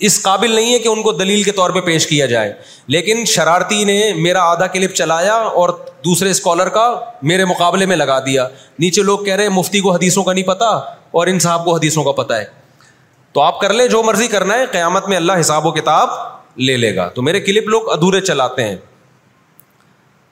[0.00, 2.52] اس قابل نہیں ہے کہ ان کو دلیل کے طور پہ پیش کیا جائے۔
[2.86, 5.68] لیکن شرارتی نے میرا آدھا کلپ چلایا اور
[6.04, 8.48] دوسرے اسکالر کا میرے مقابلے میں لگا دیا۔
[8.78, 10.66] نیچے لوگ کہہ رہے ہیں، مفتی کو حدیثوں کا نہیں پتا
[11.10, 12.44] اور ان صاحب کو حدیثوں کا پتا ہے۔
[13.32, 16.08] تو آپ کر لیں جو مرضی کرنا ہے، قیامت میں اللہ حساب و کتاب
[16.56, 18.76] لے لے گا۔ تو میرے کلپ لوگ ادھورے چلاتے ہیں۔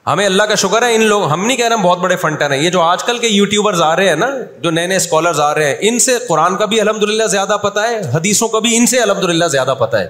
[0.06, 2.50] ہمیں اللہ کا شکر ہے، ان لوگ، ہم نہیں کہہ رہے ہیں بہت بڑے فنٹر
[2.50, 4.26] ہیں۔ یہ جو آج کل کے یوٹیوبرز آ رہے ہیں نا،
[4.58, 7.56] جو نئے نئے اسکالرز آ رہے ہیں، ان سے قرآن کا بھی الحمد للہ زیادہ
[7.62, 10.08] پتا ہے، حدیثوں کا بھی ان سے الحمد للہ زیادہ پتا ہے۔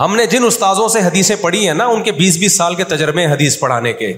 [0.00, 2.84] ہم نے جن استاذوں سے حدیثیں پڑھی ہیں نا، ان کے بیس بیس سال کے
[2.84, 4.14] تجربے حدیث پڑھانے کے۔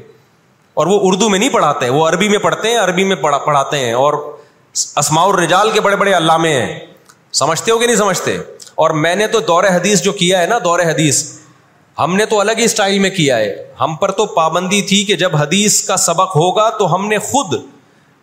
[0.74, 3.92] اور وہ اردو میں نہیں پڑھاتے، وہ عربی میں پڑھتے ہیں، عربی میں پڑھاتے ہیں۔
[3.92, 4.36] اور
[4.96, 6.80] اسماع الرجال کے بڑے بڑے علامے ہیں۔
[7.32, 8.38] سمجھتے ہو کہ نہیں سمجھتے؟
[8.74, 11.41] اور میں نے تو دور حدیث جو کیا ہے نا، دور حدیث
[12.04, 15.16] ہم نے تو الگ ہی اسٹائل میں کیا ہے۔ ہم پر تو پابندی تھی کہ
[15.16, 17.54] جب حدیث کا سبق ہوگا تو ہم نے خود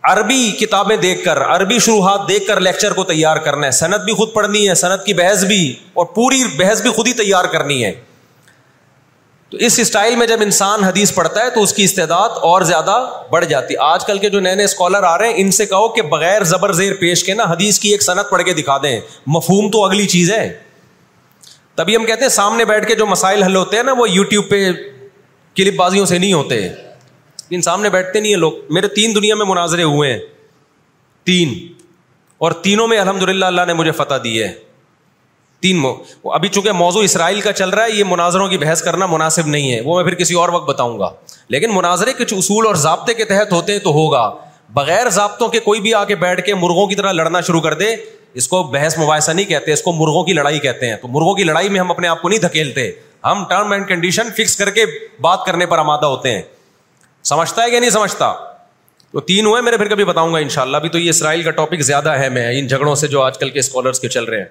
[0.03, 4.13] عربی کتابیں دیکھ کر، عربی شروحات دیکھ کر لیکچر کو تیار کرنا ہے۔ صنعت بھی
[4.13, 7.85] خود پڑھنی ہے صنعت کی بحث بھی اور پوری بحث بھی خود ہی تیار کرنی
[7.85, 7.91] ہے۔
[9.49, 13.09] تو اس اسٹائل میں جب انسان حدیث پڑھتا ہے تو اس کی استعداد اور زیادہ
[13.31, 15.65] بڑھ جاتی۔ ہے آج کل کے جو نئے نئے اسکالر آ رہے ہیں، ان سے
[15.65, 18.77] کہو کہ بغیر زبر زیر پیش کے نا حدیث کی ایک صنعت پڑھ کے دکھا
[18.83, 20.68] دیں۔ مفہوم تو اگلی چیز ہے۔
[21.79, 24.23] تبھی ہم کہتے ہیں سامنے بیٹھ کے جو مسائل حل ہوتے ہیں نا، وہ یو
[24.23, 24.69] ٹیوب پہ
[25.55, 29.45] کلپ بازیوں سے نہیں ہوتے۔ لیکن سامنے بیٹھتے نہیں ہیں لوگ۔ میرے تین دنیا میں
[29.45, 30.19] مناظرے ہوئے ہیں۔
[31.23, 31.67] تین۔
[32.37, 34.53] اور تینوں میں الحمد للہ اللہ نے مجھے فتح دی ہے۔
[35.61, 35.83] تین
[36.23, 39.73] ابھی چونکہ موضوع اسرائیل کا چل رہا ہے، یہ مناظروں کی بحث کرنا مناسب نہیں
[39.73, 41.09] ہے۔ وہ میں پھر کسی اور وقت بتاؤں گا۔
[41.49, 45.59] لیکن مناظرے کچھ اصول اور ضابطے کے تحت ہوتے ہیں تو ہوگا۔ بغیر ضابطوں کے
[45.59, 47.95] کوئی بھی آ کے بیٹھ کے مرغوں کی طرح لڑنا شروع کر دے،
[48.33, 51.35] اس کو بحث مباحثہ نہیں کہتے، اس کو مرغوں کی لڑائی کہتے ہیں۔ تو مرغوں
[51.35, 52.91] کی لڑائی میں ہم اپنے آپ کو نہیں دھکیلتے،
[53.23, 54.85] ہم ٹرم اینڈ کنڈیشن فکس کر کے
[55.21, 56.41] بات کرنے پر آمادہ ہوتے ہیں۔
[57.23, 58.33] سمجھتا ہے کہ نہیں سمجھتا؟
[59.11, 61.43] تو تین ہوئے میرے پھر کبھی بتاؤں گا ان شاء اللہ ابھی تو یہ اسرائیل
[61.43, 64.23] کا ٹاپک زیادہ ہے میں ان جھگڑوں سے جو آج کل کے اسکالرس کے چل
[64.23, 64.45] رہے ہیں۔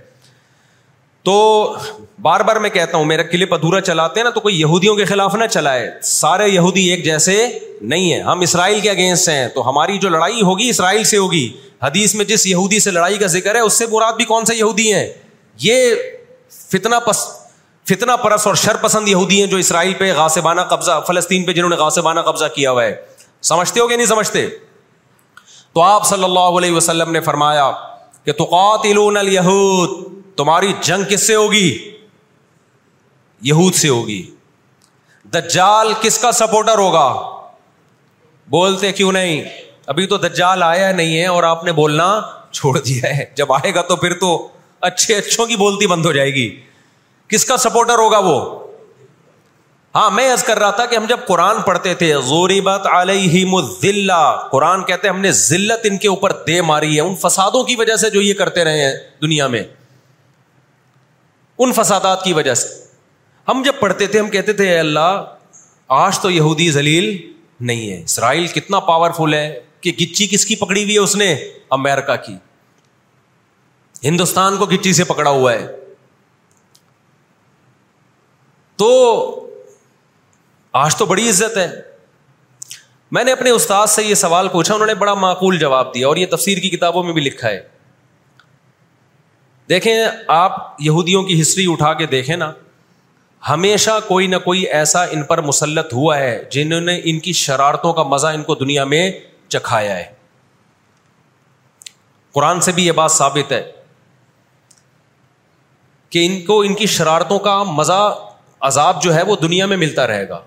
[1.28, 1.76] تو
[2.22, 5.04] بار بار میں کہتا ہوں، میرا کلپ ادھورا چلاتے ہیں نا، تو کوئی یہودیوں کے
[5.04, 9.68] خلاف نہ چلائے۔ سارے یہودی ایک جیسے نہیں ہے ہم اسرائیل کے اگینسٹ ہیں، تو
[9.68, 11.52] ہماری جو لڑائی ہوگی اسرائیل سے ہوگی۔
[11.82, 14.54] حدیث میں جس یہودی سے لڑائی کا ذکر ہے، اس سے مراد بھی کون سے
[14.54, 15.12] یہودی ہیں؟
[15.58, 15.94] یہ
[16.50, 17.28] فتنا پس
[17.88, 21.70] فتنا پرس اور شر پسند یہودی ہیں جو اسرائیل پہ غاسبانہ قبضہ، فلسطین پہ جنہوں
[21.70, 22.96] نے غاسبانہ قبضہ کیا ہوا ہے۔
[23.42, 24.48] سمجھتے ہو کہ نہیں سمجھتے؟
[25.72, 27.72] تو آپ صلی اللہ علیہ وسلم نے فرمایا
[28.28, 29.90] کہ تقاتلون الیہود
[30.36, 31.90] تمہاری جنگ کس سے ہوگی؟
[33.40, 34.30] یہود سے ہوگی.
[35.24, 37.38] دجال کس کا سپورٹر ہوگا؟
[38.48, 39.44] بولتے کیوں نہیں؟
[39.86, 42.20] ابھی تو دجال آیا نہیں ہے اور آپ نے بولنا
[42.52, 43.24] چھوڑ دیا ہے.
[43.34, 44.48] جب آئے گا تو پھر تو
[44.80, 46.60] اچھے اچھوں کی بولتی بند ہو جائے گی.
[47.28, 48.67] کس کا سپورٹر ہوگا وہ؟
[49.98, 54.48] ہاں میں عرض کر رہا تھا کہ ہم جب قرآن پڑھتے تھے غوریبت علیہ مذلہ
[54.52, 57.76] قرآن کہتے ہیں ہم نے ذلت ان کے اوپر دے ماری ہے، ان فسادوں کی
[57.76, 59.62] وجہ سے جو یہ کرتے رہے ہیں دنیا میں۔
[61.58, 62.68] ان فسادات کی وجہ سے۔
[63.48, 65.24] ہم جب پڑھتے تھے، ہم کہتے تھے اللہ،
[65.88, 70.82] آج تو یہودی ذلیل نہیں ہے۔ اسرائیل کتنا پاورفل ہے، کہ گچی کس کی پکڑی
[70.82, 71.34] ہوئی ہے اس نے؟
[71.70, 72.36] امیرکا کی۔
[74.04, 75.66] ہندوستان کو گچی سے پکڑا ہوا ہے۔
[78.76, 79.47] تو
[80.72, 81.70] آج تو بڑی عزت ہے۔
[83.10, 86.16] میں نے اپنے استاد سے یہ سوال پوچھا، انہوں نے بڑا معقول جواب دیا اور
[86.16, 87.60] یہ تفسیر کی کتابوں میں بھی لکھا ہے۔
[89.68, 92.52] دیکھیں، آپ یہودیوں کی ہسٹری اٹھا کے دیکھیں نا۔
[93.48, 97.92] ہمیشہ کوئی نہ کوئی ایسا ان پر مسلط ہوا ہے جنہوں نے ان کی شرارتوں
[97.92, 99.12] کا مزہ ان کو دنیا میں
[99.48, 100.04] چکھایا ہے۔
[102.32, 103.72] قرآن سے بھی یہ بات ثابت ہے
[106.10, 108.28] کہ ان کو ان کی شرارتوں کا مزہ،
[108.60, 110.40] عذاب جو ہے وہ دنیا میں ملتا رہے گا۔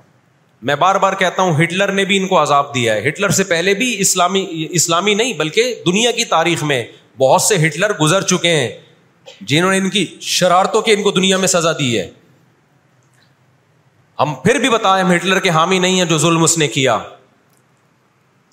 [0.61, 3.43] میں بار بار کہتا ہوں، ہٹلر نے بھی ان کو عذاب دیا ہے۔ ہٹلر سے
[3.43, 6.85] پہلے بھی اسلامی اسلامی نہیں، بلکہ دنیا کی تاریخ میں
[7.17, 8.69] بہت سے ہٹلر گزر چکے ہیں،
[9.41, 12.09] جنہوں نے ان کی شرارتوں کے ان کو دنیا میں سزا دی ہے۔
[14.19, 16.99] ہم پھر بھی بتائیں، ہم ہٹلر کے حامی نہیں ہیں جو ظلم اس نے کیا۔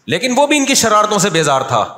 [0.07, 1.95] لیکن وہ بھی ان کی شرارتوں سے بیزار تھا۔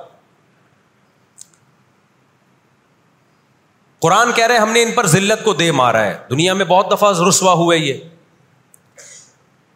[3.99, 6.93] قرآن کہہ رہے ہم نے ان پر ذلت کو دے مارا ہے۔ دنیا میں بہت
[6.93, 7.95] دفعہ رسوا ہوئے یہ۔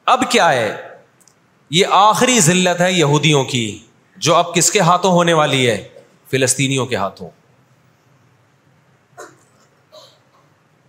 [0.07, 0.77] اب کیا ہے؟
[1.71, 3.79] یہ آخری ذلت ہے یہودیوں کی،
[4.17, 5.89] جو اب کس کے ہاتھوں ہونے والی ہے؟
[6.31, 7.31] فلسطینیوں کے ہاتھوں۔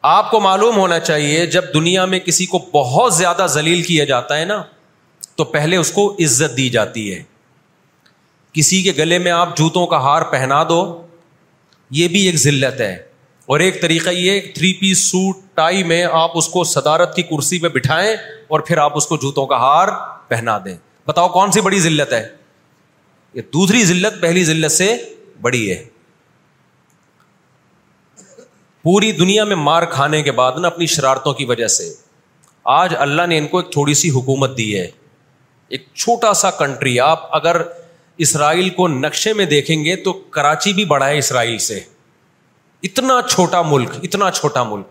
[0.01, 4.37] آپ کو معلوم ہونا چاہیے، جب دنیا میں کسی کو بہت زیادہ ذلیل کیا جاتا
[4.37, 4.63] ہے نا،
[5.35, 7.23] تو پہلے اس کو عزت دی جاتی ہے۔
[8.53, 11.07] کسی کے گلے میں آپ جوتوں کا ہار پہنا دو،
[11.89, 13.07] یہ بھی ایک ذلت ہے۔
[13.45, 17.59] اور ایک طریقہ یہ تھری پیس سوٹ ٹائی میں آپ اس کو صدارت کی کرسی
[17.59, 18.15] پہ بٹھائیں
[18.47, 19.88] اور پھر آپ اس کو جوتوں کا ہار
[20.27, 20.77] پہنا دیں۔
[21.07, 22.27] بتاؤ کون سی بڑی ذلت ہے؟
[23.34, 24.97] یہ دوسری ذلت پہلی ذلت سے
[25.41, 25.85] بڑی ہے۔
[28.84, 31.93] پوری دنیا میں مار کھانے کے بعد نا اپنی شرارتوں کی وجہ سے
[32.63, 34.88] آج اللہ نے ان کو ایک تھوڑی سی حکومت دی ہے۔
[35.69, 37.61] ایک چھوٹا سا کنٹری آپ اگر
[38.17, 41.80] اسرائیل کو نقشے میں دیکھیں گے تو کراچی بھی بڑا ہے اسرائیل سے۔
[42.85, 44.85] اتنا چھوٹا ملک، اتنا چھوٹا ملک۔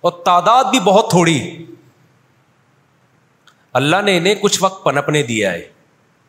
[0.00, 1.66] اور تعداد بھی بہت تھوڑی
[3.72, 5.68] اللہ نے انہیں کچھ وقت پنپنے دیا ہے۔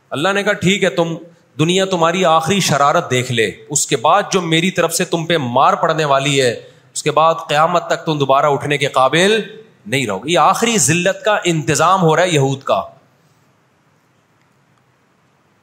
[0.09, 1.15] اللہ نے کہا، ٹھیک ہے، تم،
[1.59, 5.37] دنیا تمہاری آخری شرارت دیکھ لے۔ اس کے بعد جو میری طرف سے تم پہ
[5.37, 6.51] مار پڑنے والی ہے،
[6.93, 11.25] اس کے بعد قیامت تک تم دوبارہ اٹھنے کے قابل نہیں رہو یہ آخری ذلت
[11.25, 12.83] کا انتظام ہو رہا ہے یہود کا۔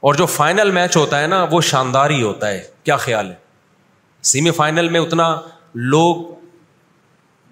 [0.01, 3.42] اور جو فائنل میچ ہوتا ہے نا، وہ شاندار ہی ہوتا ہے۔ کیا خیال ہے؟
[4.23, 5.41] سیمی فائنل میں اتنا
[5.75, 6.17] لوگ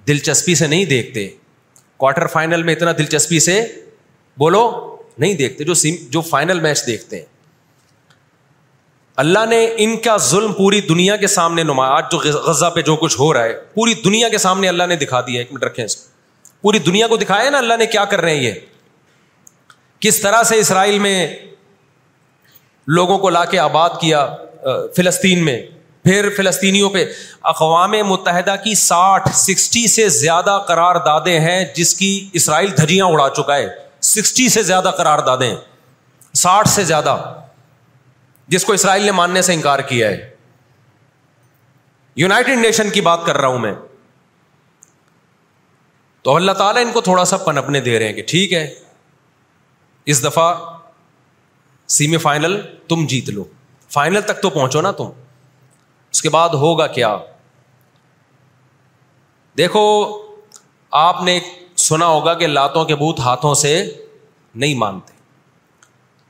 [0.09, 1.29] دلچسپی سے نہیں دیکھتے۔
[1.97, 3.67] کوارٹر فائنل میں اتنا دلچسپی سے
[4.39, 7.27] بولو نہیں دیکھتے، جو سیم، جو فائنل میچ دیکھتے ہیں۔
[9.17, 12.97] اللہ نے ان کا ظلم پوری دنیا کے سامنے نمایا آج جو غزہ پہ جو
[12.97, 15.85] کچھ ہو رہا ہے، پوری دنیا کے سامنے اللہ نے دکھا دیا ایک منٹ رکھیں
[15.85, 15.97] اس
[16.61, 18.53] پوری دنیا کو دکھایا نا اللہ نے کیا کر رہے ہیں یہ؟
[20.01, 21.37] کس طرح سے اسرائیل میں
[22.87, 24.27] لوگوں کو لا کے آباد کیا
[24.97, 25.63] فلسطین میں۔
[26.03, 27.13] پھر فلسطینیوں پہ
[27.43, 33.29] اقوام متحدہ کی ساٹھ، سکسٹی سے زیادہ قرار دادے ہیں، جس کی اسرائیل دھجیاں اڑا
[33.37, 33.69] چکا ہے۔
[34.01, 35.55] سکسٹی سے زیادہ قرار دادے
[36.35, 37.35] ساٹھ سے زیادہ۔
[38.49, 40.31] جس کو اسرائیل نے ماننے سے انکار کیا ہے۔
[42.17, 43.75] یوناٹیڈ نیشن کی بات کر رہا ہوں میں۔
[46.23, 48.75] تو اللہ تعالیٰ ان کو تھوڑا سا پنپنے دے رہے ہیں کہ ٹھیک ہے۔
[50.07, 50.55] اس دفعہ
[51.87, 53.45] سیمی فائنل تم جیت لو۔
[53.93, 55.11] فائنل تک تو پہنچو نا تم۔
[56.13, 57.17] اس کے بعد ہوگا کیا؟
[59.57, 60.13] دیکھو،
[60.91, 61.41] آپ نے
[61.77, 63.95] سنا ہوگا کہ لاتوں کے بوت ہاتھوں سے
[64.55, 65.13] نہیں مانتے۔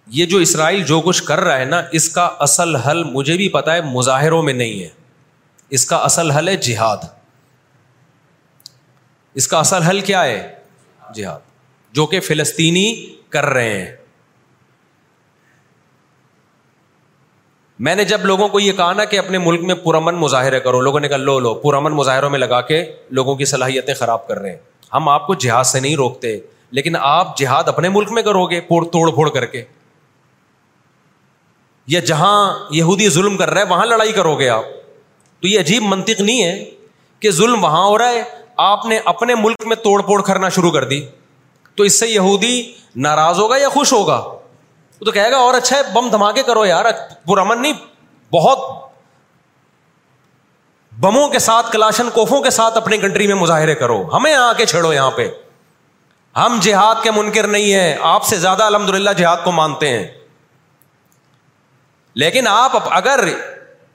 [0.06, 3.48] یہ جو اسرائیل جو کچھ کر رہا ہے نا، اس کا اصل حل مجھے بھی
[3.48, 4.88] پتا ہے، مظاہروں میں نہیں ہے۔
[5.70, 6.96] اس کا اصل حل ہے جہاد۔
[9.34, 10.54] اس کا اصل حل کیا ہے؟
[11.14, 11.40] جہاد۔
[11.92, 13.96] جو کہ فلسطینی کر رہے ہیں۔
[17.80, 20.80] میں نے جب لوگوں کو یہ کہا نا کہ اپنے ملک میں پرامن مظاہرے کرو،
[20.80, 24.38] لوگوں نے کہا لو لو پرامن مظاہروں میں لگا کے لوگوں کی صلاحیتیں خراب کر
[24.38, 24.58] رہے ہیں۔
[24.92, 26.38] ہم آپ کو جہاد سے نہیں روکتے،
[26.70, 29.64] لیکن آپ جہاد اپنے ملک میں کرو گے توڑ پھوڑ کر کے۔
[31.86, 34.64] یا جہاں یہودی ظلم کر رہا ہے وہاں لڑائی کرو گے آپ۔
[35.40, 36.70] تو یہ عجیب منطق نہیں ہے
[37.20, 38.22] کہ ظلم وہاں ہو رہا ہے،
[38.56, 41.06] آپ نے اپنے ملک میں توڑ پھوڑ کرنا شروع کر دی۔
[41.74, 44.39] تو اس سے یہودی ناراض ہوگا یا خوش ہوگا؟
[45.00, 46.84] وہ تو کہے گا اور اچھا ہے، بم دھماکے کرو یار۔
[47.26, 47.72] پرامن نہیں،
[48.32, 48.88] بہت
[51.00, 54.66] بموں کے ساتھ، کلاشن کوفوں کے ساتھ اپنی کنٹری میں مظاہرے کرو۔ ہمیں آ کے
[54.66, 55.30] چھڑو یہاں پہ۔
[56.36, 60.06] ہم جہاد کے منکر نہیں ہیں، آپ سے زیادہ الحمد للہ جہاد کو مانتے ہیں۔
[62.14, 63.28] لیکن آپ اگر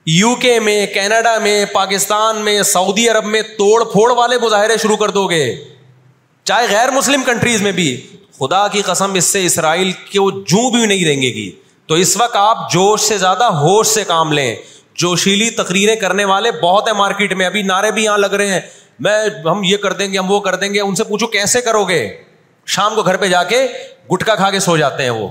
[0.06, 4.96] یو کے میں، کینیڈا میں، پاکستان میں، سعودی عرب میں توڑ پھوڑ والے مظاہرے شروع
[4.96, 5.64] کر دو گے،
[6.44, 8.06] چاہے غیر مسلم کنٹریز میں بھی۔
[8.38, 11.50] خدا کی قسم اس سے اسرائیل کو جو بھی نہیں رہیں گی۔
[11.86, 14.56] تو اس وقت آپ جوش سے زیادہ ہوش سے کام لیں۔
[14.94, 18.60] جوشیلی تقریریں کرنے والے بہت ہیں مارکیٹ میں۔ ابھی نعرے بھی یہاں لگ رہے ہیں۔
[19.00, 19.18] میں
[19.50, 21.84] ہم یہ کر دیں گے، ہم وہ کر دیں گے۔ ان سے پوچھو کیسے کرو
[21.84, 22.22] گے؟
[22.66, 23.68] شام کو گھر پہ جا کے
[24.12, 25.28] گٹکا کھا کے سو جاتے ہیں وہ۔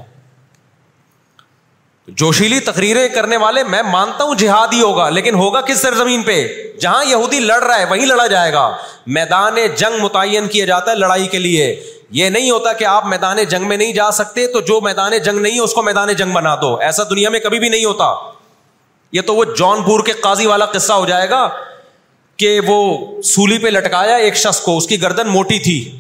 [2.08, 6.48] جوشیلی تقریریں کرنے والے میں مانتا ہوں جہاد ہی ہوگا، لیکن ہوگا کس سرزمین پہ؟
[6.82, 8.78] جہاں یہودی لڑ رہا ہے، وہیں لڑا جائے گا۔
[9.08, 11.84] میدان جنگ متعین کیا جاتا ہے لڑائی کے لیے۔
[12.16, 15.40] یہ نہیں ہوتا کہ آپ میدان جنگ میں نہیں جا سکتے تو جو میدان جنگ
[15.40, 18.16] نہیں ہے اس کو میدان جنگ بنا دو۔ ایسا دنیا میں کبھی بھی نہیں ہوتا۔
[19.12, 21.50] یہ تو وہ جون پور کے قاضی والا قصہ ہو جائے گا
[22.38, 25.98] کہ وہ سولی پہ لٹکایا ایک شخص کو۔ اس کی گردن موٹی تھی۔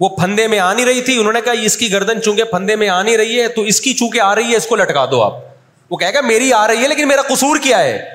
[0.00, 2.76] وہ پھندے میں آ نہیں رہی تھی۔ انہوں نے کہا، اس کی گردن چونکہ پھندے
[2.76, 5.06] میں آ نہیں رہی ہے تو اس کی چونکہ آ رہی ہے، اس کو لٹکا
[5.10, 5.32] دو آپ۔
[5.90, 8.06] وہ کہے گا، میری آ رہی ہے، لیکن میرا قصور کیا ہے؟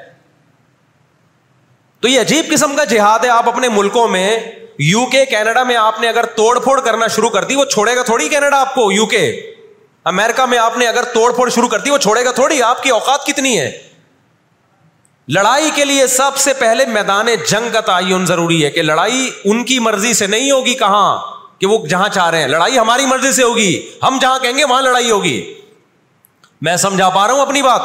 [1.99, 4.39] تو یہ عجیب قسم کا جہاد ہے۔ آپ اپنے ملکوں میں
[4.79, 7.95] یو کے کینیڈا میں آپ نے اگر توڑ پھوڑ کرنا شروع کر دی، وہ چھوڑے
[7.95, 9.51] گا تھوڑی کینیڈا آپ کو یو کے
[10.05, 12.83] امیرکا میں آپ نے اگر توڑ پھوڑ شروع کر دی، وہ چھوڑے گا تھوڑی، آپ
[12.83, 13.81] کی اوقات کتنی ہے؟
[15.27, 19.63] لڑائی کے لیے سب سے پہلے میدان جنگ کا تعین ضروری ہے کہ لڑائی ان
[19.63, 21.17] کی مرضی سے نہیں ہوگی کہاں
[21.59, 24.63] کہ وہ جہاں چاہ رہے ہیں۔ لڑائی ہماری مرضی سے ہوگی، ہم جہاں کہیں گے
[24.63, 25.53] وہاں لڑائی ہوگی۔
[26.61, 27.81] میں سمجھا پا رہا ہوں اپنی بات۔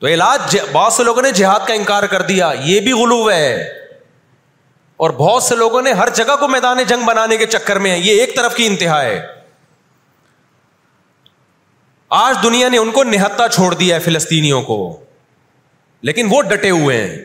[0.00, 3.83] تو علاج، بہت سے لوگوں نے جہاد کا انکار کر دیا، یہ بھی غلو ہے۔
[5.04, 7.98] اور بہت سے لوگوں نے ہر جگہ کو میدان جنگ بنانے کے چکر میں ہے
[7.98, 9.26] یہ ایک طرف کی انتہا ہے۔
[12.10, 15.00] آج دنیا نے ان کو نہتا چھوڑ دیا ہے فلسطینیوں کو۔
[16.02, 17.16] لیکن وہ ڈٹے ہوئے ہیں۔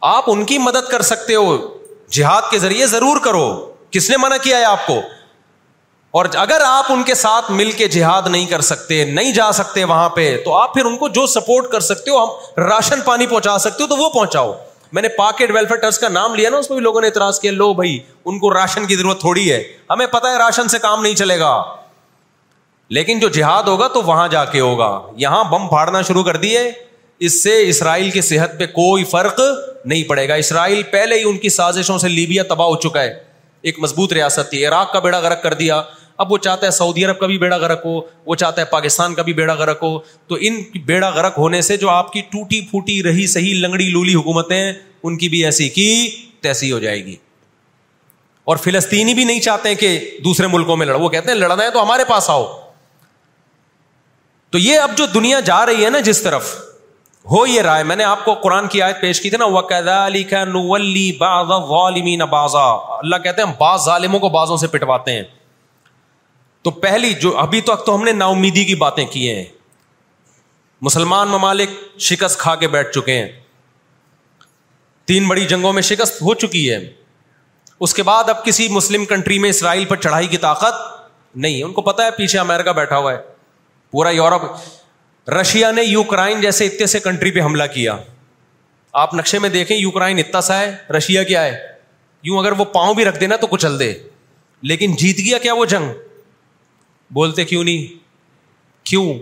[0.00, 1.78] آپ ان کی مدد کر سکتے ہو۔
[2.10, 5.00] جہاد کے ذریعے ضرور کرو۔ کس نے منع کیا ہے آپ کو؟
[6.10, 9.84] اور اگر آپ ان کے ساتھ مل کے جہاد نہیں کر سکتے، نہیں جا سکتے
[9.84, 12.30] وہاں پہ، تو آپ پھر ان کو جو سپورٹ کر سکتے ہو، ہم
[12.62, 14.54] راشن پانی پہنچا سکتے ہو، تو وہ پہنچاؤ۔
[14.92, 17.40] میں نے پاکٹ ویلفیئر ٹرسٹ کا نام لیا نا، اس میں بھی لوگوں نے اعتراض
[17.40, 20.78] کیا، لو بھائی، ان کو راشن کی ضرورت تھوڑی ہے۔ ہمیں پتا ہے راشن سے
[20.78, 21.64] کام نہیں چلے گا۔
[22.90, 26.72] لیکن جو جہاد ہوگا تو وہاں جا کے ہوگا۔ یہاں بم پھاڑنا شروع کر دیے۔
[27.18, 29.40] اس سے اسرائیل کی صحت پہ کوئی فرق
[29.84, 33.14] نہیں پڑے گا۔ اسرائیل پہلے ہی ان کی سازشوں سے لیبیا تباہ ہو چکا ہے۔
[33.62, 35.82] ایک مضبوط ریاست تھی۔ عراق کا بیڑا غرق کر دیا۔
[36.20, 39.14] اب وہ چاہتا ہے سعودی عرب کا بھی بیڑا غرق ہو، وہ چاہتا ہے پاکستان
[39.14, 42.60] کا بھی بیڑا غرق ہو۔ تو ان بیڑا غرق ہونے سے جو آپ کی ٹوٹی
[42.60, 44.72] پھوٹی رہی صحیح لنگڑی لولی حکومتیں،
[45.02, 46.10] ان کی بھی ایسی کی
[46.40, 47.16] تیسی ہو جائے گی۔
[48.44, 51.70] اور فلسطینی بھی نہیں چاہتے کہ دوسرے ملکوں میں لڑ، وہ کہتے ہیں لڑنا ہے
[51.70, 52.60] تو ہمارے پاس آؤ۔
[54.50, 56.56] تو یہ اب جو دنیا جا رہی ہے نا جس طرف،
[57.30, 59.44] ہو یہ رائے، میں نے آپ کو قرآن کی آیت پیش کی تھی نا
[60.76, 62.62] علی بازا
[62.98, 65.22] اللہ کہتے ہیں بعض ظالموں کو بازوں سے پٹواتے ہیں۔
[66.62, 69.44] تو پہلی جو ابھی تک تو ہم نے نا امیدی کی باتیں کی ہیں۔
[70.80, 73.28] مسلمان ممالک شکست کھا کے بیٹھ چکے ہیں۔
[75.04, 76.78] تین بڑی جنگوں میں شکست ہو چکی ہے۔
[77.80, 80.74] اس کے بعد اب کسی مسلم کنٹری میں اسرائیل پر چڑھائی کی طاقت
[81.36, 83.18] نہیں ہے۔ ان کو پتا ہے پیچھے امیرکا بیٹھا ہوا ہے۔
[83.90, 84.42] پورا یورپ،
[85.30, 87.96] رشیا نے یوکرائن جیسے اتنے سے کنٹری پہ حملہ کیا۔
[88.92, 91.58] آپ نقشے میں دیکھیں، یوکرائن اتنا سا ہے، رشیا کیا ہے؟
[92.22, 93.94] یوں اگر وہ پاؤں بھی رکھ دینا تو کچل دے۔
[94.62, 95.92] لیکن جیت گیا کیا وہ جنگ؟
[97.10, 97.98] بولتے کیوں نہیں؟
[98.86, 99.14] کیوں؟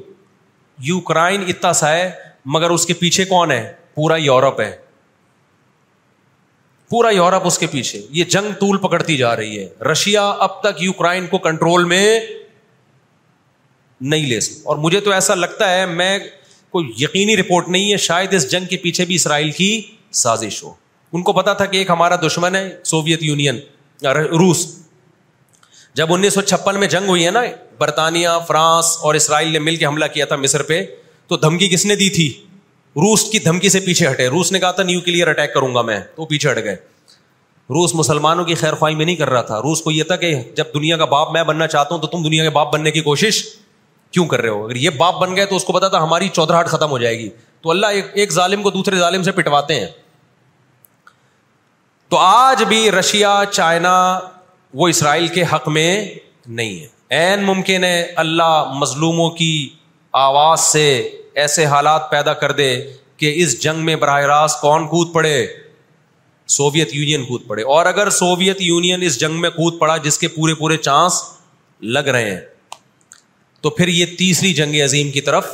[0.78, 2.10] یوکرائن اتنا سا ہے،
[2.44, 4.77] مگر اس کے پیچھے کون ہے؟ پورا یورپ ہے۔
[6.89, 10.82] پورا یورپ اس کے پیچھے۔ یہ جنگ طول پکڑتی جا رہی ہے۔ رشیا اب تک
[10.82, 12.20] یوکرائن کو کنٹرول میں
[14.01, 16.19] نہیں لے سکتا۔ اور مجھے تو ایسا لگتا ہے، میں
[16.70, 19.82] کوئی یقینی رپورٹ نہیں ہے، شاید اس جنگ کے پیچھے بھی اسرائیل کی
[20.12, 20.74] سازش ہو۔
[21.12, 23.59] ان کو پتا تھا کہ ایک ہمارا دشمن ہے، سوویت یونین
[24.05, 24.88] روس۔
[25.99, 27.41] جب انیس سو چھپن میں جنگ ہوئی ہے نا،
[27.79, 30.85] برطانیہ، فرانس اور اسرائیل نے مل کے حملہ کیا تھا مصر پہ،
[31.27, 32.45] تو دھمکی کس نے دی تھی؟
[32.89, 35.83] روس کی دھمکی سے پیچھے ہٹے۔ روس نے کہا تھا، نیو کلیئر اٹیک کروں گا
[35.83, 36.75] میں، تو پیچھے ہٹ گئے۔
[37.70, 40.35] روس مسلمانوں کی خیر خواہ میں نہیں کر رہا تھا۔ روس کو یہ تھا کہ
[40.57, 43.01] جب دنیا کا باپ میں بننا چاہتا ہوں تو تم دنیا کے باپ بننے کی
[43.01, 43.45] کوشش
[44.11, 46.29] کیوں کر رہے ہو؟ اگر یہ باپ بن گئے تو اس کو پتا تھا ہماری
[46.29, 47.29] چودراہٹ ختم ہو جائے گی۔
[47.62, 49.87] تو اللہ ایک ظالم کو دوسرے ظالم سے پٹواتے ہیں۔
[52.09, 54.20] تو آج بھی رشیا، چائنا
[54.74, 56.15] وہ اسرائیل کے حق میں
[56.47, 59.69] نہیں ہے۔ عین ممکن ہے اللہ مظلوموں کی
[60.12, 62.85] آواز سے ایسے حالات پیدا کر دے
[63.16, 65.47] کہ اس جنگ میں براہ راست کون کود پڑے؟
[66.47, 70.28] سوویت یونین کود پڑے۔ اور اگر سوویت یونین اس جنگ میں کود پڑا جس کے
[70.28, 71.23] پورے پورے چانس
[71.81, 72.40] لگ رہے ہیں،
[73.61, 75.47] تو پھر یہ تیسری جنگ عظیم کی طرف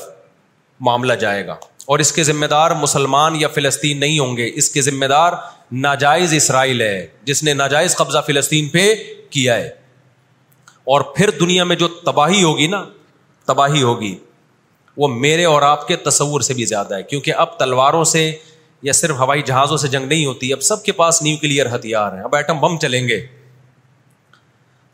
[0.81, 4.71] معاملہ جائے گا۔ اور اس کے ذمہ دار مسلمان یا فلسطین نہیں ہوں گے۔ اس
[4.71, 5.33] کے ذمہ دار
[5.73, 8.95] ناجائز اسرائیل ہے، جس نے ناجائز قبضہ فلسطین پہ
[9.31, 9.69] کیا ہے۔
[10.85, 12.85] اور پھر دنیا میں جو تباہی ہوگی نا،
[13.47, 14.19] تباہی ہوگی،
[14.97, 18.37] وہ میرے اور آپ کے تصور سے بھی زیادہ ہے۔ کیونکہ اب تلواروں سے
[18.83, 22.21] یا صرف ہوائی جہازوں سے جنگ نہیں ہوتی، اب سب کے پاس نیوکلیئر ہتھیار ہیں۔
[22.21, 23.27] اب ایٹم بم چلیں گے۔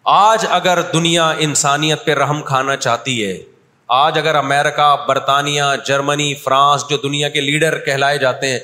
[0.05, 3.43] آج اگر دنیا انسانیت پہ رحم کھانا چاہتی ہے
[3.93, 8.59] آج اگر امیرکا برطانیہ، جرمنی، فرانس جو دنیا کے لیڈر کہلائے جاتے ہیں،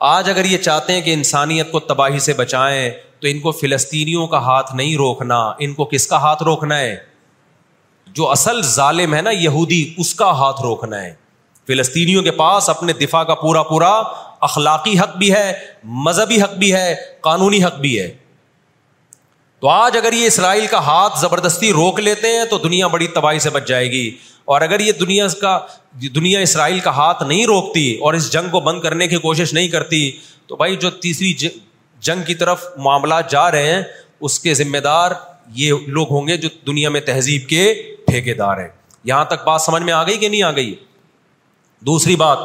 [0.00, 2.90] آج اگر یہ چاہتے ہیں کہ انسانیت کو تباہی سے بچائیں،
[3.20, 6.96] تو ان کو فلسطینیوں کا ہاتھ نہیں روکنا، ان کو کس کا ہاتھ روکنا ہے؟
[8.06, 11.14] جو اصل ظالم ہے نا، یہودی، اس کا ہاتھ روکنا ہے۔
[11.66, 14.02] فلسطینیوں کے پاس اپنے دفاع کا پورا پورا
[14.40, 15.52] اخلاقی حق بھی ہے،
[15.84, 18.16] مذہبی حق بھی ہے، قانونی حق بھی ہے۔
[19.60, 23.38] تو آج اگر یہ اسرائیل کا ہاتھ زبردستی روک لیتے ہیں، تو دنیا بڑی تباہی
[23.38, 25.58] سے بچ جائے گی۔ اور اگر یہ دنیا کا
[26.14, 29.68] دنیا اسرائیل کا ہاتھ نہیں روکتی اور اس جنگ کو بند کرنے کی کوشش نہیں
[29.68, 30.10] کرتی،
[30.46, 31.32] تو بھائی جو تیسری
[32.00, 33.82] جنگ کی طرف معاملات جا رہے ہیں،
[34.20, 35.12] اس کے ذمہ دار
[35.48, 38.68] یہ لوگ ہوں گے جو دنیا میں تہذیب کے ٹھیکے دار ہیں۔
[39.04, 40.74] یہاں تک بات سمجھ میں آ گئی کہ نہیں آ گئی؟
[41.80, 42.38] دوسری بات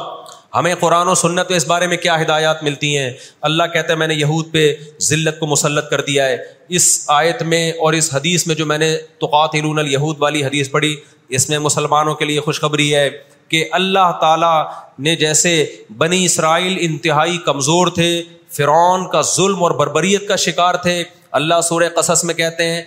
[0.54, 3.10] ہمیں قرآن و سنت اس بارے میں کیا ہدایات ملتی ہیں؟
[3.40, 6.36] اللہ کہتا ہے میں نے یہود پہ ذلت کو مسلط کر دیا ہے۔
[6.68, 10.96] اس آیت میں اور اس حدیث میں جو میں نے توقات الہود والی حدیث پڑھی،
[11.28, 13.10] اس میں مسلمانوں کے لیے خوشخبری ہے
[13.48, 15.66] کہ اللہ تعالیٰ نے جیسے
[15.96, 21.88] بنی اسرائیل انتہائی کمزور تھے، فرعون کا ظلم اور بربریت کا شکار تھے۔ اللہ سورہ
[21.96, 22.82] قصص میں کہتے ہیں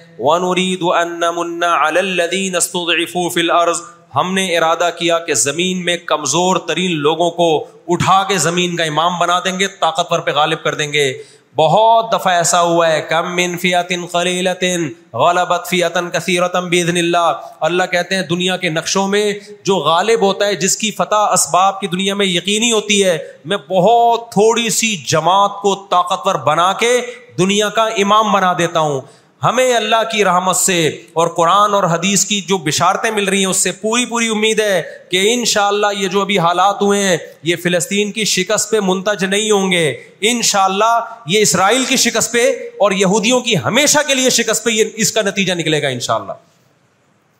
[4.15, 8.84] ہم نے ارادہ کیا کہ زمین میں کمزور ترین لوگوں کو اٹھا کے زمین کا
[8.84, 11.14] امام بنا دیں گے طاقتور پہ غالب کر دیں گے۔
[11.56, 17.84] بہت دفعہ ایسا ہوا ہے، کم من فیاتن خلیلتن غلبت فیاتن کثیرتن بیدن اللہ۔ اللہ
[17.84, 19.34] کہتے ہیں دنیا کے نقشوں میں
[19.64, 23.57] جو غالب ہوتا ہے، جس کی فتح اسباب کی دنیا میں یقینی ہوتی ہے، میں
[23.69, 27.02] بہت تھوڑی سی جماعت کو طاقتور بنا کے
[27.38, 29.02] دنیا کا امام بنا دیتا ہوں۔
[29.44, 33.45] ہمیں اللہ کی رحمت سے اور قرآن اور حدیث کی جو بشارتیں مل رہی ہیں،
[33.45, 37.02] اس سے پوری پوری امید ہے کہ ان شاء اللہ یہ جو ابھی حالات ہوئے
[37.03, 39.90] ہیں، یہ فلسطین کی شکست پہ منتج نہیں ہوں گے۔
[40.22, 42.49] ان شاء اللہ یہ اسرائیل کی شکست پہ
[42.80, 45.99] اور یہودیوں کی ہمیشہ کے لیے شکست پہ یہ اس کا نتیجہ نکلے گا ان
[45.99, 46.34] شاء اللہ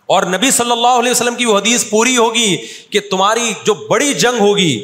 [0.10, 2.56] اور نبی صلی اللہ علیہ وسلم کی وہ حدیث پوری ہوگی
[2.90, 4.76] کہ تمہاری جو بڑی جنگ ہوگی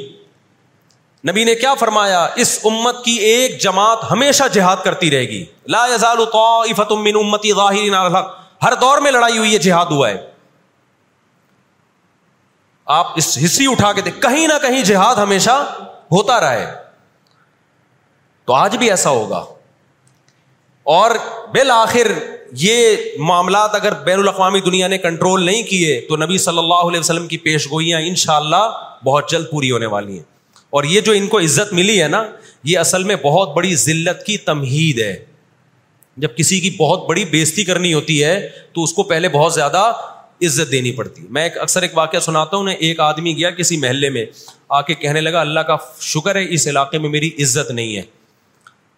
[1.27, 5.85] نبی نے کیا فرمایا؟ اس امت کی ایک جماعت ہمیشہ جہاد کرتی رہے گی۔ لا
[5.95, 10.31] يزال طائفة من امتی ظاہرین الحق۔ ہر دور میں لڑائی ہوئی ہے، جہاد ہوا ہے۔
[12.85, 15.75] آپ اس ہسٹری اٹھا کے دیکھ، کہیں نہ کہیں جہاد ہمیشہ
[16.11, 16.73] ہوتا رہا ہے۔
[18.45, 19.45] تو آج بھی ایسا ہوگا۔
[20.83, 21.11] اور
[21.51, 22.07] بالآخر
[22.51, 26.99] یہ معاملات اگر بین الاقوامی دنیا نے کنٹرول نہیں کیے، تو نبی صلی اللہ علیہ
[26.99, 30.38] وسلم کی پیش گوئیاں ان شاء اللہ بہت جلد پوری ہونے والی ہیں۔
[30.69, 32.23] اور یہ جو ان کو عزت ملی ہے نا،
[32.63, 35.25] یہ اصل میں بہت بڑی ذلت کی تمہید ہے۔
[36.17, 39.91] جب کسی کی بہت بڑی بےزتی کرنی ہوتی ہے، تو اس کو پہلے بہت زیادہ
[40.41, 44.09] عزت دینی پڑتی۔ میں ایک اکثر ایک واقعہ سناتا ہوں ایک آدمی گیا کسی محلے
[44.09, 44.25] میں،
[44.69, 48.01] آ کے کہنے لگا، اللہ کا شکر ہے، اس علاقے میں میری عزت نہیں ہے۔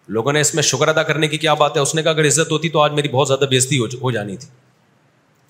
[0.08, 2.26] لوگوں نے اس میں شکر ادا کرنے کی کیا بات ہے؟ اس نے کہا، اگر
[2.26, 4.48] عزت ہوتی تو آج میری بہت زیادہ بےزتی ہو جانی تھی۔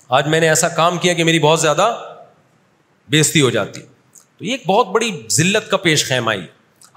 [0.09, 1.95] آج میں نے ایسا کام کیا کہ میری بہت زیادہ
[3.09, 3.81] بےزتی ہو جاتی۔
[4.43, 6.45] تو یہ ایک بہت بڑی ذلت کا پیش خیمائی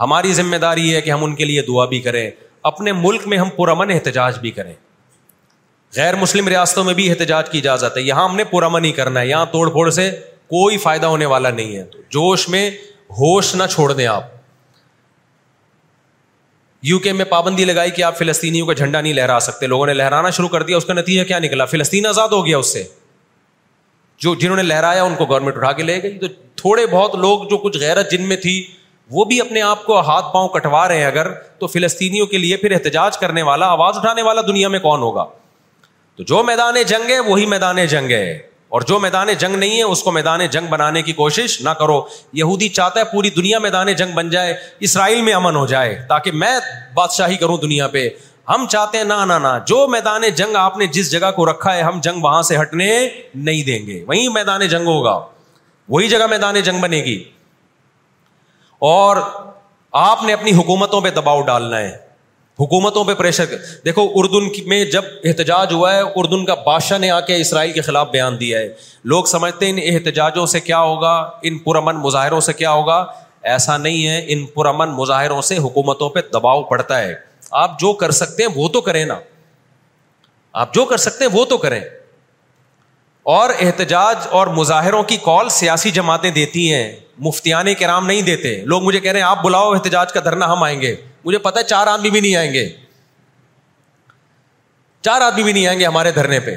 [0.01, 2.31] ہماری ذمہ داری ہے کہ ہم ان کے لیے دعا بھی کریں،
[2.63, 4.75] اپنے ملک میں ہم پرامن احتجاج بھی کریں۔
[5.97, 9.21] غیر مسلم ریاستوں میں بھی احتجاج کی اجازت ہے۔ یہاں ہم نے پرامن ہی کرنا
[9.21, 10.11] ہے، یہاں توڑ پھوڑ سے
[10.47, 12.71] کوئی فائدہ ہونے والا نہیں ہے۔ تو جوش میں
[13.11, 14.25] ہوش نہ چھوڑ دیں آپ۔
[16.83, 19.95] یو کے میں پابندی لگائی کہ آپ فلسطینیوں کا جھنڈا نہیں لہرا سکتے۔ لوگوں نے
[19.95, 22.85] لہرانا شروع کر دیا، اس کا نتیجہ کیا نکلا؟ فلسطین آزاد ہو گیا اس سے۔
[24.19, 26.27] جو جنہوں نے لہرایا، ان کو گورنمنٹ اٹھا کے لے گئی۔ تو
[26.57, 28.67] تھوڑے بہت لوگ جو کچھ غیرت جن میں تھی،
[29.11, 32.57] وہ بھی اپنے آپ کو ہاتھ پاؤں کٹوا رہے ہیں اگر، تو فلسطینیوں کے لیے
[32.57, 35.25] پھر احتجاج کرنے والا، آواز اٹھانے والا دنیا میں کون ہوگا؟
[36.17, 38.39] تو جو میدان جنگ ہے، وہی میدان جنگ ہے۔
[38.69, 42.07] اور جو میدان جنگ نہیں ہے، اس کو میدان جنگ بنانے کی کوشش نہ کرو۔
[42.33, 46.33] یہودی چاہتا ہے پوری دنیا میدان جنگ بن جائے، اسرائیل میں امن ہو جائے، تاکہ
[46.33, 46.59] میں
[46.95, 48.09] بادشاہی کروں دنیا پہ۔
[48.49, 51.83] ہم چاہتے ہیں، نہ نہ جو میدان جنگ آپ نے جس جگہ کو رکھا ہے،
[51.83, 55.27] ہم جنگ وہاں سے ہٹنے نہیں دیں گے۔ وہی میدان جنگ ہوگا۔
[55.89, 57.25] وہی جگہ میدان جنگ بنے گی۔
[58.79, 59.17] اور
[59.93, 62.07] آپ نے اپنی حکومتوں پہ دباؤ ڈالنا ہے۔
[62.61, 63.45] حکومتوں پہ پریشر
[63.85, 67.81] دیکھو، اردن میں جب احتجاج ہوا ہے، اردن کا بادشاہ نے آ کے اسرائیل کے
[67.81, 68.69] خلاف بیان دیا ہے۔
[69.05, 73.07] لوگ سمجھتے ہیں ان احتجاجوں سے کیا ہوگا، ان پرامن مظاہروں سے کیا ہوگا۔
[73.43, 77.15] ایسا نہیں ہے، ان پرامن مظاہروں سے حکومتوں پہ دباؤ پڑتا ہے۔
[77.51, 79.21] آپ جو کر سکتے ہیں، وہ تو کریں نا۔
[80.53, 81.81] آپ جو کر سکتے ہیں، وہ تو کریں۔
[83.27, 88.83] اور احتجاج اور مظاہروں کی کال سیاسی جماعتیں دیتی ہیں۔ مفتیان کرام نہیں دیتے۔ لوگ
[88.83, 91.65] مجھے کہہ رہے ہیں، آپ بلاؤ احتجاج کا دھرنا ہم آئیں گے۔ مجھے پتا ہے
[91.65, 92.69] چار آدمی بھی نہیں آئیں گے۔
[95.03, 96.55] چار آدمی بھی نہیں آئیں گے ہمارے دھرنے پہ۔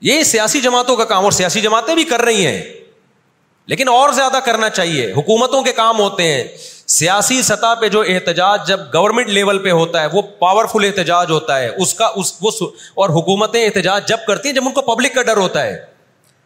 [0.00, 2.62] یہ سیاسی جماعتوں کا کام اور سیاسی جماعتیں بھی کر رہی ہیں۔
[3.68, 6.44] لیکن اور زیادہ کرنا چاہیے۔ حکومتوں کے کام ہوتے ہیں۔
[6.86, 11.58] سیاسی سطح پہ جو احتجاج جب گورنمنٹ لیول پہ ہوتا ہے، وہ پاورفل احتجاج ہوتا
[11.58, 12.50] ہے۔ اس کا، اس، وہ
[12.94, 15.78] اور حکومتیں احتجاج جب کرتی ہیں، جب ان کو پبلک کا ڈر ہوتا ہے۔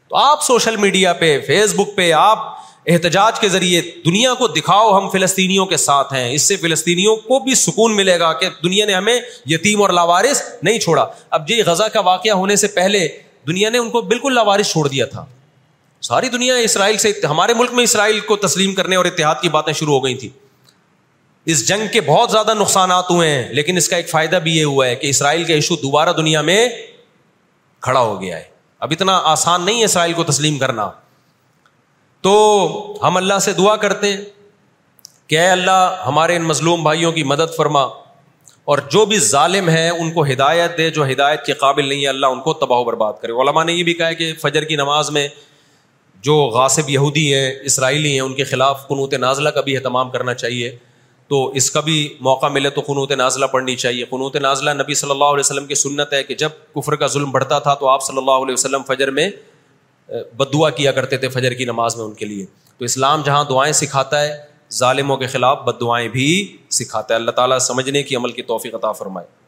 [0.08, 2.38] تو آپ سوشل میڈیا پہ فیس بک پہ، آپ
[2.86, 7.38] احتجاج کے ذریعے دنیا کو دکھاؤ، ہم فلسطینیوں کے ساتھ ہیں۔ اس سے فلسطینیوں کو
[7.38, 11.62] بھی سکون ملے گا کہ دنیا نے ہمیں یتیم اور لاوارث نہیں چھوڑا۔ اب جی
[11.62, 13.08] غزہ کا واقعہ ہونے سے پہلے
[13.46, 15.26] دنیا نے ان کو بالکل لاوارث چھوڑ دیا تھا۔
[16.02, 19.72] ساری دنیا اسرائیل سے ہمارے ملک میں اسرائیل کو تسلیم کرنے اور اتحاد کی باتیں
[19.72, 20.28] شروع ہو گئی تھی
[21.46, 24.64] اس جنگ کے بہت زیادہ نقصانات ہوئے ہیں، لیکن اس کا ایک فائدہ بھی یہ
[24.64, 26.68] ہوا ہے کہ اسرائیل کا ایشو دوبارہ دنیا میں
[27.82, 28.44] کھڑا ہو گیا ہے۔
[28.80, 30.90] اب اتنا آسان نہیں ہے اسرائیل کو تسلیم کرنا۔
[32.20, 34.20] تو ہم اللہ سے دعا کرتے ہیں
[35.26, 37.82] کہ اے اللہ، ہمارے ان مظلوم بھائیوں کی مدد فرما
[38.64, 42.08] اور جو بھی ظالم ہے ان کو ہدایت دے، جو ہدایت کے قابل نہیں ہے،
[42.08, 44.64] اللہ ان کو تباہ و برباد کرے۔ علماء نے یہ بھی کہا ہے کہ فجر
[44.64, 45.28] کی نماز میں
[46.22, 50.34] جو غاصب یہودی ہیں، اسرائیلی ہیں، ان کے خلاف قنوت نازلہ کا بھی اہتمام کرنا
[50.34, 50.76] چاہیے۔
[51.28, 55.10] تو اس کا بھی موقع ملے تو قنوت نازلہ پڑھنی چاہیے۔ قنوت نازلہ نبی صلی
[55.10, 58.02] اللہ علیہ وسلم کی سنت ہے کہ جب کفر کا ظلم بڑھتا تھا تو آپ
[58.02, 59.30] صلی اللہ علیہ وسلم فجر میں
[60.08, 62.46] بدعا کیا کرتے تھے فجر کی نماز میں ان کے لیے۔
[62.78, 64.36] تو اسلام جہاں دعائیں سکھاتا ہے،
[64.72, 68.74] ظالموں کے خلاف بد دعائیں بھی سکھاتا ہے۔ اللہ تعالیٰ سمجھنے کی عمل کی توفیق
[68.74, 69.41] عطا فرمائے۔